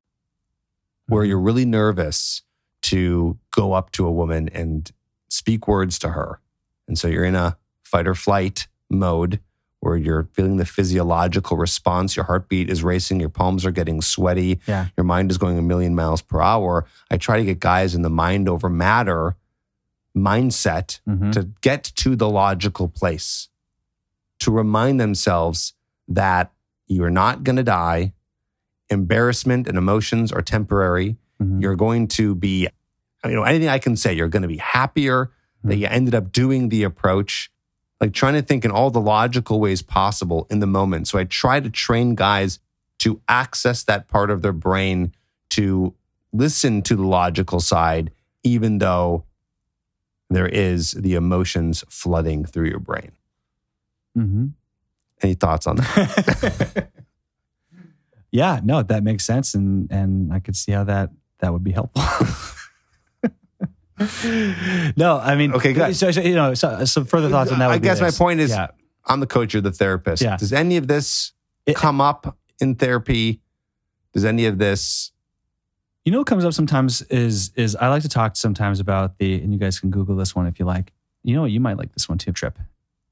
where 1.11 1.25
you're 1.25 1.41
really 1.41 1.65
nervous 1.65 2.43
to 2.83 3.39
go 3.51 3.73
up 3.73 3.91
to 3.93 4.07
a 4.07 4.11
woman 4.13 4.49
and 4.53 4.91
speak 5.29 5.69
words 5.69 5.99
to 6.01 6.11
her. 6.11 6.41
And 6.89 6.99
so 6.99 7.09
you're 7.09 7.25
in 7.25 7.35
a 7.35 7.57
fight 7.83 8.07
or 8.09 8.15
flight 8.15 8.67
mode 8.89 9.41
where 9.81 9.97
you're 9.97 10.29
feeling 10.35 10.57
the 10.59 10.65
physiological 10.67 11.57
response. 11.57 12.15
Your 12.17 12.25
heartbeat 12.27 12.69
is 12.71 12.83
racing, 12.83 13.19
your 13.21 13.29
palms 13.29 13.65
are 13.65 13.71
getting 13.71 14.01
sweaty, 14.03 14.61
Yeah. 14.67 14.89
your 14.97 15.05
mind 15.05 15.31
is 15.31 15.39
going 15.39 15.59
a 15.59 15.63
million 15.63 15.95
miles 15.95 16.21
per 16.23 16.41
hour. 16.41 16.87
I 17.11 17.17
try 17.17 17.39
to 17.39 17.45
get 17.45 17.61
guys 17.61 17.95
in 17.95 18.03
the 18.03 18.11
mind 18.11 18.49
over 18.49 18.69
matter 18.69 19.37
mindset 20.17 21.01
Mhm. 21.09 21.33
to 21.33 21.45
get 21.61 21.85
to 21.97 22.17
the 22.17 22.29
logical 22.29 22.89
place, 22.89 23.49
to 24.41 24.51
remind 24.51 25.01
themselves 25.01 25.75
that 26.09 26.53
you're 26.87 27.11
not 27.11 27.45
going 27.45 27.57
to 27.57 27.63
die. 27.63 28.13
Embarrassment 28.91 29.67
and 29.69 29.79
emotions 29.79 30.33
are 30.33 30.43
temporary. 30.43 31.17
Mhm. 31.41 31.63
You're 31.63 31.77
going 31.77 32.09
to 32.09 32.35
be, 32.35 32.69
you 33.25 33.31
know, 33.31 33.45
anything 33.45 33.69
I 33.69 33.79
can 33.79 33.97
say, 33.97 34.13
you're 34.13 34.29
going 34.29 34.43
to 34.43 34.49
be 34.49 34.59
happier 34.59 35.31
that 35.63 35.77
you 35.77 35.87
ended 35.87 36.15
up 36.15 36.33
doing 36.33 36.71
the 36.71 36.83
approach, 36.85 37.51
like 38.01 38.13
trying 38.15 38.33
to 38.35 38.43
think 38.43 38.65
in 38.65 38.71
all 38.71 38.91
the 38.91 39.01
logical 39.01 39.61
ways 39.61 39.83
possible 39.83 40.47
in 40.51 40.61
the 40.61 40.67
moment. 40.67 41.07
So 41.07 41.19
I 41.19 41.25
try 41.25 41.61
to 41.61 41.69
train 41.71 42.15
guys 42.15 42.59
to 43.01 43.21
access 43.29 43.83
that 43.85 44.09
part 44.09 44.31
of 44.31 44.41
their 44.43 44.53
brain 44.55 45.15
to 45.51 45.95
listen 46.33 46.81
to 46.83 46.97
the 46.97 47.07
logical 47.07 47.61
side, 47.61 48.11
even 48.43 48.79
though 48.79 49.25
there 50.31 50.49
is 50.49 50.93
the 50.93 51.15
emotions 51.15 51.85
flooding 51.89 52.45
through 52.47 52.69
your 52.69 52.79
brain. 52.79 53.13
Mhm. 54.17 54.53
Any 55.23 55.35
thoughts 55.35 55.67
on 55.67 55.77
that? 55.77 56.89
yeah, 58.31 58.61
no, 58.63 58.83
that 58.83 59.03
makes 59.03 59.25
sense, 59.25 59.55
and 59.55 59.91
and 59.91 60.33
I 60.33 60.41
could 60.41 60.57
see 60.57 60.73
how 60.73 60.85
that 60.85 61.11
that 61.41 61.53
would 61.53 61.65
be 61.65 61.73
helpful. 61.73 62.03
no, 64.97 65.19
I 65.19 65.35
mean, 65.37 65.53
Okay, 65.53 65.73
good. 65.73 65.95
So, 65.95 66.11
so, 66.11 66.21
you 66.21 66.35
know, 66.35 66.55
so, 66.55 66.85
some 66.85 67.05
further 67.05 67.27
uh, 67.27 67.31
thoughts 67.31 67.53
on 67.53 67.59
that. 67.59 67.71
I 67.71 67.75
would 67.75 67.83
be 67.83 67.89
guess 67.89 68.01
my 68.01 68.11
point 68.11 68.41
is 68.41 68.51
yeah, 68.51 68.69
I'm 69.07 69.21
the 69.21 69.27
coach, 69.27 69.53
you're 69.53 69.63
the 69.63 69.73
therapist. 69.73 70.23
Yeah. 70.23 70.37
Does 70.37 70.53
any 70.53 70.77
of 70.77 70.89
this 70.89 71.33
It- 71.67 71.77
come 71.77 72.01
up 72.01 72.39
in 72.61 72.77
therapy? 72.77 73.41
Does 74.13 74.25
any 74.25 74.47
of 74.47 74.59
this 74.59 75.13
you 76.05 76.13
know, 76.13 76.19
what 76.19 76.27
comes 76.27 76.45
up 76.45 76.53
sometimes 76.53 77.03
is 77.03 77.53
is 77.57 77.77
I 77.77 77.89
like 77.89 78.03
to 78.03 78.09
talk 78.09 78.37
sometimes 78.37 78.81
about 78.81 79.19
the, 79.19 79.35
and 79.35 79.53
you 79.53 79.59
guys 79.59 79.79
can 79.79 79.91
Google 79.91 80.17
this 80.17 80.35
one 80.35 80.47
if 80.47 80.59
you 80.59 80.65
like. 80.65 80.93
You 81.23 81.35
know, 81.35 81.43
what, 81.43 81.51
you 81.51 81.61
might 81.61 81.77
like 81.77 81.93
this 81.93 82.09
one 82.09 82.19
too. 82.19 82.33
Trip 82.33 82.59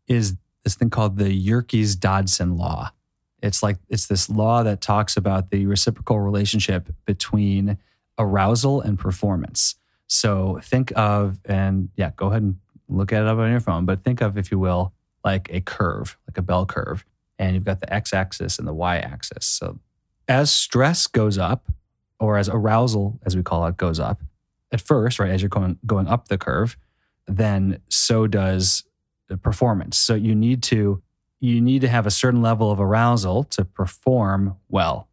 is 0.06 0.34
this 0.64 0.74
thing 0.74 0.90
called 0.90 1.18
the 1.18 1.30
Yerkes 1.30 1.96
Dodson 1.96 2.56
law. 2.56 2.90
It's 3.42 3.62
like 3.62 3.76
it's 3.88 4.06
this 4.06 4.28
law 4.28 4.62
that 4.62 4.80
talks 4.80 5.16
about 5.16 5.50
the 5.50 5.66
reciprocal 5.66 6.20
relationship 6.20 6.88
between 7.04 7.78
arousal 8.18 8.80
and 8.80 8.98
performance. 8.98 9.76
So 10.08 10.58
think 10.62 10.92
of, 10.96 11.38
and 11.44 11.90
yeah, 11.96 12.10
go 12.16 12.28
ahead 12.28 12.42
and 12.42 12.56
look 12.88 13.12
at 13.12 13.22
it 13.22 13.28
up 13.28 13.38
on 13.38 13.50
your 13.50 13.60
phone, 13.60 13.84
but 13.84 14.02
think 14.02 14.20
of, 14.20 14.36
if 14.36 14.50
you 14.50 14.58
will, 14.58 14.92
like 15.24 15.48
a 15.52 15.60
curve, 15.60 16.16
like 16.26 16.38
a 16.38 16.42
bell 16.42 16.66
curve. 16.66 17.04
And 17.38 17.54
you've 17.54 17.64
got 17.64 17.80
the 17.80 17.92
x 17.92 18.12
axis 18.12 18.58
and 18.58 18.66
the 18.66 18.74
y 18.74 18.98
axis. 18.98 19.46
So 19.46 19.78
as 20.26 20.52
stress 20.52 21.06
goes 21.06 21.38
up, 21.38 21.70
or 22.20 22.36
as 22.36 22.48
arousal, 22.48 23.20
as 23.24 23.36
we 23.36 23.42
call 23.42 23.66
it, 23.66 23.76
goes 23.76 24.00
up 24.00 24.20
at 24.72 24.80
first, 24.80 25.18
right? 25.18 25.30
As 25.30 25.40
you're 25.40 25.48
going, 25.48 25.78
going 25.86 26.08
up 26.08 26.28
the 26.28 26.38
curve, 26.38 26.76
then 27.26 27.80
so 27.88 28.26
does 28.26 28.84
the 29.28 29.36
performance. 29.36 29.96
So 29.98 30.14
you 30.14 30.34
need 30.34 30.62
to 30.64 31.02
you 31.40 31.60
need 31.60 31.80
to 31.82 31.88
have 31.88 32.06
a 32.06 32.10
certain 32.10 32.42
level 32.42 32.70
of 32.70 32.80
arousal 32.80 33.44
to 33.44 33.64
perform 33.64 34.56
well. 34.68 35.08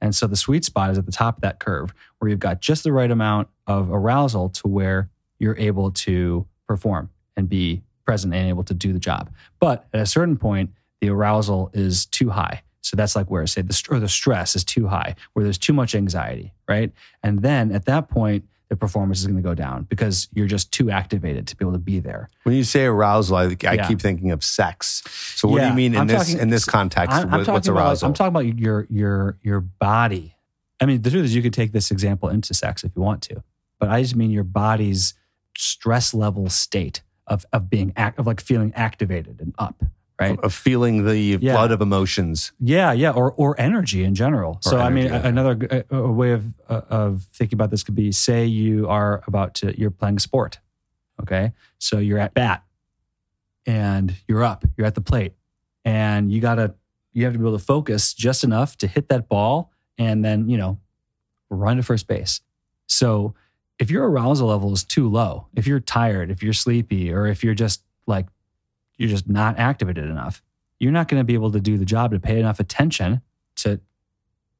And 0.00 0.14
so 0.14 0.26
the 0.26 0.36
sweet 0.36 0.64
spot 0.64 0.90
is 0.90 0.98
at 0.98 1.06
the 1.06 1.12
top 1.12 1.36
of 1.36 1.40
that 1.42 1.60
curve 1.60 1.94
where 2.18 2.30
you've 2.30 2.38
got 2.38 2.60
just 2.60 2.84
the 2.84 2.92
right 2.92 3.10
amount 3.10 3.48
of 3.66 3.90
arousal 3.90 4.50
to 4.50 4.68
where 4.68 5.08
you're 5.38 5.56
able 5.56 5.90
to 5.90 6.46
perform 6.66 7.10
and 7.36 7.48
be 7.48 7.82
present 8.04 8.34
and 8.34 8.48
able 8.48 8.64
to 8.64 8.74
do 8.74 8.92
the 8.92 8.98
job. 8.98 9.30
But 9.58 9.86
at 9.92 10.00
a 10.00 10.06
certain 10.06 10.36
point, 10.36 10.70
the 11.00 11.08
arousal 11.08 11.70
is 11.72 12.06
too 12.06 12.30
high. 12.30 12.62
So 12.82 12.96
that's 12.96 13.16
like 13.16 13.30
where 13.30 13.42
I 13.42 13.46
say 13.46 13.62
the 13.62 13.72
st- 13.72 14.00
the 14.00 14.08
stress 14.08 14.54
is 14.54 14.62
too 14.62 14.88
high, 14.88 15.14
where 15.32 15.42
there's 15.42 15.58
too 15.58 15.72
much 15.72 15.94
anxiety, 15.94 16.52
right? 16.68 16.92
And 17.22 17.40
then 17.40 17.72
at 17.72 17.86
that 17.86 18.10
point, 18.10 18.46
the 18.70 18.76
performance 18.76 19.20
is 19.20 19.26
going 19.26 19.36
to 19.36 19.42
go 19.42 19.54
down 19.54 19.84
because 19.84 20.28
you're 20.32 20.46
just 20.46 20.72
too 20.72 20.90
activated 20.90 21.46
to 21.48 21.56
be 21.56 21.64
able 21.64 21.72
to 21.74 21.78
be 21.78 22.00
there. 22.00 22.28
When 22.44 22.54
you 22.54 22.64
say 22.64 22.84
arousal, 22.86 23.36
I, 23.36 23.42
I 23.66 23.74
Yeah. 23.74 23.86
keep 23.88 24.00
thinking 24.00 24.30
of 24.30 24.42
sex. 24.42 25.02
So 25.36 25.48
what 25.48 25.60
do 25.60 25.66
you 25.66 25.74
mean 25.74 25.94
in 25.94 26.00
I'm 26.00 26.06
this 26.06 26.26
talking- 26.28 26.40
in 26.40 26.48
this 26.48 26.64
context? 26.64 27.14
I'm, 27.16 27.32
I'm 27.32 27.44
what's 27.44 27.68
about 27.68 27.80
arousal? 27.80 28.08
I'm 28.08 28.14
talking 28.14 28.28
about 28.28 28.58
your 28.58 28.86
your 28.90 29.38
your 29.42 29.60
body. 29.60 30.36
I 30.80 30.86
mean, 30.86 31.02
the 31.02 31.10
truth 31.10 31.24
is, 31.26 31.34
you 31.34 31.42
could 31.42 31.52
take 31.52 31.72
this 31.72 31.90
example 31.90 32.28
into 32.28 32.52
sex 32.54 32.84
if 32.84 32.92
you 32.96 33.02
want 33.02 33.22
to, 33.22 33.42
but 33.78 33.90
I 33.90 34.02
just 34.02 34.16
mean 34.16 34.30
your 34.30 34.44
body's 34.44 35.14
stress 35.56 36.12
level 36.14 36.48
state 36.48 37.02
of 37.26 37.44
of 37.52 37.70
being 37.70 37.92
act 37.96 38.18
of 38.18 38.26
like 38.26 38.40
feeling 38.40 38.72
activated 38.74 39.40
and 39.40 39.54
up, 39.58 39.82
right? 40.20 40.38
of 40.42 40.54
feeling 40.54 41.04
the 41.04 41.16
Yeah. 41.40 41.54
flood 41.54 41.70
of 41.70 41.80
emotions. 41.80 42.52
Yeah, 42.60 42.92
yeah, 42.92 43.10
or 43.10 43.32
or 43.32 43.58
energy 43.60 44.04
in 44.04 44.14
general. 44.14 44.54
Or 44.64 44.70
so 44.70 44.78
I 44.78 44.90
mean, 44.90 45.06
yeah. 45.06 45.26
another 45.26 45.84
a, 45.90 45.96
a 45.96 46.12
way 46.12 46.32
of 46.32 46.44
uh, 46.68 46.82
of 46.88 47.22
thinking 47.32 47.56
about 47.56 47.70
this 47.70 47.82
could 47.82 47.94
be: 47.94 48.12
say 48.12 48.46
you 48.46 48.88
are 48.88 49.22
about 49.26 49.54
to 49.54 49.78
you're 49.78 49.90
playing 49.90 50.16
a 50.16 50.20
sport, 50.20 50.60
okay? 51.20 51.52
So 51.78 51.98
you're 51.98 52.18
at 52.18 52.34
bat, 52.34 52.64
and 53.66 54.14
you're 54.28 54.44
up, 54.44 54.64
you're 54.76 54.86
at 54.86 54.94
the 54.94 55.00
plate, 55.00 55.34
and 55.84 56.30
you 56.30 56.40
gotta 56.40 56.74
you 57.12 57.24
have 57.24 57.32
to 57.32 57.38
be 57.38 57.44
able 57.44 57.56
to 57.56 57.64
focus 57.64 58.12
just 58.12 58.44
enough 58.44 58.76
to 58.78 58.86
hit 58.86 59.08
that 59.08 59.28
ball 59.28 59.70
and 59.96 60.24
then, 60.24 60.48
you 60.48 60.56
know, 60.58 60.78
run 61.48 61.76
to 61.76 61.82
first 61.84 62.08
base. 62.08 62.40
So 62.86 63.34
if 63.78 63.88
your 63.90 64.10
arousal 64.10 64.48
level 64.48 64.72
is 64.72 64.82
too 64.82 65.08
low, 65.08 65.46
if 65.54 65.66
you're 65.66 65.78
tired, 65.80 66.32
if 66.32 66.42
you're 66.42 66.52
sleepy, 66.52 67.12
or 67.12 67.26
if 67.28 67.44
you're 67.44 67.54
just 67.54 67.82
like, 68.06 68.26
you're 68.96 69.08
just 69.08 69.28
not 69.28 69.58
activated 69.58 70.04
enough, 70.04 70.42
you're 70.78 70.92
not 70.92 71.08
going 71.08 71.20
to 71.20 71.24
be 71.24 71.34
able 71.34 71.52
to 71.52 71.60
do 71.60 71.78
the 71.78 71.84
job 71.84 72.10
to 72.12 72.20
pay 72.20 72.38
enough 72.38 72.60
attention 72.60 73.22
to 73.56 73.80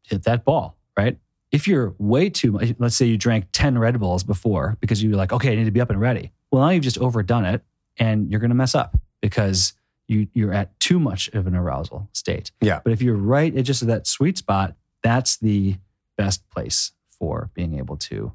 hit 0.02 0.24
that 0.24 0.44
ball, 0.44 0.76
right? 0.96 1.18
If 1.50 1.68
you're 1.68 1.94
way 1.98 2.30
too 2.30 2.52
much, 2.52 2.74
let's 2.78 2.96
say 2.96 3.06
you 3.06 3.16
drank 3.16 3.46
10 3.52 3.78
Red 3.78 3.98
Bulls 4.00 4.24
before 4.24 4.76
because 4.80 5.02
you 5.02 5.10
were 5.10 5.16
like, 5.16 5.32
okay, 5.32 5.52
I 5.52 5.54
need 5.54 5.64
to 5.64 5.70
be 5.70 5.80
up 5.80 5.90
and 5.90 6.00
ready. 6.00 6.32
Well, 6.50 6.62
now 6.62 6.70
you've 6.70 6.82
just 6.82 6.98
overdone 6.98 7.44
it 7.44 7.62
and 7.96 8.30
you're 8.30 8.40
going 8.40 8.50
to 8.50 8.56
mess 8.56 8.74
up 8.74 8.96
because 9.20 9.74
you, 10.06 10.28
you're 10.34 10.52
at 10.52 10.78
too 10.80 10.98
much 10.98 11.28
of 11.28 11.46
an 11.46 11.54
arousal 11.54 12.08
state. 12.12 12.50
Yeah. 12.60 12.80
But 12.82 12.92
if 12.92 13.00
you're 13.02 13.16
right 13.16 13.54
at 13.56 13.64
just 13.64 13.86
that 13.86 14.06
sweet 14.06 14.38
spot, 14.38 14.74
that's 15.02 15.36
the 15.36 15.76
best 16.16 16.48
place 16.50 16.92
for 17.08 17.50
being 17.54 17.78
able 17.78 17.96
to 17.96 18.32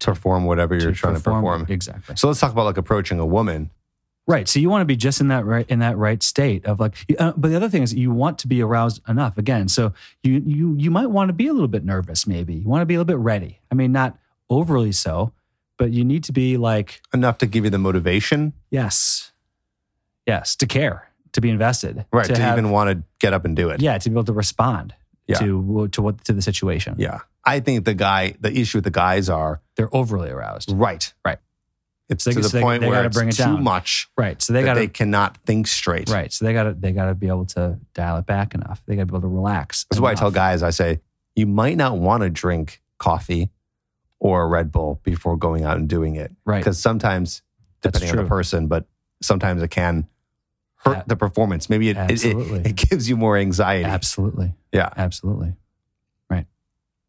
perform 0.00 0.44
whatever 0.44 0.74
you're 0.74 0.92
to 0.92 0.96
trying 0.96 1.14
to 1.14 1.20
perform. 1.20 1.66
Exactly. 1.68 2.16
So 2.16 2.28
let's 2.28 2.40
talk 2.40 2.52
about 2.52 2.64
like 2.64 2.76
approaching 2.76 3.18
a 3.18 3.26
woman. 3.26 3.70
Right. 4.26 4.48
So 4.48 4.58
you 4.58 4.70
want 4.70 4.80
to 4.80 4.86
be 4.86 4.96
just 4.96 5.20
in 5.20 5.28
that 5.28 5.44
right 5.44 5.68
in 5.68 5.80
that 5.80 5.98
right 5.98 6.22
state 6.22 6.64
of 6.64 6.80
like. 6.80 6.94
Uh, 7.18 7.32
but 7.36 7.48
the 7.48 7.56
other 7.56 7.68
thing 7.68 7.82
is 7.82 7.92
you 7.94 8.10
want 8.10 8.38
to 8.38 8.48
be 8.48 8.62
aroused 8.62 9.02
enough. 9.06 9.36
Again, 9.36 9.68
so 9.68 9.92
you 10.22 10.42
you 10.46 10.74
you 10.78 10.90
might 10.90 11.08
want 11.10 11.28
to 11.28 11.34
be 11.34 11.46
a 11.46 11.52
little 11.52 11.68
bit 11.68 11.84
nervous. 11.84 12.26
Maybe 12.26 12.54
you 12.54 12.66
want 12.68 12.80
to 12.82 12.86
be 12.86 12.94
a 12.94 12.98
little 12.98 13.04
bit 13.04 13.18
ready. 13.18 13.60
I 13.70 13.74
mean, 13.74 13.92
not 13.92 14.16
overly 14.48 14.92
so, 14.92 15.32
but 15.76 15.90
you 15.92 16.04
need 16.04 16.24
to 16.24 16.32
be 16.32 16.56
like 16.56 17.02
enough 17.12 17.36
to 17.38 17.46
give 17.46 17.64
you 17.64 17.70
the 17.70 17.78
motivation, 17.78 18.54
yes, 18.70 19.32
yes, 20.26 20.56
to 20.56 20.66
care, 20.66 21.10
to 21.32 21.40
be 21.42 21.50
invested, 21.50 22.06
right? 22.12 22.24
To, 22.26 22.36
have- 22.40 22.56
even 22.58 22.70
want 22.70 22.90
to 22.90 23.02
get 23.18 23.34
up 23.34 23.44
and 23.44 23.54
do 23.54 23.68
it. 23.70 23.82
yeah, 23.82 23.98
to 23.98 24.08
be 24.10 24.14
able 24.14 24.24
to 24.24 24.32
respond 24.32 24.94
Yeah. 25.26 25.38
to 25.40 25.88
to 25.92 26.00
what 26.02 26.24
to 26.24 26.32
the 26.32 26.42
situation. 26.42 26.94
Yeah. 26.98 27.20
I 27.44 27.60
think 27.60 27.84
the 27.84 27.92
guy, 27.92 28.36
the 28.40 28.50
issue 28.58 28.78
with 28.78 28.84
the 28.84 28.90
guys 28.90 29.28
are 29.28 29.60
They're 29.76 29.94
overly 29.94 30.30
aroused. 30.30 30.72
right. 30.72 31.12
Right. 31.26 31.38
It's 32.08 32.24
They- 32.24 32.32
to 32.32 32.40
the 32.40 32.48
so 32.50 32.60
point 32.60 32.82
they 32.82 32.88
where 32.88 32.96
gotta 32.98 33.06
it's 33.08 33.16
bring 33.16 33.28
it 33.30 33.36
too 33.36 33.44
down. 33.44 33.62
much 33.64 34.08
Right. 34.16 34.40
So 34.42 34.52
they 34.52 34.62
got 34.62 34.74
they 34.74 34.88
cannot 34.88 35.38
think 35.46 35.66
straight. 35.66 36.10
right. 36.10 36.30
So 36.32 36.44
they 36.44 36.52
got 36.52 36.64
to 36.64 36.74
they 36.74 36.92
got 36.92 37.06
to 37.06 37.14
be 37.14 37.28
able 37.28 37.46
to 37.46 37.78
dial 37.94 38.18
it 38.18 38.26
back 38.26 38.54
enough. 38.54 38.82
They 38.86 38.94
got 38.96 39.02
to 39.02 39.06
be 39.06 39.10
able 39.12 39.22
to 39.22 39.28
relax. 39.34 39.86
That's 39.90 40.00
why 40.00 40.10
I 40.10 40.14
tell 40.14 40.30
guys, 40.30 40.62
I 40.62 40.70
say, 40.70 41.00
you 41.34 41.46
might 41.46 41.76
not 41.78 41.96
want 41.98 42.22
to 42.22 42.30
drink 42.30 42.82
coffee 42.98 43.50
or 44.20 44.42
a 44.42 44.46
Red 44.46 44.70
Bull 44.70 45.00
before 45.02 45.36
going 45.36 45.64
out 45.64 45.76
and 45.78 45.88
doing 45.88 46.16
it. 46.16 46.30
Right. 46.44 46.58
Because 46.60 46.78
sometimes, 46.78 47.42
That's 47.82 47.98
depending 47.98 48.18
on 48.18 48.24
the 48.24 48.28
person, 48.28 48.68
but 48.68 48.86
sometimes 49.22 49.62
it 49.62 49.68
can 49.70 50.06
hurt 50.76 50.96
Yeah. 50.98 51.02
the 51.06 51.16
performance. 51.16 51.68
Maybe 51.70 51.88
it, 51.88 51.96
it, 51.96 52.24
it, 52.24 52.66
it 52.66 52.76
gives 52.76 53.08
you 53.08 53.16
more 53.16 53.36
anxiety. 53.38 53.84
Absolutely. 53.86 54.54
Yeah. 54.72 54.90
Absolutely. 54.96 55.54
Right. 56.30 56.46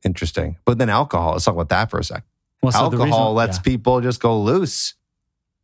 Interesting. 0.04 0.58
But 0.66 0.78
then 0.78 0.90
alcohol, 0.90 1.34
let's 1.34 1.46
talk 1.46 1.54
about 1.54 1.70
that 1.70 1.90
for 1.92 2.00
a 2.00 2.04
sec. 2.04 2.24
Well, 2.66 2.72
so 2.74 2.80
alcohol 2.80 3.06
reason- 3.06 3.36
lets 3.36 3.58
yeah. 3.58 3.62
people 3.64 4.02
just 4.02 4.20
go 4.22 4.40
loose. 4.42 4.94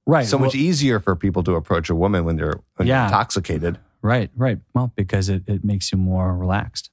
right. 0.06 0.26
So 0.26 0.38
much 0.40 0.56
easier 0.56 1.00
for 1.00 1.16
people 1.16 1.44
to 1.44 1.56
approach 1.56 1.90
a 1.90 1.96
woman 1.96 2.26
when 2.26 2.36
they're, 2.36 2.60
when 2.78 2.88
Yeah. 2.88 3.06
intoxicated. 3.06 3.78
Right. 4.02 4.32
Right. 4.36 4.60
Well, 4.74 4.92
because 4.96 5.30
it, 5.30 5.44
it 5.48 5.64
makes 5.64 5.92
you 5.92 5.98
more 5.98 6.36
relaxed. 6.36 6.90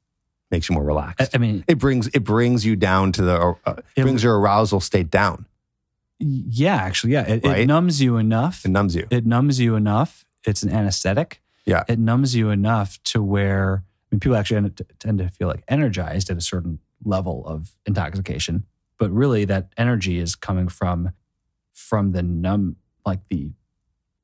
Makes 0.50 0.68
you 0.68 0.74
more 0.74 0.84
relaxed. 0.84 1.34
I 1.34 1.38
mean, 1.38 1.64
it 1.68 1.78
brings 1.78 2.06
it 2.08 2.24
brings 2.24 2.64
you 2.66 2.74
down 2.76 3.12
to 3.12 3.22
the 3.22 3.54
uh, 3.66 3.74
It- 3.96 4.02
brings 4.02 4.22
your 4.22 4.38
arousal 4.38 4.80
state 4.80 5.10
down. 5.10 5.46
yeah, 6.18 6.76
actually, 6.76 7.12
yeah. 7.12 7.22
It, 7.28 7.44
Right? 7.44 7.60
it 7.60 7.66
numbs 7.66 8.00
you 8.02 8.16
enough. 8.16 8.64
It 8.64 8.70
numbs 8.70 8.94
you. 8.96 9.06
It 9.10 9.24
numbs 9.26 9.60
you 9.60 9.74
enough. 9.76 10.24
It's 10.44 10.62
an 10.62 10.70
anesthetic. 10.70 11.40
Yeah. 11.64 11.84
It 11.88 11.98
numbs 11.98 12.34
you 12.34 12.50
enough 12.50 12.98
to 13.04 13.22
where 13.22 13.84
I 14.10 14.14
mean, 14.14 14.20
people 14.20 14.36
actually 14.36 14.56
end 14.58 14.82
tend 14.98 15.18
to 15.18 15.28
feel 15.28 15.48
like 15.48 15.64
energized 15.68 16.30
at 16.30 16.36
a 16.36 16.40
certain 16.40 16.78
level 17.04 17.46
of 17.46 17.70
intoxication, 17.86 18.64
but 18.98 19.10
really 19.10 19.44
that 19.46 19.72
energy 19.76 20.18
is 20.18 20.34
coming 20.34 20.68
from 20.68 21.12
from 21.72 22.12
the 22.12 22.22
numb, 22.22 22.76
like 23.06 23.20
the 23.30 23.52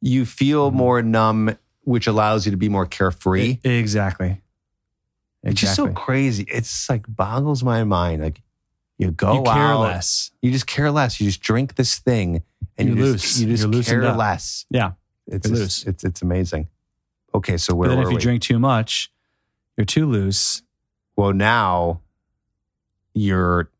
you 0.00 0.26
feel 0.26 0.70
Mhm. 0.70 0.74
more 0.74 1.02
numb, 1.02 1.56
which 1.82 2.06
allows 2.06 2.44
you 2.44 2.50
to 2.50 2.56
be 2.58 2.68
more 2.68 2.84
carefree. 2.86 3.58
E- 3.64 3.68
exactly. 3.78 4.42
It's 5.42 5.60
just 5.60 5.74
so 5.76 5.88
crazy. 5.92 6.44
It's 6.48 6.88
like 6.90 7.04
boggles 7.08 7.62
my 7.62 7.84
mind. 7.84 8.22
Like 8.22 8.42
you 8.98 9.10
go 9.10 9.34
you 9.38 9.42
care 9.44 9.52
out, 9.54 9.80
less. 9.80 10.30
you 10.42 10.50
just 10.50 10.66
care 10.66 10.90
less. 10.90 11.20
You 11.20 11.26
just 11.28 11.40
drink 11.42 11.74
this 11.76 11.98
thing, 11.98 12.42
and 12.78 12.88
You 12.88 12.94
you, 12.96 13.02
lose. 13.04 13.22
just, 13.22 13.40
you 13.40 13.46
just 13.56 13.62
You're 13.72 13.82
care 14.02 14.04
up. 14.10 14.16
less. 14.18 14.66
Yeah. 14.70 14.92
it's 15.26 15.48
just- 15.48 15.60
lose. 15.60 15.84
It's 15.86 16.04
it's 16.04 16.22
amazing. 16.22 16.68
Okay, 17.34 17.56
so 17.56 17.72
But 17.72 17.76
where 17.78 17.88
then 17.88 17.98
if 18.00 18.08
you 18.10 18.16
we? 18.16 18.20
drink 18.20 18.42
too 18.42 18.58
much, 18.58 19.10
you're 19.76 19.84
too 19.86 20.06
loose. 20.06 20.62
well, 21.16 21.32
now 21.32 22.00
you're 23.14 23.70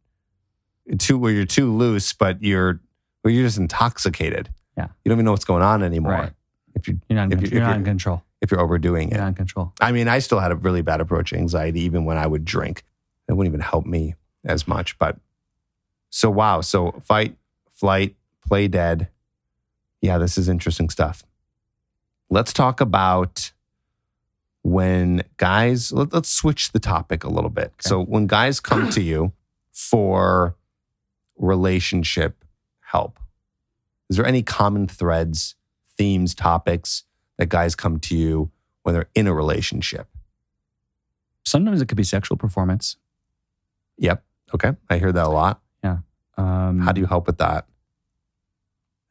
too 0.99 1.18
well, 1.18 1.30
you're 1.32 1.45
too 1.47 1.72
loose, 1.72 2.12
but 2.12 2.43
you're 2.43 2.80
well, 3.22 3.32
you're 3.32 3.45
just 3.47 3.59
intoxicated. 3.59 4.51
Yeah. 4.76 4.89
you 5.05 5.09
don't 5.09 5.16
even 5.16 5.24
know 5.24 5.30
what's 5.30 5.45
going 5.45 5.62
on 5.62 5.82
anymore. 5.82 6.12
Right. 6.12 6.32
If 6.74 6.89
you 6.89 7.01
You're 7.09 7.16
not, 7.16 7.32
in, 7.32 7.39
If 7.39 7.43
you- 7.43 7.49
you're 7.51 7.62
if 7.62 7.68
not 7.68 7.76
in 7.76 7.85
control. 7.85 8.22
if 8.41 8.51
you're 8.51 8.61
overdoing 8.61 9.09
it. 9.09 9.12
You're 9.12 9.20
not 9.22 9.28
in 9.28 9.35
control. 9.35 9.72
I 9.80 9.93
mean, 9.93 10.09
I 10.09 10.18
still 10.18 10.41
had 10.41 10.51
a 10.53 10.57
really 10.57 10.82
bad 10.82 11.01
approach 11.01 11.30
to 11.30 11.37
anxiety 11.37 11.80
even 11.82 12.05
when 12.05 12.18
I 12.18 12.26
would 12.26 12.45
drink. 12.45 12.82
It 13.28 13.32
wouldn't 13.35 13.51
even 13.55 13.61
help 13.61 13.87
me 13.87 14.16
as 14.45 14.66
much. 14.68 14.99
But 14.99 15.16
so, 16.11 16.28
wow. 16.28 16.61
So, 16.61 17.01
fight, 17.05 17.37
flight, 17.72 18.16
play 18.47 18.68
dead. 18.68 19.09
Yeah, 20.03 20.18
this 20.18 20.37
is 20.37 20.49
interesting 20.49 20.91
stuff. 20.91 21.22
Let's 22.28 22.53
talk 22.53 22.80
about 22.80 23.53
when 24.62 25.22
guys, 25.37 25.93
let, 25.93 26.12
us 26.12 26.28
switch 26.28 26.72
the 26.72 26.80
topic 26.80 27.22
a 27.24 27.28
little 27.28 27.51
bit. 27.51 27.72
So, 27.80 28.03
when 28.03 28.26
guys 28.26 28.61
come 28.61 28.91
to 28.91 29.01
you 29.03 29.32
for 29.72 30.57
relationship 31.37 32.45
help, 32.80 33.18
is 34.09 34.16
there 34.16 34.26
any 34.26 34.43
common 34.43 34.87
threads, 34.87 35.55
themes, 35.97 36.35
topics 36.35 37.05
that 37.39 37.49
guys 37.49 37.74
come 37.74 37.99
to 38.01 38.16
you 38.16 38.51
when 38.82 38.95
they're 38.95 39.09
in 39.14 39.26
a 39.26 39.35
relationship? 39.35 40.09
Sometimes 41.45 41.82
it 41.82 41.89
could 41.89 41.97
be 41.97 42.05
sexual 42.05 42.37
performance. 42.37 42.97
Yep. 43.99 44.24
Okay. 44.55 44.72
I 44.89 44.99
hear 44.99 45.12
that 45.12 45.26
a 45.26 45.28
lot. 45.28 45.61
Um, 46.37 46.80
How 46.80 46.93
do 46.93 47.01
you 47.01 47.07
help 47.07 47.26
with 47.26 47.39
that? 47.39 47.66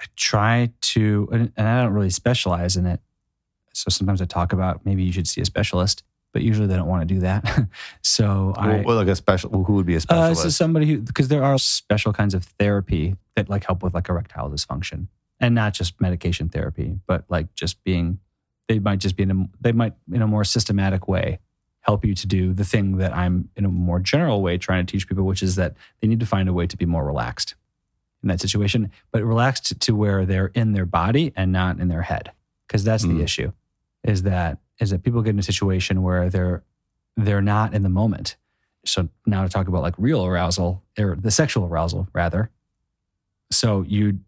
I 0.02 0.06
try 0.16 0.72
to, 0.82 1.30
and 1.32 1.52
I 1.58 1.82
don't 1.82 1.94
really 1.94 2.10
specialize 2.10 2.76
in 2.76 2.86
it. 2.86 3.00
So 3.74 3.90
sometimes 3.90 4.22
I 4.22 4.26
talk 4.26 4.54
about 4.54 4.86
maybe 4.86 5.04
you 5.04 5.12
should 5.12 5.28
see 5.28 5.42
a 5.42 5.46
specialist, 5.46 6.04
but 6.34 6.42
usually 6.42 6.68
they 6.68 6.76
don't 6.76 6.88
want 6.88 7.08
to 7.08 7.14
do 7.14 7.22
that. 7.22 7.68
so 8.02 8.54
I, 8.58 8.82
well, 8.82 8.98
like 8.98 9.08
a 9.08 9.16
special, 9.16 9.64
who 9.64 9.74
would 9.74 9.86
be 9.86 9.94
a 9.94 9.98
uh, 9.98 10.02
specialist? 10.02 10.42
so 10.42 10.50
somebody 10.50 10.88
who, 10.88 10.98
because 11.00 11.30
there 11.30 11.44
are 11.44 11.58
special 11.58 12.12
kinds 12.12 12.34
of 12.34 12.44
therapy 12.44 13.16
that 13.36 13.50
like 13.50 13.66
help 13.66 13.84
with 13.84 13.94
like 13.94 14.10
erectile 14.10 14.50
dysfunction 14.50 15.08
and 15.40 15.56
not 15.56 15.74
just 15.74 16.02
medication 16.02 16.50
therapy, 16.50 17.00
but 17.08 17.24
like 17.30 17.54
just 17.54 17.82
being, 17.84 18.20
they 18.68 18.80
might 18.80 19.00
just 19.00 19.16
be 19.16 19.24
in 19.24 19.32
a, 19.32 19.50
they 19.62 19.72
might 19.72 19.94
in 20.12 20.22
a 20.22 20.28
more 20.28 20.44
systematic 20.44 21.08
way 21.08 21.40
help 21.82 22.06
you 22.06 22.16
to 22.16 22.26
do 22.26 22.54
the 22.54 22.64
thing 22.64 22.98
that 22.98 23.14
I'm 23.16 23.50
in 23.56 23.66
a 23.66 23.70
more 23.70 24.00
general 24.00 24.42
way 24.42 24.58
trying 24.58 24.86
to 24.86 24.92
teach 24.92 25.08
people, 25.08 25.26
which 25.26 25.44
is 25.44 25.56
that 25.56 25.76
they 26.02 26.08
need 26.08 26.22
to 26.22 26.26
find 26.26 26.50
a 26.50 26.54
way 26.54 26.66
to 26.66 26.78
be 26.78 26.86
more 26.86 27.06
relaxed 27.06 27.56
in 28.24 28.30
that 28.30 28.40
situation, 28.40 28.90
but 29.12 29.24
relaxed 29.24 29.80
to 29.82 29.96
where 29.96 30.26
they're 30.26 30.52
in 30.56 30.72
their 30.72 30.86
body 30.86 31.34
and 31.36 31.52
not 31.52 31.80
in 31.80 31.90
their 31.90 32.04
head. 32.04 32.32
Because 32.68 32.86
that's 32.86 33.06
Mm. 33.06 33.18
the 33.18 33.24
issue 33.24 33.52
is 34.04 34.24
that 34.24 34.60
is 34.80 34.90
that 34.90 35.04
people 35.04 35.22
get 35.22 35.32
in 35.32 35.40
a 35.40 35.44
situation 35.44 36.02
where 36.02 36.30
they're 36.30 36.64
they're 37.16 37.42
not 37.42 37.74
in 37.74 37.84
the 37.84 37.90
moment. 37.90 38.36
So 38.86 39.08
now 39.26 39.44
to 39.44 39.50
talk 39.50 39.68
about 39.68 39.82
like 39.82 39.94
real 39.98 40.26
arousal 40.26 40.84
or 40.98 41.16
the 41.16 41.32
sexual 41.32 41.66
arousal 41.66 42.08
rather. 42.14 42.50
So 43.52 43.84
you 43.88 44.20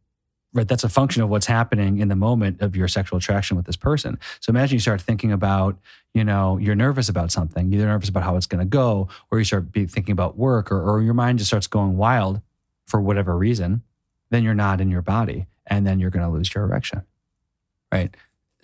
right 0.54 0.68
that's 0.68 0.84
a 0.84 0.90
function 0.90 1.22
of 1.22 1.30
what's 1.30 1.48
happening 1.48 2.00
in 2.00 2.08
the 2.08 2.16
moment 2.16 2.62
of 2.62 2.76
your 2.76 2.88
sexual 2.88 3.18
attraction 3.18 3.58
with 3.58 3.66
this 3.66 3.76
person. 3.76 4.18
So 4.40 4.52
imagine 4.52 4.76
you 4.76 4.80
start 4.80 5.02
thinking 5.02 5.32
about, 5.32 5.78
you 6.14 6.24
know, 6.24 6.58
you're 6.58 6.76
nervous 6.76 7.10
about 7.10 7.32
something. 7.32 7.72
You're 7.72 7.86
nervous 7.86 8.10
about 8.10 8.24
how 8.24 8.38
it's 8.38 8.46
going 8.46 8.60
to 8.60 8.66
go 8.66 9.10
or 9.30 9.40
you 9.40 9.46
start 9.46 9.66
thinking 9.74 10.14
about 10.14 10.38
work 10.38 10.72
or, 10.72 10.82
or 10.82 11.02
your 11.02 11.14
mind 11.14 11.40
just 11.40 11.50
starts 11.50 11.68
going 11.68 11.98
wild 11.98 12.42
for 12.86 13.02
whatever 13.02 13.38
reason, 13.38 13.82
then 14.30 14.44
you're 14.44 14.54
not 14.54 14.80
in 14.80 14.90
your 14.90 15.02
body 15.02 15.48
and 15.68 15.86
then 15.86 16.00
you're 16.00 16.12
going 16.12 16.26
to 16.26 16.32
lose 16.32 16.54
your 16.54 16.64
erection. 16.64 17.02
Right? 17.92 18.16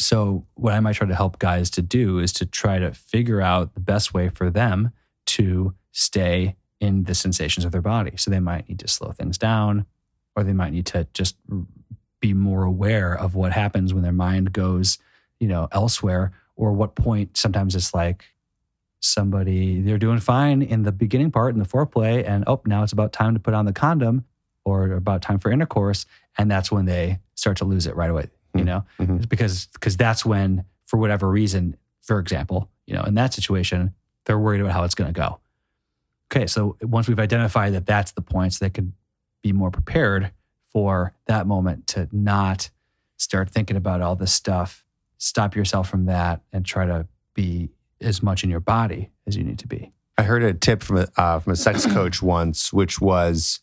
So 0.01 0.45
what 0.55 0.73
I 0.73 0.79
might 0.79 0.93
try 0.93 1.07
to 1.07 1.15
help 1.15 1.39
guys 1.39 1.69
to 1.71 1.81
do 1.81 2.19
is 2.19 2.33
to 2.33 2.45
try 2.45 2.79
to 2.79 2.93
figure 2.93 3.41
out 3.41 3.73
the 3.73 3.79
best 3.79 4.13
way 4.13 4.29
for 4.29 4.49
them 4.49 4.91
to 5.27 5.75
stay 5.91 6.55
in 6.79 7.03
the 7.03 7.13
sensations 7.15 7.63
of 7.65 7.71
their 7.71 7.81
body. 7.81 8.13
So 8.17 8.31
they 8.31 8.39
might 8.39 8.67
need 8.67 8.79
to 8.79 8.87
slow 8.87 9.11
things 9.11 9.37
down 9.37 9.85
or 10.35 10.43
they 10.43 10.53
might 10.53 10.73
need 10.73 10.87
to 10.87 11.07
just 11.13 11.35
be 12.19 12.33
more 12.33 12.63
aware 12.63 13.13
of 13.13 13.35
what 13.35 13.51
happens 13.51 13.93
when 13.93 14.03
their 14.03 14.11
mind 14.11 14.53
goes, 14.53 14.97
you 15.39 15.47
know, 15.47 15.67
elsewhere 15.71 16.31
or 16.55 16.73
what 16.73 16.95
point 16.95 17.37
sometimes 17.37 17.75
it's 17.75 17.93
like 17.93 18.25
somebody 19.01 19.81
they're 19.81 19.97
doing 19.97 20.19
fine 20.19 20.61
in 20.61 20.83
the 20.83 20.91
beginning 20.91 21.31
part 21.31 21.53
in 21.55 21.59
the 21.59 21.67
foreplay 21.67 22.23
and 22.27 22.43
oh 22.45 22.61
now 22.67 22.83
it's 22.83 22.93
about 22.93 23.11
time 23.11 23.33
to 23.33 23.39
put 23.39 23.55
on 23.55 23.65
the 23.65 23.73
condom 23.73 24.23
or 24.63 24.91
about 24.91 25.23
time 25.23 25.39
for 25.39 25.51
intercourse 25.51 26.05
and 26.37 26.51
that's 26.51 26.71
when 26.71 26.85
they 26.85 27.17
start 27.33 27.57
to 27.57 27.65
lose 27.65 27.87
it 27.87 27.95
right 27.95 28.11
away 28.11 28.29
you 28.53 28.61
Hmm. 28.61 28.65
know 28.67 28.83
Mhm. 28.99 29.17
It's 29.17 29.25
because 29.25 29.67
because 29.73 29.97
that's 29.97 30.25
when 30.25 30.65
for 30.85 30.97
whatever 30.97 31.29
reason 31.29 31.75
for 32.01 32.19
example 32.19 32.69
You 32.87 32.95
know, 32.97 33.03
in 33.03 33.13
that 33.15 33.33
situation, 33.33 33.93
they're 34.25 34.39
worried 34.39 34.59
about 34.59 34.73
how 34.73 34.83
it's 34.83 34.95
going 34.95 35.13
to 35.13 35.17
go. 35.17 35.39
Okay, 36.29 36.45
so 36.47 36.75
once 36.81 37.07
we've 37.07 37.19
identified 37.19 37.73
that 37.73 37.85
that's 37.85 38.11
the 38.11 38.21
points, 38.21 38.59
they 38.59 38.69
could 38.69 38.91
be 39.41 39.53
more 39.53 39.71
prepared 39.71 40.31
for 40.73 41.13
that 41.27 41.47
moment 41.47 41.87
to 41.87 42.09
not 42.11 42.69
start 43.17 43.49
thinking 43.49 43.77
about 43.77 44.01
all 44.01 44.15
this 44.17 44.33
stuff. 44.33 44.83
Stop 45.19 45.55
yourself 45.55 45.87
from 45.89 46.05
that 46.05 46.41
and 46.51 46.65
try 46.65 46.85
to 46.85 47.07
be 47.33 47.69
as 48.01 48.21
much 48.21 48.43
in 48.43 48.49
your 48.49 48.59
body 48.59 49.09
as 49.25 49.37
you 49.37 49.43
need 49.43 49.59
to 49.59 49.67
be. 49.67 49.93
I 50.17 50.23
heard 50.23 50.43
a 50.43 50.53
tip 50.53 50.83
from 50.83 50.97
a 50.97 51.07
uh, 51.15 51.39
from 51.39 51.53
a 51.53 51.55
sex 51.55 51.85
coach 51.85 52.21
once, 52.21 52.73
which 52.73 52.99
was 52.99 53.61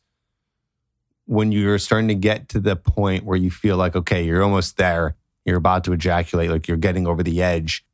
when 1.28 1.52
you're 1.52 1.78
starting 1.78 2.08
to 2.08 2.14
get 2.14 2.48
to 2.48 2.58
the 2.58 2.74
point 2.74 3.22
where 3.22 3.36
you 3.36 3.50
feel 3.50 3.76
like 3.76 3.94
okay, 3.94 4.24
you're 4.24 4.42
almost 4.42 4.78
there, 4.78 5.14
you're 5.44 5.58
about 5.58 5.84
to 5.84 5.92
ejaculate, 5.92 6.50
like 6.50 6.66
you're 6.66 6.78
getting 6.78 7.06
over 7.06 7.22
the 7.22 7.42
edge. 7.42 7.84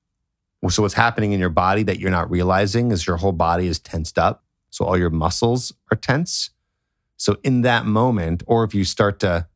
So 0.69 0.83
what's 0.83 0.95
happening 0.95 1.33
in 1.33 1.41
your 1.41 1.51
body 1.51 1.83
that 1.83 1.99
you're 1.99 2.13
not 2.13 2.31
realizing 2.31 2.93
is 2.93 3.09
your 3.09 3.17
whole 3.17 3.33
body 3.33 3.67
is 3.67 3.81
tensed 3.81 4.19
up. 4.19 4.45
So 4.71 4.85
all 4.85 4.97
your 4.97 5.11
muscles 5.11 5.73
are 5.91 5.97
tense. 5.97 6.51
So 7.17 7.37
in 7.43 7.63
that 7.63 7.85
moment, 7.85 8.45
or 8.47 8.63
if 8.63 8.73
you 8.73 8.85
start 8.85 9.19
to 9.21 9.49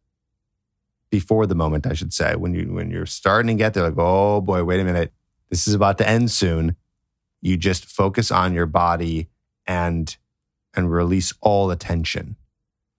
before 1.10 1.46
the 1.46 1.54
moment, 1.54 1.86
I 1.86 1.94
should 1.94 2.12
say, 2.12 2.34
when 2.34 2.54
you 2.54 2.72
when 2.72 2.90
you're 2.90 3.06
starting 3.06 3.46
to 3.46 3.54
get 3.54 3.74
there, 3.74 3.84
like, 3.84 3.94
oh 3.96 4.40
boy, 4.40 4.64
wait 4.64 4.80
a 4.80 4.84
minute, 4.84 5.12
this 5.50 5.68
is 5.68 5.74
about 5.74 5.98
to 5.98 6.08
end 6.08 6.32
soon. 6.32 6.74
You 7.40 7.56
just 7.56 7.84
focus 7.84 8.32
on 8.32 8.54
your 8.54 8.66
body 8.66 9.28
and 9.68 10.14
and 10.74 10.90
release 10.90 11.32
all 11.40 11.68
the 11.68 11.76
tension 11.76 12.34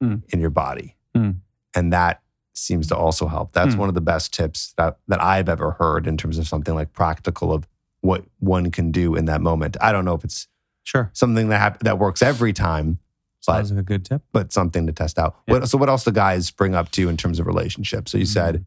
Mm. 0.02 0.22
in 0.30 0.39
your 0.39 0.50
body. 0.50 0.95
Mm. 1.16 1.38
And 1.76 1.91
that 1.93 2.22
seems 2.54 2.88
to 2.88 2.95
also 2.95 3.28
help. 3.28 3.52
That's 3.54 3.76
Mm. 3.76 3.80
one 3.80 3.89
of 3.89 3.95
the 3.95 4.02
best 4.02 4.34
tips 4.34 4.74
that, 4.78 4.97
that 5.08 5.22
I've 5.22 5.50
ever 5.50 5.72
heard 5.72 6.08
in 6.08 6.16
terms 6.18 6.38
of 6.38 6.47
something 6.47 6.74
like 6.74 6.93
practical 6.93 7.52
of 7.54 7.68
what 8.02 8.24
one 8.39 8.72
can 8.72 8.91
do 8.91 9.16
in 9.16 9.26
that 9.26 9.41
moment. 9.41 9.76
I 9.82 9.91
don't 9.91 10.06
know 10.06 10.14
if 10.14 10.24
it's 10.24 10.47
Sure. 10.84 11.10
something 11.14 11.50
that 11.50 11.60
hap- 11.60 11.80
that 11.84 12.00
works 12.00 12.22
every 12.22 12.54
time, 12.54 13.00
but 13.45 13.56
Sounds 13.58 13.72
like 13.72 13.80
a 13.82 13.84
good 13.84 14.06
tip. 14.06 14.22
but 14.32 14.52
something 14.54 14.88
to 14.88 14.93
test 14.93 15.20
out. 15.20 15.36
Yeah. 15.47 15.56
What, 15.56 15.70
so 15.70 15.78
what 15.78 15.89
else 15.89 16.04
do 16.06 16.12
guys 16.12 16.50
bring 16.52 16.76
up 16.76 16.89
to 16.91 17.02
you 17.02 17.10
in 17.10 17.18
terms 17.18 17.39
of 17.39 17.45
relationships? 17.45 18.12
So 18.12 18.18
you 18.18 18.26
said 18.26 18.66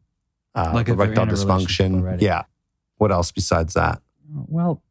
uh, 0.54 0.70
Like 0.74 0.88
erectile 0.88 1.22
in 1.24 1.28
a 1.30 1.32
relationship 1.32 1.86
dysfunction. 1.92 2.20
Yeah. 2.20 2.42
What 2.98 3.10
else 3.10 3.32
besides 3.32 3.72
that? 3.74 4.02
Well, 4.30 4.82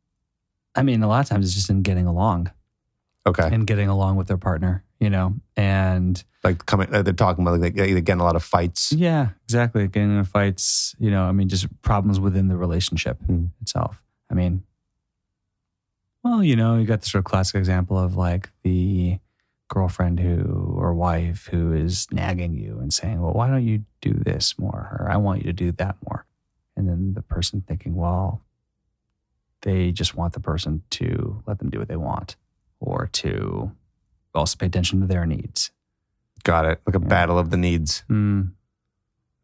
I 0.75 0.81
mean, 0.83 1.03
a 1.03 1.07
lot 1.07 1.19
of 1.21 1.29
times 1.29 1.45
it's 1.45 1.53
just 1.55 1.69
in 1.69 1.81
getting 1.83 2.07
along 2.07 2.51
Okay. 3.27 3.47
and 3.51 3.67
getting 3.67 3.87
along 3.87 4.15
with 4.15 4.27
their 4.27 4.37
partner, 4.37 4.83
you 4.99 5.09
know, 5.09 5.35
and 5.55 6.23
like 6.43 6.65
coming, 6.65 6.91
uh, 6.93 7.03
they're 7.03 7.13
talking 7.13 7.43
about 7.45 7.59
like 7.59 7.75
they, 7.75 7.93
they 7.93 8.01
get 8.01 8.13
in 8.13 8.19
a 8.19 8.23
lot 8.23 8.35
of 8.35 8.43
fights. 8.43 8.91
yeah, 8.91 9.29
exactly. 9.43 9.87
Getting 9.87 10.17
in 10.17 10.23
fights, 10.25 10.95
you 10.97 11.11
know, 11.11 11.23
I 11.25 11.31
mean, 11.31 11.47
just 11.47 11.67
problems 11.83 12.19
within 12.19 12.47
the 12.47 12.57
relationship 12.57 13.21
Hmm. 13.27 13.45
itself. 13.61 14.01
I 14.31 14.33
mean, 14.33 14.63
well, 16.23 16.43
you 16.43 16.55
know, 16.55 16.77
you 16.77 16.85
got 16.85 17.01
the 17.01 17.09
sort 17.09 17.19
of 17.19 17.25
classic 17.25 17.55
example 17.55 17.97
of 17.97 18.15
like 18.15 18.49
the 18.63 19.19
girlfriend 19.69 20.19
who 20.19 20.75
or 20.77 20.93
wife 20.93 21.47
who 21.51 21.73
is 21.73 22.07
nagging 22.11 22.55
you 22.55 22.79
and 22.79 22.93
saying, 22.93 23.21
well, 23.21 23.33
why 23.33 23.47
don't 23.47 23.65
you 23.65 23.83
do 24.01 24.13
this 24.13 24.57
more? 24.59 24.97
Or 24.99 25.09
I 25.11 25.17
want 25.17 25.39
you 25.39 25.45
to 25.45 25.53
do 25.53 25.71
that 25.73 25.95
more. 26.07 26.25
And 26.75 26.87
then 26.89 27.13
the 27.13 27.21
person 27.21 27.63
thinking, 27.67 27.95
well, 27.95 28.41
they 29.61 29.91
just 29.91 30.15
want 30.15 30.33
the 30.33 30.39
person 30.39 30.81
to 30.91 31.43
let 31.45 31.59
them 31.59 31.69
do 31.69 31.77
what 31.79 31.87
they 31.87 31.95
want 31.95 32.35
or 32.81 33.07
to 33.13 33.71
also 34.35 34.57
pay 34.57 34.65
attention 34.65 34.99
to 34.99 35.07
their 35.07 35.25
needs. 35.25 35.71
Got 36.43 36.65
it. 36.65 36.81
Like 36.85 36.95
a 36.95 36.99
Yeah. 36.99 37.07
battle 37.07 37.39
of 37.39 37.49
the 37.51 37.57
needs. 37.57 38.03
Mm, 38.09 38.51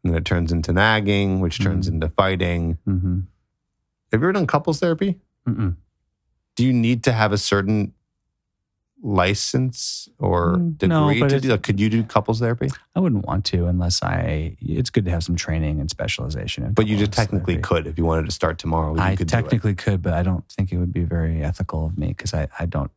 And 0.04 0.12
then 0.12 0.16
it 0.16 0.24
turns 0.24 0.52
into 0.52 0.72
nagging, 0.72 1.40
which 1.40 1.58
turns 1.60 1.88
Mhm. 1.88 1.94
into 1.94 2.08
fighting. 2.10 2.78
hmm 2.84 3.20
Have 4.12 4.20
you 4.22 4.26
ever 4.28 4.32
done 4.32 4.46
couples 4.46 4.80
therapy? 4.80 5.18
Mm-mm. 5.46 5.76
Do 6.56 6.64
you 6.64 6.72
need 6.72 7.02
to 7.04 7.12
have 7.12 7.32
a 7.32 7.38
certain 7.38 7.92
license 9.02 10.08
or 10.18 10.56
Mm, 10.56 10.88
no, 10.88 11.06
degree 11.08 11.20
but 11.20 11.28
to 11.30 11.40
do? 11.40 11.48
Like, 11.50 11.62
could 11.62 11.78
you 11.78 11.88
do 11.88 12.02
couples 12.04 12.40
therapy? 12.40 12.68
I 12.96 13.00
wouldn't 13.00 13.26
want 13.26 13.44
to 13.46 13.66
unless 13.66 14.02
I. 14.02 14.56
It's 14.60 14.90
good 14.90 15.04
to 15.04 15.10
have 15.10 15.22
some 15.22 15.36
training 15.36 15.78
and 15.80 15.88
specialization. 15.90 16.64
In 16.64 16.72
But 16.72 16.86
you 16.86 16.96
just 16.96 17.12
technically 17.12 17.54
therapy. 17.54 17.62
could 17.68 17.86
if 17.86 17.98
you 17.98 18.04
wanted 18.04 18.24
to 18.26 18.32
start 18.32 18.58
tomorrow. 18.58 18.94
You 18.94 19.00
I 19.00 19.14
could 19.16 19.28
technically 19.28 19.74
could, 19.74 20.02
but 20.02 20.14
I 20.14 20.22
don't 20.22 20.46
think 20.48 20.72
it 20.72 20.78
would 20.78 20.92
be 20.92 21.04
very 21.04 21.42
ethical 21.44 21.86
of 21.86 21.98
me 21.98 22.08
because 22.08 22.34
I, 22.34 22.48
I 22.58 22.66
don't 22.66 22.90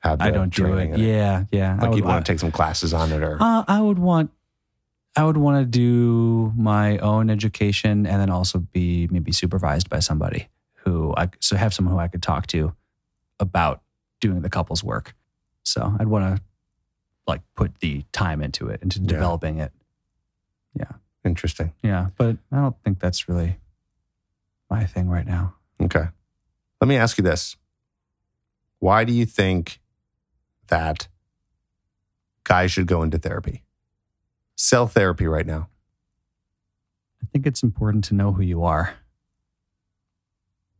have 0.00 0.20
I 0.20 0.30
don't 0.30 0.52
do 0.54 0.76
it. 0.78 0.98
Yeah, 0.98 1.44
yeah. 1.52 1.76
Like 1.80 1.90
would, 1.90 1.96
you'd 1.96 2.04
want 2.04 2.24
to 2.24 2.32
take 2.32 2.40
some 2.40 2.50
classes 2.50 2.92
on 2.92 3.12
it, 3.12 3.22
or 3.22 3.36
uh, 3.40 3.64
I 3.68 3.80
would 3.80 3.98
want 3.98 4.30
I 5.16 5.24
would 5.24 5.36
want 5.36 5.60
to 5.62 5.66
do 5.66 6.52
my 6.56 6.98
own 6.98 7.30
education 7.30 8.06
and 8.06 8.20
then 8.20 8.30
also 8.30 8.58
be 8.58 9.08
maybe 9.10 9.32
supervised 9.32 9.88
by 9.90 9.98
somebody 9.98 10.48
who 10.84 11.14
I 11.16 11.30
so 11.40 11.56
have 11.56 11.74
someone 11.74 11.94
who 11.94 12.00
I 12.00 12.08
could 12.08 12.22
talk 12.22 12.46
to 12.48 12.74
about 13.38 13.82
doing 14.20 14.42
the 14.42 14.50
couples 14.50 14.82
work. 14.84 15.14
So 15.62 15.94
I'd 15.98 16.08
want 16.08 16.36
to 16.36 16.42
like 17.26 17.42
put 17.54 17.78
the 17.80 18.04
time 18.12 18.42
into 18.42 18.68
it, 18.68 18.82
into 18.82 19.00
Yeah. 19.00 19.06
developing 19.08 19.58
it. 19.58 19.72
Yeah. 20.74 20.92
Interesting. 21.24 21.72
Yeah, 21.82 22.08
but 22.16 22.36
I 22.50 22.56
don't 22.56 22.76
think 22.82 22.98
that's 22.98 23.28
really 23.28 23.58
my 24.70 24.86
thing 24.86 25.08
right 25.08 25.26
now. 25.26 25.54
Okay. 25.80 26.04
Let 26.80 26.88
me 26.88 26.96
ask 26.96 27.18
you 27.18 27.24
this. 27.24 27.56
Why 28.78 29.04
do 29.04 29.12
you 29.12 29.26
think 29.26 29.80
that 30.70 31.06
guys 32.42 32.72
should 32.72 32.86
go 32.86 33.02
into 33.02 33.18
therapy? 33.18 33.62
Sell 34.56 34.86
therapy 34.86 35.26
right 35.26 35.46
now. 35.46 35.68
I 37.22 37.26
think 37.32 37.46
it's 37.46 37.62
important 37.62 38.04
to 38.04 38.14
know 38.14 38.32
who 38.32 38.42
you 38.42 38.64
are. 38.64 38.94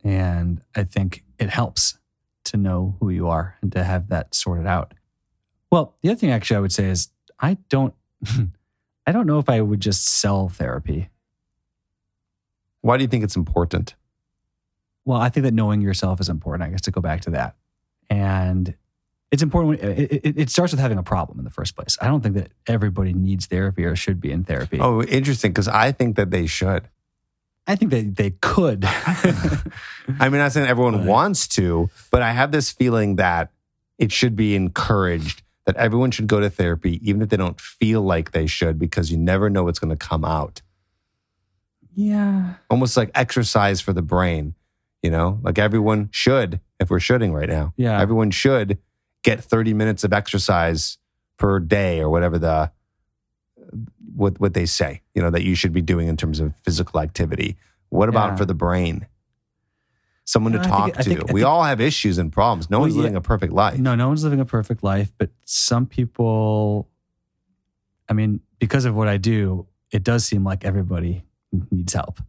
And 0.03 0.63
I 0.75 0.85
think 0.85 1.25
it 1.39 1.51
helps 1.51 1.99
to 2.45 2.57
know 2.57 2.97
who 3.01 3.11
you 3.11 3.29
are 3.29 3.57
and 3.61 3.71
to 3.73 3.85
have 3.85 4.09
that 4.09 4.35
sorted 4.35 4.67
out. 4.67 4.95
Well, 5.71 5.95
the 6.01 6.11
other 6.11 6.19
thing 6.19 6.31
actually 6.31 6.57
I 6.57 6.61
would 6.61 6.73
say 6.73 6.87
is 6.87 7.11
I 7.39 7.59
don't 7.69 7.95
I 9.07 9.13
don't 9.13 9.27
know 9.27 9.39
if 9.39 9.49
I 9.49 9.61
would 9.61 9.81
just 9.81 10.07
sell 10.07 10.49
therapy. 10.49 11.11
Why 12.81 12.97
do 12.97 13.05
you 13.05 13.09
think 13.09 13.25
it's 13.25 13.37
important? 13.37 13.95
Well, 15.05 15.21
I 15.21 15.29
think 15.29 15.45
that 15.45 15.55
knowing 15.55 15.81
yourself 15.81 16.21
is 16.21 16.29
important. 16.29 16.67
I 16.67 16.71
guess 16.71 16.83
to 16.83 16.91
go 16.91 17.01
back 17.01 17.23
to 17.23 17.31
that. 17.31 17.57
And 18.09 18.75
it's 19.31 19.43
important 19.43 19.81
when 19.81 19.91
uh, 19.91 19.95
it, 19.95 20.13
it, 20.25 20.39
it 20.39 20.51
starts 20.51 20.73
with 20.73 20.81
having 20.81 20.99
a 20.99 21.03
problem 21.03 21.39
in 21.39 21.45
the 21.45 21.51
first 21.51 21.77
place. 21.77 21.97
I 22.01 22.07
don't 22.09 22.21
think 22.21 22.35
that 22.35 22.51
everybody 22.67 23.13
needs 23.13 23.47
therapy 23.47 23.85
or 23.85 23.95
should 23.97 24.21
be 24.21 24.33
in 24.33 24.43
therapy. 24.45 24.79
Oh, 24.81 25.03
interesting. 25.03 25.53
Because 25.53 25.69
I 25.69 25.93
think 25.93 26.17
that 26.17 26.31
they 26.31 26.47
should. 26.47 26.89
I 27.67 27.77
think 27.77 27.93
that 27.93 28.17
they 28.17 28.31
could. 28.41 28.85
I 28.87 30.29
mean, 30.29 30.39
not 30.39 30.51
saying 30.53 30.67
everyone 30.67 30.97
Right. 30.99 31.07
wants 31.07 31.47
to, 31.49 31.91
but 32.11 32.23
I 32.23 32.33
have 32.33 32.51
this 32.51 32.73
feeling 32.73 33.17
that 33.17 33.51
it 33.99 34.11
should 34.11 34.35
be 34.35 34.57
encouraged 34.57 35.43
that 35.67 35.77
everyone 35.77 36.11
should 36.11 36.27
go 36.27 36.41
to 36.41 36.51
therapy, 36.51 36.99
even 37.09 37.23
if 37.23 37.29
they 37.29 37.37
don't 37.37 37.61
feel 37.61 38.03
like 38.03 38.33
they 38.33 38.47
should, 38.49 38.79
because 38.79 39.13
you 39.13 39.17
never 39.19 39.49
know 39.51 39.63
what's 39.65 39.79
going 39.79 39.91
to 39.91 39.97
come 40.09 40.25
out. 40.25 40.63
yeah. 41.95 42.55
Almost 42.71 42.97
like 42.97 43.11
exercise 43.15 43.81
for 43.81 43.93
the 43.93 44.03
brain, 44.03 44.55
you 45.03 45.11
know? 45.11 45.39
Like 45.43 45.59
everyone 45.59 46.09
should, 46.13 46.61
if 46.79 46.91
we're 46.91 47.01
shooting 47.01 47.33
right 47.33 47.49
now, 47.49 47.75
Yeah. 47.77 48.01
everyone 48.01 48.31
should 48.31 48.79
get 49.23 49.43
30 49.43 49.75
minutes 49.75 50.05
of 50.05 50.13
exercise 50.13 50.99
per 51.37 51.59
day 51.59 52.01
or 52.01 52.09
whatever 52.11 52.39
the 52.39 52.71
what 54.15 54.41
what 54.41 54.55
they 54.55 54.67
say, 54.67 55.03
you 55.15 55.23
know, 55.23 55.31
that 55.31 55.43
you 55.43 55.55
should 55.55 55.73
be 55.73 55.81
doing 55.83 56.09
in 56.09 56.17
terms 56.17 56.41
of 56.41 56.55
physical 56.65 57.01
activity. 57.01 57.57
What 57.91 58.09
about 58.09 58.31
Yeah. 58.31 58.37
for 58.37 58.45
the 58.45 58.55
brain? 58.55 59.07
Someone 60.25 60.53
to 60.53 60.59
No, 60.59 60.65
I 60.65 60.67
talk 60.69 60.85
think- 60.87 60.99
I 60.99 61.03
to. 61.03 61.09
think- 61.09 61.21
I 61.31 61.33
we 61.33 61.41
think- 61.41 61.49
all 61.49 61.65
have 61.65 61.81
issues 61.81 62.19
and 62.19 62.33
problems. 62.33 62.71
No 62.71 62.79
Well, 62.79 62.83
one's 62.87 62.95
yeah. 62.97 63.03
living 63.03 63.17
a 63.17 63.21
perfect 63.21 63.53
life. 63.53 63.79
No, 63.79 63.95
no 63.95 64.09
one's 64.09 64.23
living 64.25 64.41
a 64.41 64.45
perfect 64.45 64.83
life, 64.83 65.13
but 65.19 65.31
some 65.45 65.87
people, 65.87 66.89
I 68.09 68.13
mean, 68.13 68.41
because 68.59 68.85
of 68.85 68.95
what 68.95 69.09
I 69.09 69.17
do, 69.17 69.67
it 69.91 70.05
does 70.05 70.25
seem 70.25 70.45
like 70.45 70.65
everybody 70.65 71.25
needs 71.71 71.93
help 71.95 72.21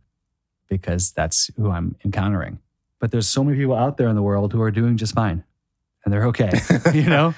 because 0.67 1.11
that's 1.11 1.51
who 1.57 1.69
I'm 1.69 1.95
encountering. 2.05 2.59
But 2.99 3.11
there's 3.11 3.27
so 3.27 3.43
many 3.43 3.57
people 3.57 3.75
out 3.75 3.97
there 3.97 4.07
in 4.09 4.15
the 4.15 4.21
world 4.23 4.53
who 4.53 4.61
are 4.61 4.71
doing 4.71 4.97
just 4.97 5.13
fine 5.13 5.43
and 6.03 6.13
they're 6.13 6.25
okay, 6.27 6.51
you 6.93 7.03
know? 7.03 7.33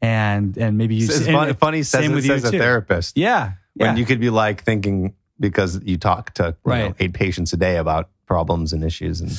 and 0.00 0.56
and 0.56 0.78
maybe 0.78 0.96
you 0.96 1.06
It's 1.06 1.26
funny, 1.26 1.52
funny 1.54 1.82
says, 1.82 2.02
same 2.02 2.12
it 2.12 2.14
with 2.16 2.24
you 2.24 2.32
says 2.32 2.44
a 2.44 2.50
too. 2.50 2.58
therapist. 2.58 3.16
Yeah. 3.16 3.52
Yeah. 3.74 3.88
When 3.88 3.96
you 3.96 4.04
could 4.04 4.20
be 4.20 4.30
like 4.30 4.62
thinking 4.64 5.14
because 5.40 5.80
you 5.82 5.96
talk 5.96 6.34
to 6.34 6.56
you 6.66 6.72
know, 6.72 6.94
eight 7.00 7.14
patients 7.14 7.52
a 7.52 7.56
day 7.56 7.76
about 7.78 8.10
problems 8.26 8.72
and 8.72 8.84
issues 8.84 9.20
and 9.20 9.32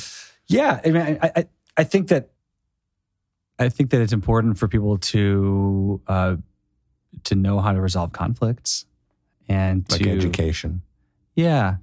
Yeah, 0.48 0.80
I 0.84 0.90
mean, 0.90 1.18
I, 1.22 1.30
I, 1.36 1.48
I 1.76 1.84
think 1.84 2.08
that 2.08 2.30
I 3.58 3.68
think 3.68 3.90
that 3.90 4.00
it's 4.00 4.12
important 4.12 4.58
for 4.58 4.66
people 4.66 4.98
to 4.98 6.00
uh, 6.08 6.36
to 7.24 7.34
know 7.36 7.60
how 7.60 7.72
to 7.72 7.80
resolve 7.80 8.12
conflicts 8.12 8.86
and 9.48 9.86
like 9.90 10.02
to 10.02 10.10
education. 10.10 10.82
Yeah, 11.36 11.76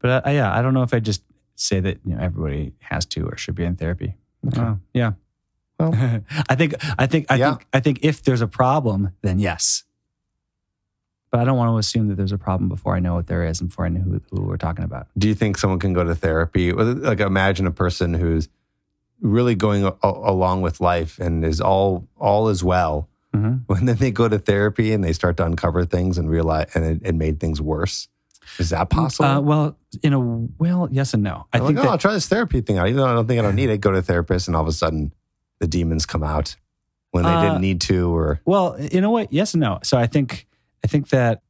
but 0.00 0.26
I, 0.26 0.32
yeah, 0.32 0.56
I 0.56 0.62
don't 0.62 0.72
know 0.72 0.82
if 0.82 0.94
I 0.94 1.00
just 1.00 1.22
say 1.54 1.80
that 1.80 1.98
you 2.04 2.14
know 2.14 2.22
everybody 2.22 2.72
has 2.80 3.04
to 3.06 3.26
or 3.26 3.36
should 3.36 3.54
be 3.54 3.64
in 3.64 3.76
therapy. 3.76 4.14
Okay. 4.48 4.60
Uh, 4.60 4.74
yeah. 4.94 5.12
Well- 5.80 6.20
I 6.48 6.54
think 6.54 6.74
I 6.98 7.06
think 7.06 7.26
I 7.30 7.36
Yeah. 7.36 7.50
think 7.50 7.66
I 7.72 7.80
think 7.80 7.98
if 8.02 8.22
there's 8.22 8.40
a 8.42 8.48
problem, 8.48 9.10
then 9.22 9.38
yes. 9.38 9.84
But 11.30 11.40
I 11.40 11.44
don't 11.44 11.56
want 11.56 11.72
to 11.72 11.78
assume 11.78 12.08
that 12.08 12.16
there's 12.16 12.32
a 12.32 12.38
problem 12.38 12.68
before 12.68 12.96
I 12.96 12.98
know 12.98 13.14
what 13.14 13.28
there 13.28 13.44
is 13.46 13.60
and 13.60 13.68
before 13.70 13.84
I 13.86 13.88
know 13.88 14.00
who, 14.00 14.20
who 14.32 14.42
we're 14.42 14.56
talking 14.56 14.84
about. 14.84 15.06
Do 15.16 15.28
you 15.28 15.34
think 15.36 15.58
someone 15.58 15.78
can 15.78 15.92
go 15.92 16.02
to 16.02 16.14
therapy? 16.14 16.72
Like 16.72 17.20
imagine 17.20 17.66
a 17.66 17.70
person 17.70 18.14
who's 18.14 18.48
really 19.20 19.54
going 19.54 19.84
a- 19.84 19.94
along 20.02 20.62
with 20.62 20.80
life 20.80 21.18
and 21.20 21.44
is 21.44 21.60
all 21.60 22.08
all 22.18 22.48
is 22.48 22.64
well. 22.64 23.08
Mhm. 23.34 23.60
When 23.68 23.84
then 23.86 23.96
they 23.96 24.10
go 24.10 24.28
to 24.28 24.38
therapy 24.40 24.92
and 24.92 25.04
they 25.04 25.12
start 25.12 25.36
to 25.36 25.44
uncover 25.46 25.84
things 25.84 26.18
and 26.18 26.28
realize 26.28 26.66
and 26.74 26.84
it, 26.84 27.00
it 27.04 27.14
made 27.14 27.38
things 27.38 27.60
worse. 27.60 28.08
Is 28.58 28.70
that 28.70 28.90
possible? 28.90 29.26
Uh, 29.28 29.40
well, 29.40 29.76
in 30.02 30.12
a 30.12 30.18
well, 30.18 30.88
yes 30.90 31.14
and 31.14 31.22
no. 31.22 31.46
I 31.52 31.60
think 31.60 31.78
like, 31.78 31.86
oh, 31.86 31.90
I'll 31.90 31.98
try 31.98 32.12
this 32.12 32.26
therapy 32.26 32.60
thing 32.60 32.78
out. 32.78 32.88
Even 32.88 32.96
though 32.96 33.06
I 33.06 33.12
don't 33.14 33.28
think 33.28 33.38
I 33.38 33.42
don't 33.42 33.54
need 33.62 33.70
it, 33.70 33.78
go 33.80 33.92
to 33.92 33.98
a 33.98 34.02
therapist, 34.02 34.48
and 34.48 34.56
all 34.56 34.62
of 34.62 34.68
a 34.68 34.72
sudden 34.72 35.12
the 35.60 35.66
demons 35.68 36.06
come 36.06 36.22
out 36.22 36.56
when 37.12 37.24
they 37.24 37.30
Uh, 37.30 37.42
didn't 37.42 37.60
need 37.60 37.80
to, 37.82 38.14
or 38.14 38.40
well, 38.44 38.74
in 38.74 39.04
a 39.04 39.10
way, 39.10 39.28
yes 39.30 39.54
and 39.54 39.60
no. 39.60 39.78
So 39.82 39.98
I 39.98 40.06
think 40.06 40.46
I 40.84 40.86
think 40.88 41.08
that 41.10 41.42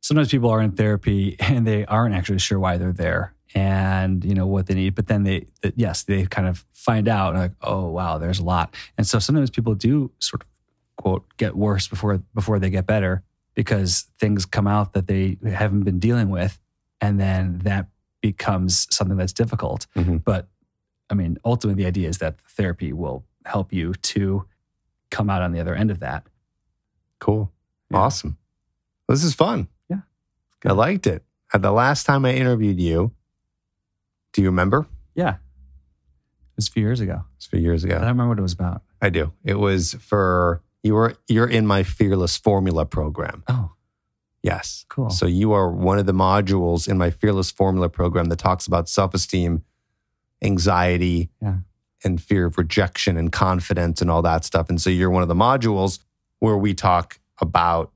sometimes 0.00 0.30
people 0.30 0.50
are 0.50 0.60
in 0.60 0.72
therapy 0.72 1.36
and 1.40 1.66
they 1.66 1.84
aren't 1.86 2.14
actually 2.14 2.38
sure 2.38 2.58
why 2.58 2.76
they're 2.78 2.92
there 2.92 3.34
and 3.54 4.24
you 4.24 4.34
know 4.34 4.46
what 4.46 4.66
they 4.66 4.74
need, 4.74 4.94
but 4.94 5.06
then 5.08 5.24
they 5.24 5.46
yes 5.76 6.04
they 6.04 6.24
kind 6.26 6.48
of 6.48 6.64
find 6.72 7.06
out 7.08 7.34
like 7.34 7.52
oh 7.62 7.88
wow 7.90 8.18
there's 8.18 8.38
a 8.38 8.44
lot, 8.44 8.74
and 8.96 9.06
so 9.06 9.18
sometimes 9.18 9.50
people 9.50 9.74
do 9.74 10.10
sort 10.18 10.42
of 10.42 10.48
quote 10.96 11.24
get 11.36 11.54
worse 11.56 11.86
before 11.88 12.18
before 12.34 12.58
they 12.58 12.70
get 12.70 12.86
better 12.86 13.22
because 13.54 14.06
things 14.18 14.46
come 14.46 14.66
out 14.66 14.94
that 14.94 15.06
they 15.06 15.36
haven't 15.46 15.82
been 15.82 15.98
dealing 15.98 16.30
with, 16.30 16.58
and 17.02 17.20
then 17.20 17.58
that 17.64 17.88
becomes 18.22 18.86
something 18.94 19.16
that's 19.18 19.32
difficult. 19.34 19.86
Mhm. 19.96 20.22
But 20.24 20.48
I 21.10 21.14
mean, 21.14 21.38
ultimately, 21.44 21.82
the 21.82 21.88
idea 21.88 22.08
is 22.08 22.18
that 22.18 22.40
therapy 22.42 22.92
will 22.92 23.24
help 23.44 23.72
you 23.72 23.92
to 23.94 24.46
come 25.10 25.28
out 25.28 25.42
on 25.42 25.52
the 25.52 25.60
other 25.60 25.74
end 25.74 25.90
of 25.90 26.00
that. 26.00 26.26
cool, 27.20 27.52
Yeah. 27.90 27.98
awesome. 27.98 28.36
This 29.08 29.22
is 29.22 29.32
fun. 29.34 29.68
Yeah. 29.88 30.00
I 30.64 30.72
liked 30.72 31.06
it. 31.06 31.22
At 31.54 31.62
The 31.62 31.70
last 31.70 32.04
time 32.04 32.24
I 32.24 32.32
interviewed 32.32 32.80
you, 32.80 33.12
do 34.32 34.42
you 34.42 34.48
remember? 34.48 34.86
Yeah. 35.14 35.34
It 35.34 36.56
was 36.56 36.68
a 36.68 36.72
few 36.72 36.82
years 36.82 37.00
ago. 37.00 37.24
It's 37.36 37.46
a 37.46 37.50
few 37.50 37.60
years 37.60 37.84
ago. 37.84 37.94
I 37.94 37.98
don't 37.98 38.08
remember 38.08 38.30
what 38.30 38.38
it 38.38 38.42
was 38.42 38.54
about. 38.54 38.82
I 39.00 39.10
do. 39.10 39.32
It 39.44 39.54
was 39.60 39.94
for 39.94 40.62
you 40.82 40.94
were 40.94 41.14
you're 41.28 41.46
in 41.46 41.64
my 41.66 41.82
Fearless 41.84 42.36
Formula 42.36 42.84
program. 42.86 43.44
Oh, 43.48 43.72
Yes. 44.42 44.84
cool. 44.88 45.10
So 45.10 45.26
you 45.26 45.52
are 45.52 45.70
one 45.70 45.98
of 46.00 46.06
the 46.06 46.12
modules 46.12 46.88
in 46.88 46.98
my 46.98 47.10
Fearless 47.10 47.52
Formula 47.52 47.88
program 47.88 48.26
that 48.30 48.38
talks 48.40 48.66
about 48.66 48.88
self-esteem, 48.88 49.62
anxiety, 50.42 51.30
Yeah. 51.40 51.56
and 52.04 52.20
fear 52.20 52.46
of 52.46 52.58
rejection 52.58 53.16
and 53.16 53.30
confidence 53.30 54.00
and 54.02 54.10
all 54.10 54.22
that 54.22 54.44
stuff. 54.44 54.68
And 54.68 54.80
so 54.80 54.90
you're 54.90 55.10
one 55.10 55.22
of 55.22 55.28
the 55.28 55.34
modules 55.34 56.00
where 56.40 56.56
we 56.56 56.74
talk 56.74 57.20
about 57.40 57.92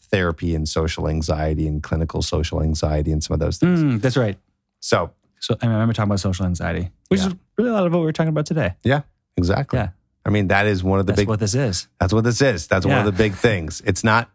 therapy 0.00 0.54
and 0.54 0.68
social 0.68 1.08
anxiety 1.08 1.66
and 1.66 1.82
clinical 1.82 2.22
social 2.22 2.62
anxiety 2.62 3.10
and 3.12 3.22
some 3.22 3.34
of 3.34 3.40
those 3.40 3.58
things. 3.58 3.82
Mm, 3.82 4.00
that's 4.00 4.16
right. 4.16 4.38
So 4.80 5.12
So 5.40 5.56
I 5.60 5.66
remember 5.66 5.92
talking 5.92 6.08
about 6.08 6.20
social 6.20 6.46
anxiety, 6.46 6.90
which 7.08 7.20
Yeah. 7.20 7.28
is 7.28 7.34
really 7.58 7.70
a 7.70 7.72
lot 7.72 7.84
of 7.86 7.92
what 7.92 7.98
we 8.00 8.04
were 8.04 8.12
talking 8.12 8.28
about 8.28 8.46
today. 8.46 8.74
Yeah, 8.84 9.02
exactly. 9.36 9.80
Yeah. 9.80 9.88
I 10.24 10.30
mean, 10.30 10.48
that 10.48 10.66
is 10.66 10.84
one 10.84 11.00
of 11.00 11.06
the 11.06 11.12
That's 11.12 11.22
big 11.22 11.28
what 11.28 11.40
this 11.40 11.54
is. 11.56 11.88
That's 11.98 12.12
what 12.12 12.22
this 12.22 12.40
is. 12.40 12.68
That's 12.68 12.86
one 12.86 12.98
of 12.98 13.04
the 13.06 13.10
big 13.10 13.34
things. 13.34 13.82
It's 13.84 14.04
not, 14.04 14.30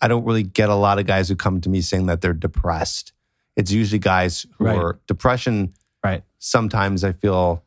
I 0.00 0.08
don't 0.08 0.24
really 0.24 0.44
get 0.44 0.70
a 0.70 0.74
lot 0.74 0.98
of 0.98 1.04
guys 1.04 1.28
who 1.28 1.36
come 1.36 1.60
to 1.60 1.68
me 1.68 1.82
saying 1.82 2.06
that 2.06 2.22
they're 2.22 2.32
depressed. 2.32 3.12
It's 3.54 3.70
usually 3.70 3.98
guys 3.98 4.46
who 4.56 4.64
Right. 4.64 4.78
are 4.78 4.98
depression. 5.06 5.74
Right. 6.04 6.22
Sometimes 6.38 7.04
I 7.04 7.12
feel 7.12 7.62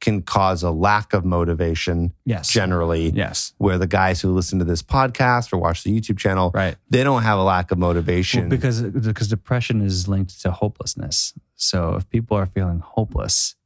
can 0.00 0.22
cause 0.22 0.62
a 0.62 0.70
lack 0.70 1.12
of 1.12 1.26
motivation 1.26 2.14
Yes. 2.24 2.50
generally, 2.50 3.10
Yes. 3.10 3.52
where 3.58 3.76
the 3.76 3.86
guys 3.86 4.22
who 4.22 4.32
listen 4.32 4.58
to 4.58 4.64
this 4.64 4.82
podcast 4.82 5.52
or 5.52 5.58
watch 5.58 5.82
the 5.84 5.94
YouTube 5.98 6.16
channel, 6.16 6.50
Right. 6.54 6.76
they 6.88 7.04
don't 7.04 7.22
have 7.22 7.38
a 7.38 7.42
lack 7.42 7.70
of 7.70 7.78
Well, 7.78 7.88
motivation. 7.90 8.48
because 8.48 8.80
because 8.80 9.28
depression 9.28 9.82
is 9.82 10.08
linked 10.08 10.40
to 10.40 10.52
hopelessness. 10.52 11.34
So 11.54 11.96
if 11.96 12.08
people 12.08 12.34
are 12.38 12.46
feeling 12.46 12.80
hopeless, 12.80 13.56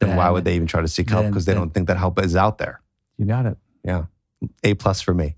then 0.00 0.16
why 0.16 0.28
would 0.28 0.44
they 0.44 0.54
even 0.54 0.66
try 0.66 0.82
to 0.82 0.88
seek 0.88 1.08
help? 1.08 1.26
Because 1.26 1.46
they 1.46 1.52
then- 1.54 1.62
don't 1.62 1.70
think 1.72 1.86
that 1.88 1.96
help 1.96 2.22
is 2.22 2.36
out 2.36 2.58
there. 2.58 2.82
You 3.16 3.24
got 3.24 3.46
it. 3.46 3.56
Yeah. 3.82 4.04
A 4.62 4.74
plus 4.74 5.00
for 5.00 5.14
me. 5.14 5.36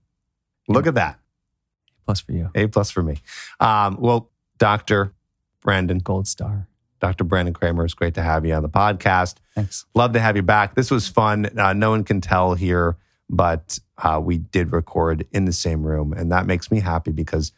Look 0.67 0.89
at 0.89 0.95
that. 0.97 1.21
a 1.21 2.05
Plus 2.05 2.21
for 2.21 2.33
you, 2.33 2.51
A 2.55 2.67
plus 2.67 2.91
for 2.91 3.03
me. 3.05 3.19
Um, 3.61 3.97
well, 4.01 4.31
Dr. 4.59 5.13
Brandon, 5.61 5.99
gold 5.99 6.27
star. 6.27 6.67
Dr. 7.01 7.25
Brandon 7.25 7.53
Kramer, 7.55 7.85
it's 7.85 7.95
great 7.95 8.15
to 8.15 8.23
have 8.23 8.45
you 8.47 8.55
on 8.55 8.63
the 8.63 8.69
podcast. 8.69 9.37
Thanks. 9.55 9.85
Love 9.95 10.13
to 10.15 10.21
have 10.21 10.37
you 10.37 10.43
back. 10.43 10.75
This 10.75 10.91
was 10.91 11.09
fun. 11.09 11.59
Uh, 11.59 11.73
no 11.73 11.91
one 11.91 12.05
can 12.05 12.21
tell 12.21 12.55
here, 12.55 12.97
but 13.29 13.79
uh, 13.99 14.21
we 14.23 14.39
did 14.39 14.73
record 14.73 15.27
in 15.33 15.45
the 15.45 15.53
same 15.53 15.83
room. 15.83 16.13
And 16.13 16.33
that 16.33 16.47
makes 16.47 16.71
me 16.71 16.81
happy 16.81 17.13
because 17.13 17.53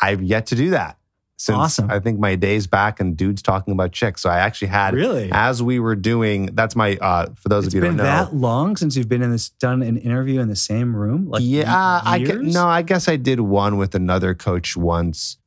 I've 0.00 0.22
yet 0.22 0.46
to 0.46 0.54
do 0.54 0.70
that 0.70 0.98
since 1.36 1.56
Awesome. 1.58 1.90
I 1.90 1.98
think 1.98 2.18
my 2.20 2.36
days 2.36 2.66
back 2.66 3.00
and 3.00 3.16
dudes 3.16 3.42
talking 3.42 3.72
about 3.72 3.92
chicks. 3.92 4.22
So 4.22 4.30
I 4.30 4.38
actually 4.38 4.68
had, 4.68 4.94
Really? 4.94 5.30
as 5.32 5.62
we 5.62 5.80
were 5.80 5.96
doing, 5.96 6.46
that's 6.52 6.76
my, 6.76 6.96
uh, 7.00 7.26
for 7.34 7.48
those 7.48 7.66
It's 7.66 7.74
of 7.74 7.78
you 7.78 7.80
who 7.82 7.88
been 7.88 7.96
don't 7.98 8.06
know. 8.06 8.24
that 8.24 8.34
long 8.34 8.76
since 8.76 8.96
you've 8.96 9.08
been 9.08 9.22
in 9.22 9.30
this 9.32 9.48
done 9.48 9.82
an 9.82 9.96
interview 9.96 10.40
in 10.40 10.48
the 10.48 10.56
same 10.56 10.94
room. 10.94 11.28
Like 11.28 11.42
yeah, 11.44 12.00
I 12.04 12.16
years? 12.16 12.30
gue- 12.42 12.52
no, 12.52 12.66
I 12.66 12.82
guess 12.82 13.08
I 13.08 13.16
did 13.16 13.40
one 13.40 13.76
with 13.78 13.94
another 13.94 14.34
coach 14.34 14.76
once, 14.76 15.38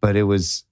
but 0.00 0.16
it 0.16 0.22
was 0.24 0.64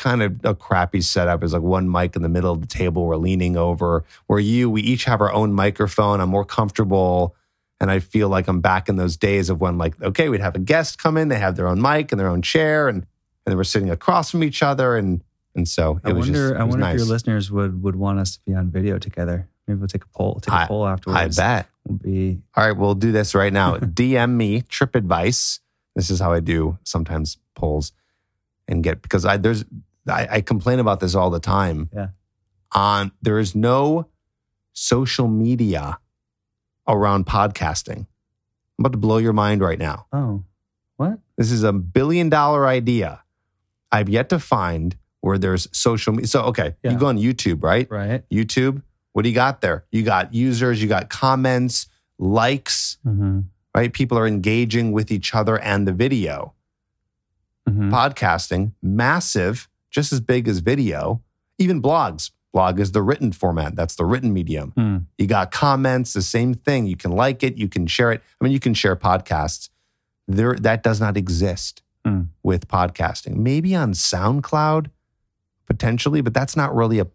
kind 0.00 0.22
of 0.22 0.40
a 0.44 0.54
crappy 0.54 1.02
setup. 1.02 1.40
It 1.40 1.44
was 1.44 1.52
like 1.52 1.62
one 1.62 1.90
mic 1.90 2.16
in 2.16 2.22
the 2.22 2.28
middle 2.28 2.50
of 2.52 2.60
the 2.62 2.66
table. 2.66 3.06
We're 3.06 3.16
leaning 3.16 3.56
over. 3.56 4.02
Where 4.26 4.40
you, 4.40 4.68
we 4.70 4.80
each 4.80 5.04
have 5.04 5.20
our 5.20 5.32
own 5.32 5.52
microphone. 5.52 6.20
I'm 6.20 6.30
more 6.30 6.44
comfortable, 6.44 7.36
and 7.80 7.90
I 7.90 8.00
feel 8.00 8.28
like 8.28 8.48
I'm 8.48 8.60
back 8.60 8.88
in 8.88 8.96
those 8.96 9.16
days 9.16 9.50
of 9.50 9.60
when, 9.60 9.78
like, 9.78 10.00
okay, 10.02 10.28
we'd 10.30 10.40
have 10.40 10.56
a 10.56 10.58
guest 10.58 10.98
come 11.00 11.16
in, 11.16 11.28
they 11.28 11.38
have 11.38 11.54
their 11.56 11.68
own 11.68 11.80
mic 11.80 12.10
and 12.10 12.18
their 12.18 12.28
own 12.28 12.42
chair, 12.42 12.88
and 12.88 13.06
and 13.46 13.52
then 13.52 13.56
we're 13.56 13.64
sitting 13.64 13.90
across 13.90 14.30
from 14.30 14.42
each 14.42 14.62
other, 14.62 14.96
and 14.96 15.22
and 15.54 15.68
so 15.68 16.00
it 16.04 16.08
I 16.10 16.12
was 16.12 16.26
wonder. 16.26 16.48
just, 16.48 16.54
it 16.54 16.60
I 16.60 16.64
wonder 16.64 16.78
nice. 16.78 16.94
if 16.94 16.98
your 17.00 17.06
listeners 17.08 17.50
would 17.52 17.82
would 17.82 17.96
want 17.96 18.18
us 18.18 18.36
to 18.36 18.40
be 18.46 18.54
on 18.54 18.70
video 18.70 18.98
together. 18.98 19.48
Maybe 19.66 19.78
we'll 19.78 19.88
take 19.88 20.04
a 20.04 20.08
poll. 20.08 20.40
Take 20.40 20.52
a 20.52 20.56
I- 20.56 20.66
poll 20.66 20.86
afterwards. 20.86 21.38
I 21.38 21.42
bet. 21.42 21.66
We'll 21.86 21.98
be 21.98 22.40
All 22.56 22.64
right, 22.66 22.76
we'll 22.76 22.94
do 22.94 23.12
this 23.12 23.34
right 23.34 23.52
now. 23.52 23.76
DM 24.00 24.32
me 24.32 24.62
trip 24.62 24.94
advice. 24.94 25.60
This 25.94 26.10
is 26.10 26.20
how 26.20 26.32
I 26.32 26.40
do 26.40 26.78
sometimes 26.84 27.38
polls 27.54 27.92
and 28.68 28.82
get 28.82 29.02
because 29.02 29.24
I 29.24 29.36
there's 29.36 29.64
I, 30.08 30.28
I 30.30 30.40
complain 30.40 30.78
about 30.78 31.00
this 31.00 31.14
all 31.14 31.30
the 31.30 31.40
time. 31.40 31.88
Yeah. 31.94 32.08
On 32.72 33.12
there 33.22 33.38
is 33.38 33.54
no 33.54 34.08
social 34.72 35.28
media 35.28 35.98
around 36.88 37.26
podcasting. 37.26 37.98
I'm 38.78 38.84
about 38.86 38.92
to 38.92 38.98
blow 38.98 39.18
your 39.18 39.32
mind 39.32 39.60
right 39.60 39.78
now. 39.78 40.06
oh 40.12 40.44
what 40.96 41.18
This 41.36 41.50
is 41.50 41.62
a 41.62 41.72
billion 41.72 42.28
dollar 42.28 42.66
idea. 42.66 43.22
I've 43.92 44.08
yet 44.08 44.28
to 44.30 44.38
find 44.38 44.96
where 45.20 45.38
there's 45.38 45.68
social 45.72 46.12
media. 46.12 46.26
So 46.28 46.42
okay, 46.44 46.76
Yeah. 46.82 46.92
you 46.92 46.98
go 46.98 47.06
on 47.06 47.18
YouTube, 47.18 47.62
right? 47.62 47.90
right. 47.90 48.22
YouTube. 48.30 48.82
What 49.12 49.22
do 49.22 49.28
you 49.28 49.34
got 49.34 49.60
there? 49.60 49.84
You 49.90 50.02
got 50.04 50.32
users, 50.32 50.80
you 50.80 50.88
got 50.88 51.08
comments, 51.10 51.88
likes, 52.18 52.98
Mm-hmm. 53.06 53.40
right? 53.74 53.92
People 53.92 54.16
are 54.18 54.26
engaging 54.26 54.92
with 54.92 55.10
each 55.10 55.34
other 55.34 55.58
and 55.58 55.86
the 55.88 55.92
video. 55.92 56.54
Mm-hmm. 57.68 57.92
Podcasting, 57.92 58.72
massive, 58.82 59.68
just 59.90 60.12
as 60.12 60.20
big 60.20 60.48
as 60.48 60.58
video, 60.60 61.22
even 61.58 61.80
blogs. 61.82 62.30
Blog 62.52 62.80
is 62.80 62.90
the 62.92 63.00
written 63.02 63.30
format, 63.32 63.76
that's 63.76 63.94
the 63.94 64.04
written 64.04 64.32
medium. 64.32 64.72
Hmm. 64.72 64.96
You 65.18 65.26
got 65.28 65.52
comments, 65.52 66.12
the 66.14 66.22
same 66.22 66.54
thing. 66.54 66.86
You 66.86 66.96
can 66.96 67.12
like 67.12 67.42
it, 67.44 67.56
you 67.56 67.68
can 67.68 67.86
share 67.86 68.10
it. 68.10 68.22
I 68.40 68.44
mean, 68.44 68.52
you 68.52 68.58
can 68.58 68.74
share 68.74 68.96
podcasts. 68.96 69.68
There, 70.26 70.54
that 70.56 70.82
does 70.82 71.00
not 71.00 71.16
exist 71.16 71.82
Hmm. 72.04 72.22
with 72.42 72.66
podcasting. 72.66 73.36
Maybe 73.36 73.74
on 73.76 73.92
SoundCloud, 73.92 74.86
potentially, 75.66 76.20
but 76.22 76.34
that's 76.34 76.56
not 76.56 76.74
really 76.74 76.98
a, 76.98 77.06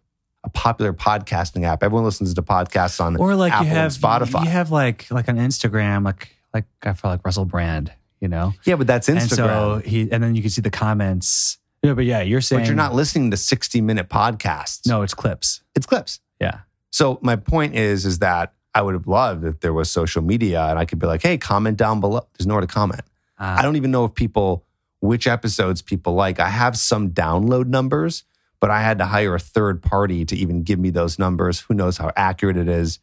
a 0.44 0.48
popular 0.50 0.92
podcasting 0.92 1.64
app. 1.64 1.82
Everyone 1.82 2.04
listens 2.04 2.32
to 2.34 2.42
podcasts 2.42 3.00
on 3.00 3.16
Or 3.16 3.34
like 3.34 3.52
Apple 3.52 3.66
you 3.66 3.72
have 3.72 3.92
Spotify. 3.92 4.44
You 4.44 4.50
have 4.50 4.70
like 4.70 5.10
like 5.10 5.28
on 5.28 5.36
Instagram, 5.36 6.04
like 6.04 6.36
like 6.54 6.64
I 6.82 6.92
feel 6.94 7.10
like 7.10 7.24
Russell 7.24 7.44
Brand, 7.44 7.92
you 8.20 8.28
know. 8.28 8.54
yeah, 8.64 8.76
but 8.76 8.86
that's 8.86 9.08
Instagram. 9.08 9.18
And 9.18 9.28
so 9.30 9.82
he 9.84 10.10
and 10.12 10.22
then 10.22 10.34
you 10.34 10.40
can 10.42 10.50
see 10.50 10.62
the 10.62 10.70
comments. 10.70 11.58
Yeah, 11.86 11.94
but 11.94 12.04
yeah, 12.04 12.20
you're 12.22 12.40
saying 12.40 12.62
but 12.62 12.66
you're 12.66 12.74
not 12.74 12.94
listening 12.94 13.30
to 13.30 13.36
60 13.36 13.80
minute 13.80 14.08
podcasts. 14.08 14.88
No, 14.88 15.02
it's 15.02 15.14
clips. 15.14 15.60
it's 15.76 15.86
clips. 15.86 16.18
Yeah. 16.40 16.60
So 16.90 17.20
my 17.22 17.36
point 17.36 17.76
is, 17.76 18.04
is 18.04 18.18
that 18.18 18.54
I 18.74 18.82
would 18.82 18.94
have 18.94 19.06
loved 19.06 19.44
if 19.44 19.60
there 19.60 19.72
was 19.72 19.88
social 19.88 20.20
media 20.20 20.64
and 20.64 20.80
I 20.80 20.84
could 20.84 20.98
be 20.98 21.06
like, 21.06 21.22
hey, 21.22 21.38
comment 21.38 21.76
down 21.76 22.00
below. 22.00 22.26
There's 22.36 22.46
nowhere 22.46 22.62
to 22.62 22.66
comment. 22.66 23.02
Uh, 23.38 23.56
I 23.58 23.62
don't 23.62 23.76
even 23.76 23.92
know 23.92 24.04
if 24.04 24.14
people, 24.14 24.64
which 25.00 25.28
episodes 25.28 25.80
people 25.80 26.14
like. 26.14 26.40
I 26.40 26.48
have 26.48 26.76
some 26.76 27.10
download 27.10 27.66
numbers, 27.66 28.24
but 28.58 28.70
I 28.70 28.80
had 28.80 28.98
to 28.98 29.04
hire 29.04 29.36
a 29.36 29.38
third 29.38 29.80
party 29.80 30.24
to 30.24 30.34
even 30.34 30.64
give 30.64 30.80
me 30.80 30.90
those 30.90 31.20
numbers. 31.20 31.60
Who 31.60 31.74
knows 31.74 31.98
how 31.98 32.10
accurate 32.16 32.56
it 32.56 32.68
is? 32.68 32.98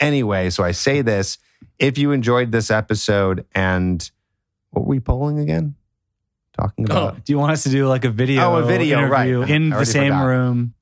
Anyway, 0.00 0.50
so 0.50 0.64
I 0.64 0.72
say 0.72 1.00
this. 1.00 1.38
If 1.78 1.96
you 1.96 2.10
enjoyed 2.10 2.50
this 2.50 2.72
episode 2.72 3.46
and 3.54 4.10
what 4.70 4.82
were 4.82 4.90
we 4.90 5.00
polling 5.00 5.38
again? 5.38 5.76
Talking 6.58 6.90
oh, 6.90 6.92
about. 6.92 7.14
Oh, 7.14 7.20
do 7.24 7.32
you 7.32 7.38
want 7.38 7.52
us 7.52 7.62
to 7.64 7.70
do 7.70 7.86
like 7.86 8.04
a 8.04 8.10
video? 8.10 8.42
Oh, 8.42 8.56
a 8.56 8.64
video, 8.64 9.02
right. 9.06 9.28
in 9.28 9.70
the 9.70 9.84
same 9.84 10.12
forgot. 10.12 10.24
room. 10.24 10.74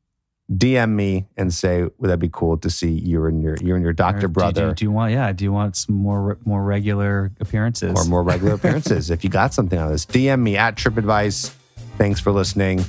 DM 0.52 0.90
me 0.90 1.26
and 1.38 1.52
say, 1.52 1.84
would 1.98 2.10
that 2.10 2.18
be 2.18 2.28
cool 2.30 2.58
to 2.58 2.68
see 2.68 2.90
you 2.90 3.24
and 3.24 3.42
your 3.42 3.56
you 3.62 3.74
and 3.74 3.82
your 3.82 3.94
doctor 3.94 4.22
do- 4.22 4.28
brother 4.28 4.68
Do, 4.68 4.74
do 4.74 4.84
you 4.84 4.90
want? 4.90 5.12
Yeah. 5.12 5.32
Do 5.32 5.42
you 5.42 5.52
want 5.52 5.74
some 5.74 5.94
more 5.94 6.38
more 6.44 6.62
regular 6.62 7.32
appearances? 7.40 7.94
or 7.96 8.04
more 8.04 8.22
regular 8.22 8.54
appearances. 8.56 9.10
if 9.10 9.24
you 9.24 9.30
got 9.30 9.54
something 9.54 9.78
out 9.78 9.86
of 9.86 9.92
this, 9.92 10.04
DM 10.06 10.40
me 10.40 10.56
at 10.56 10.76
TripAdvice. 10.76 11.54
Thanks 11.96 12.20
for 12.20 12.30
listening. 12.30 12.84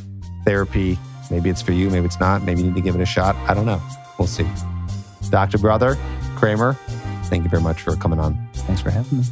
Therapy. 0.46 1.00
Maybe 1.32 1.50
it's 1.50 1.62
for 1.62 1.72
you. 1.72 1.90
Maybe 1.90 2.06
it's 2.06 2.20
not. 2.20 2.44
Maybe 2.44 2.62
you 2.62 2.68
need 2.68 2.76
to 2.76 2.82
give 2.82 2.96
it 2.96 3.02
a 3.02 3.06
shot. 3.06 3.36
I 3.50 3.54
don't 3.54 3.66
know. 3.66 3.82
We'll 4.20 4.28
see. 4.28 4.48
Dr. 5.30 5.58
Brother 5.58 5.98
Kramer, 6.36 6.74
thank 7.26 7.44
you 7.44 7.50
very 7.50 7.64
much 7.64 7.82
for 7.82 7.96
coming 7.96 8.20
on. 8.20 8.38
Thanks 8.54 8.82
for 8.82 8.92
having 8.92 9.20
me. 9.20 9.26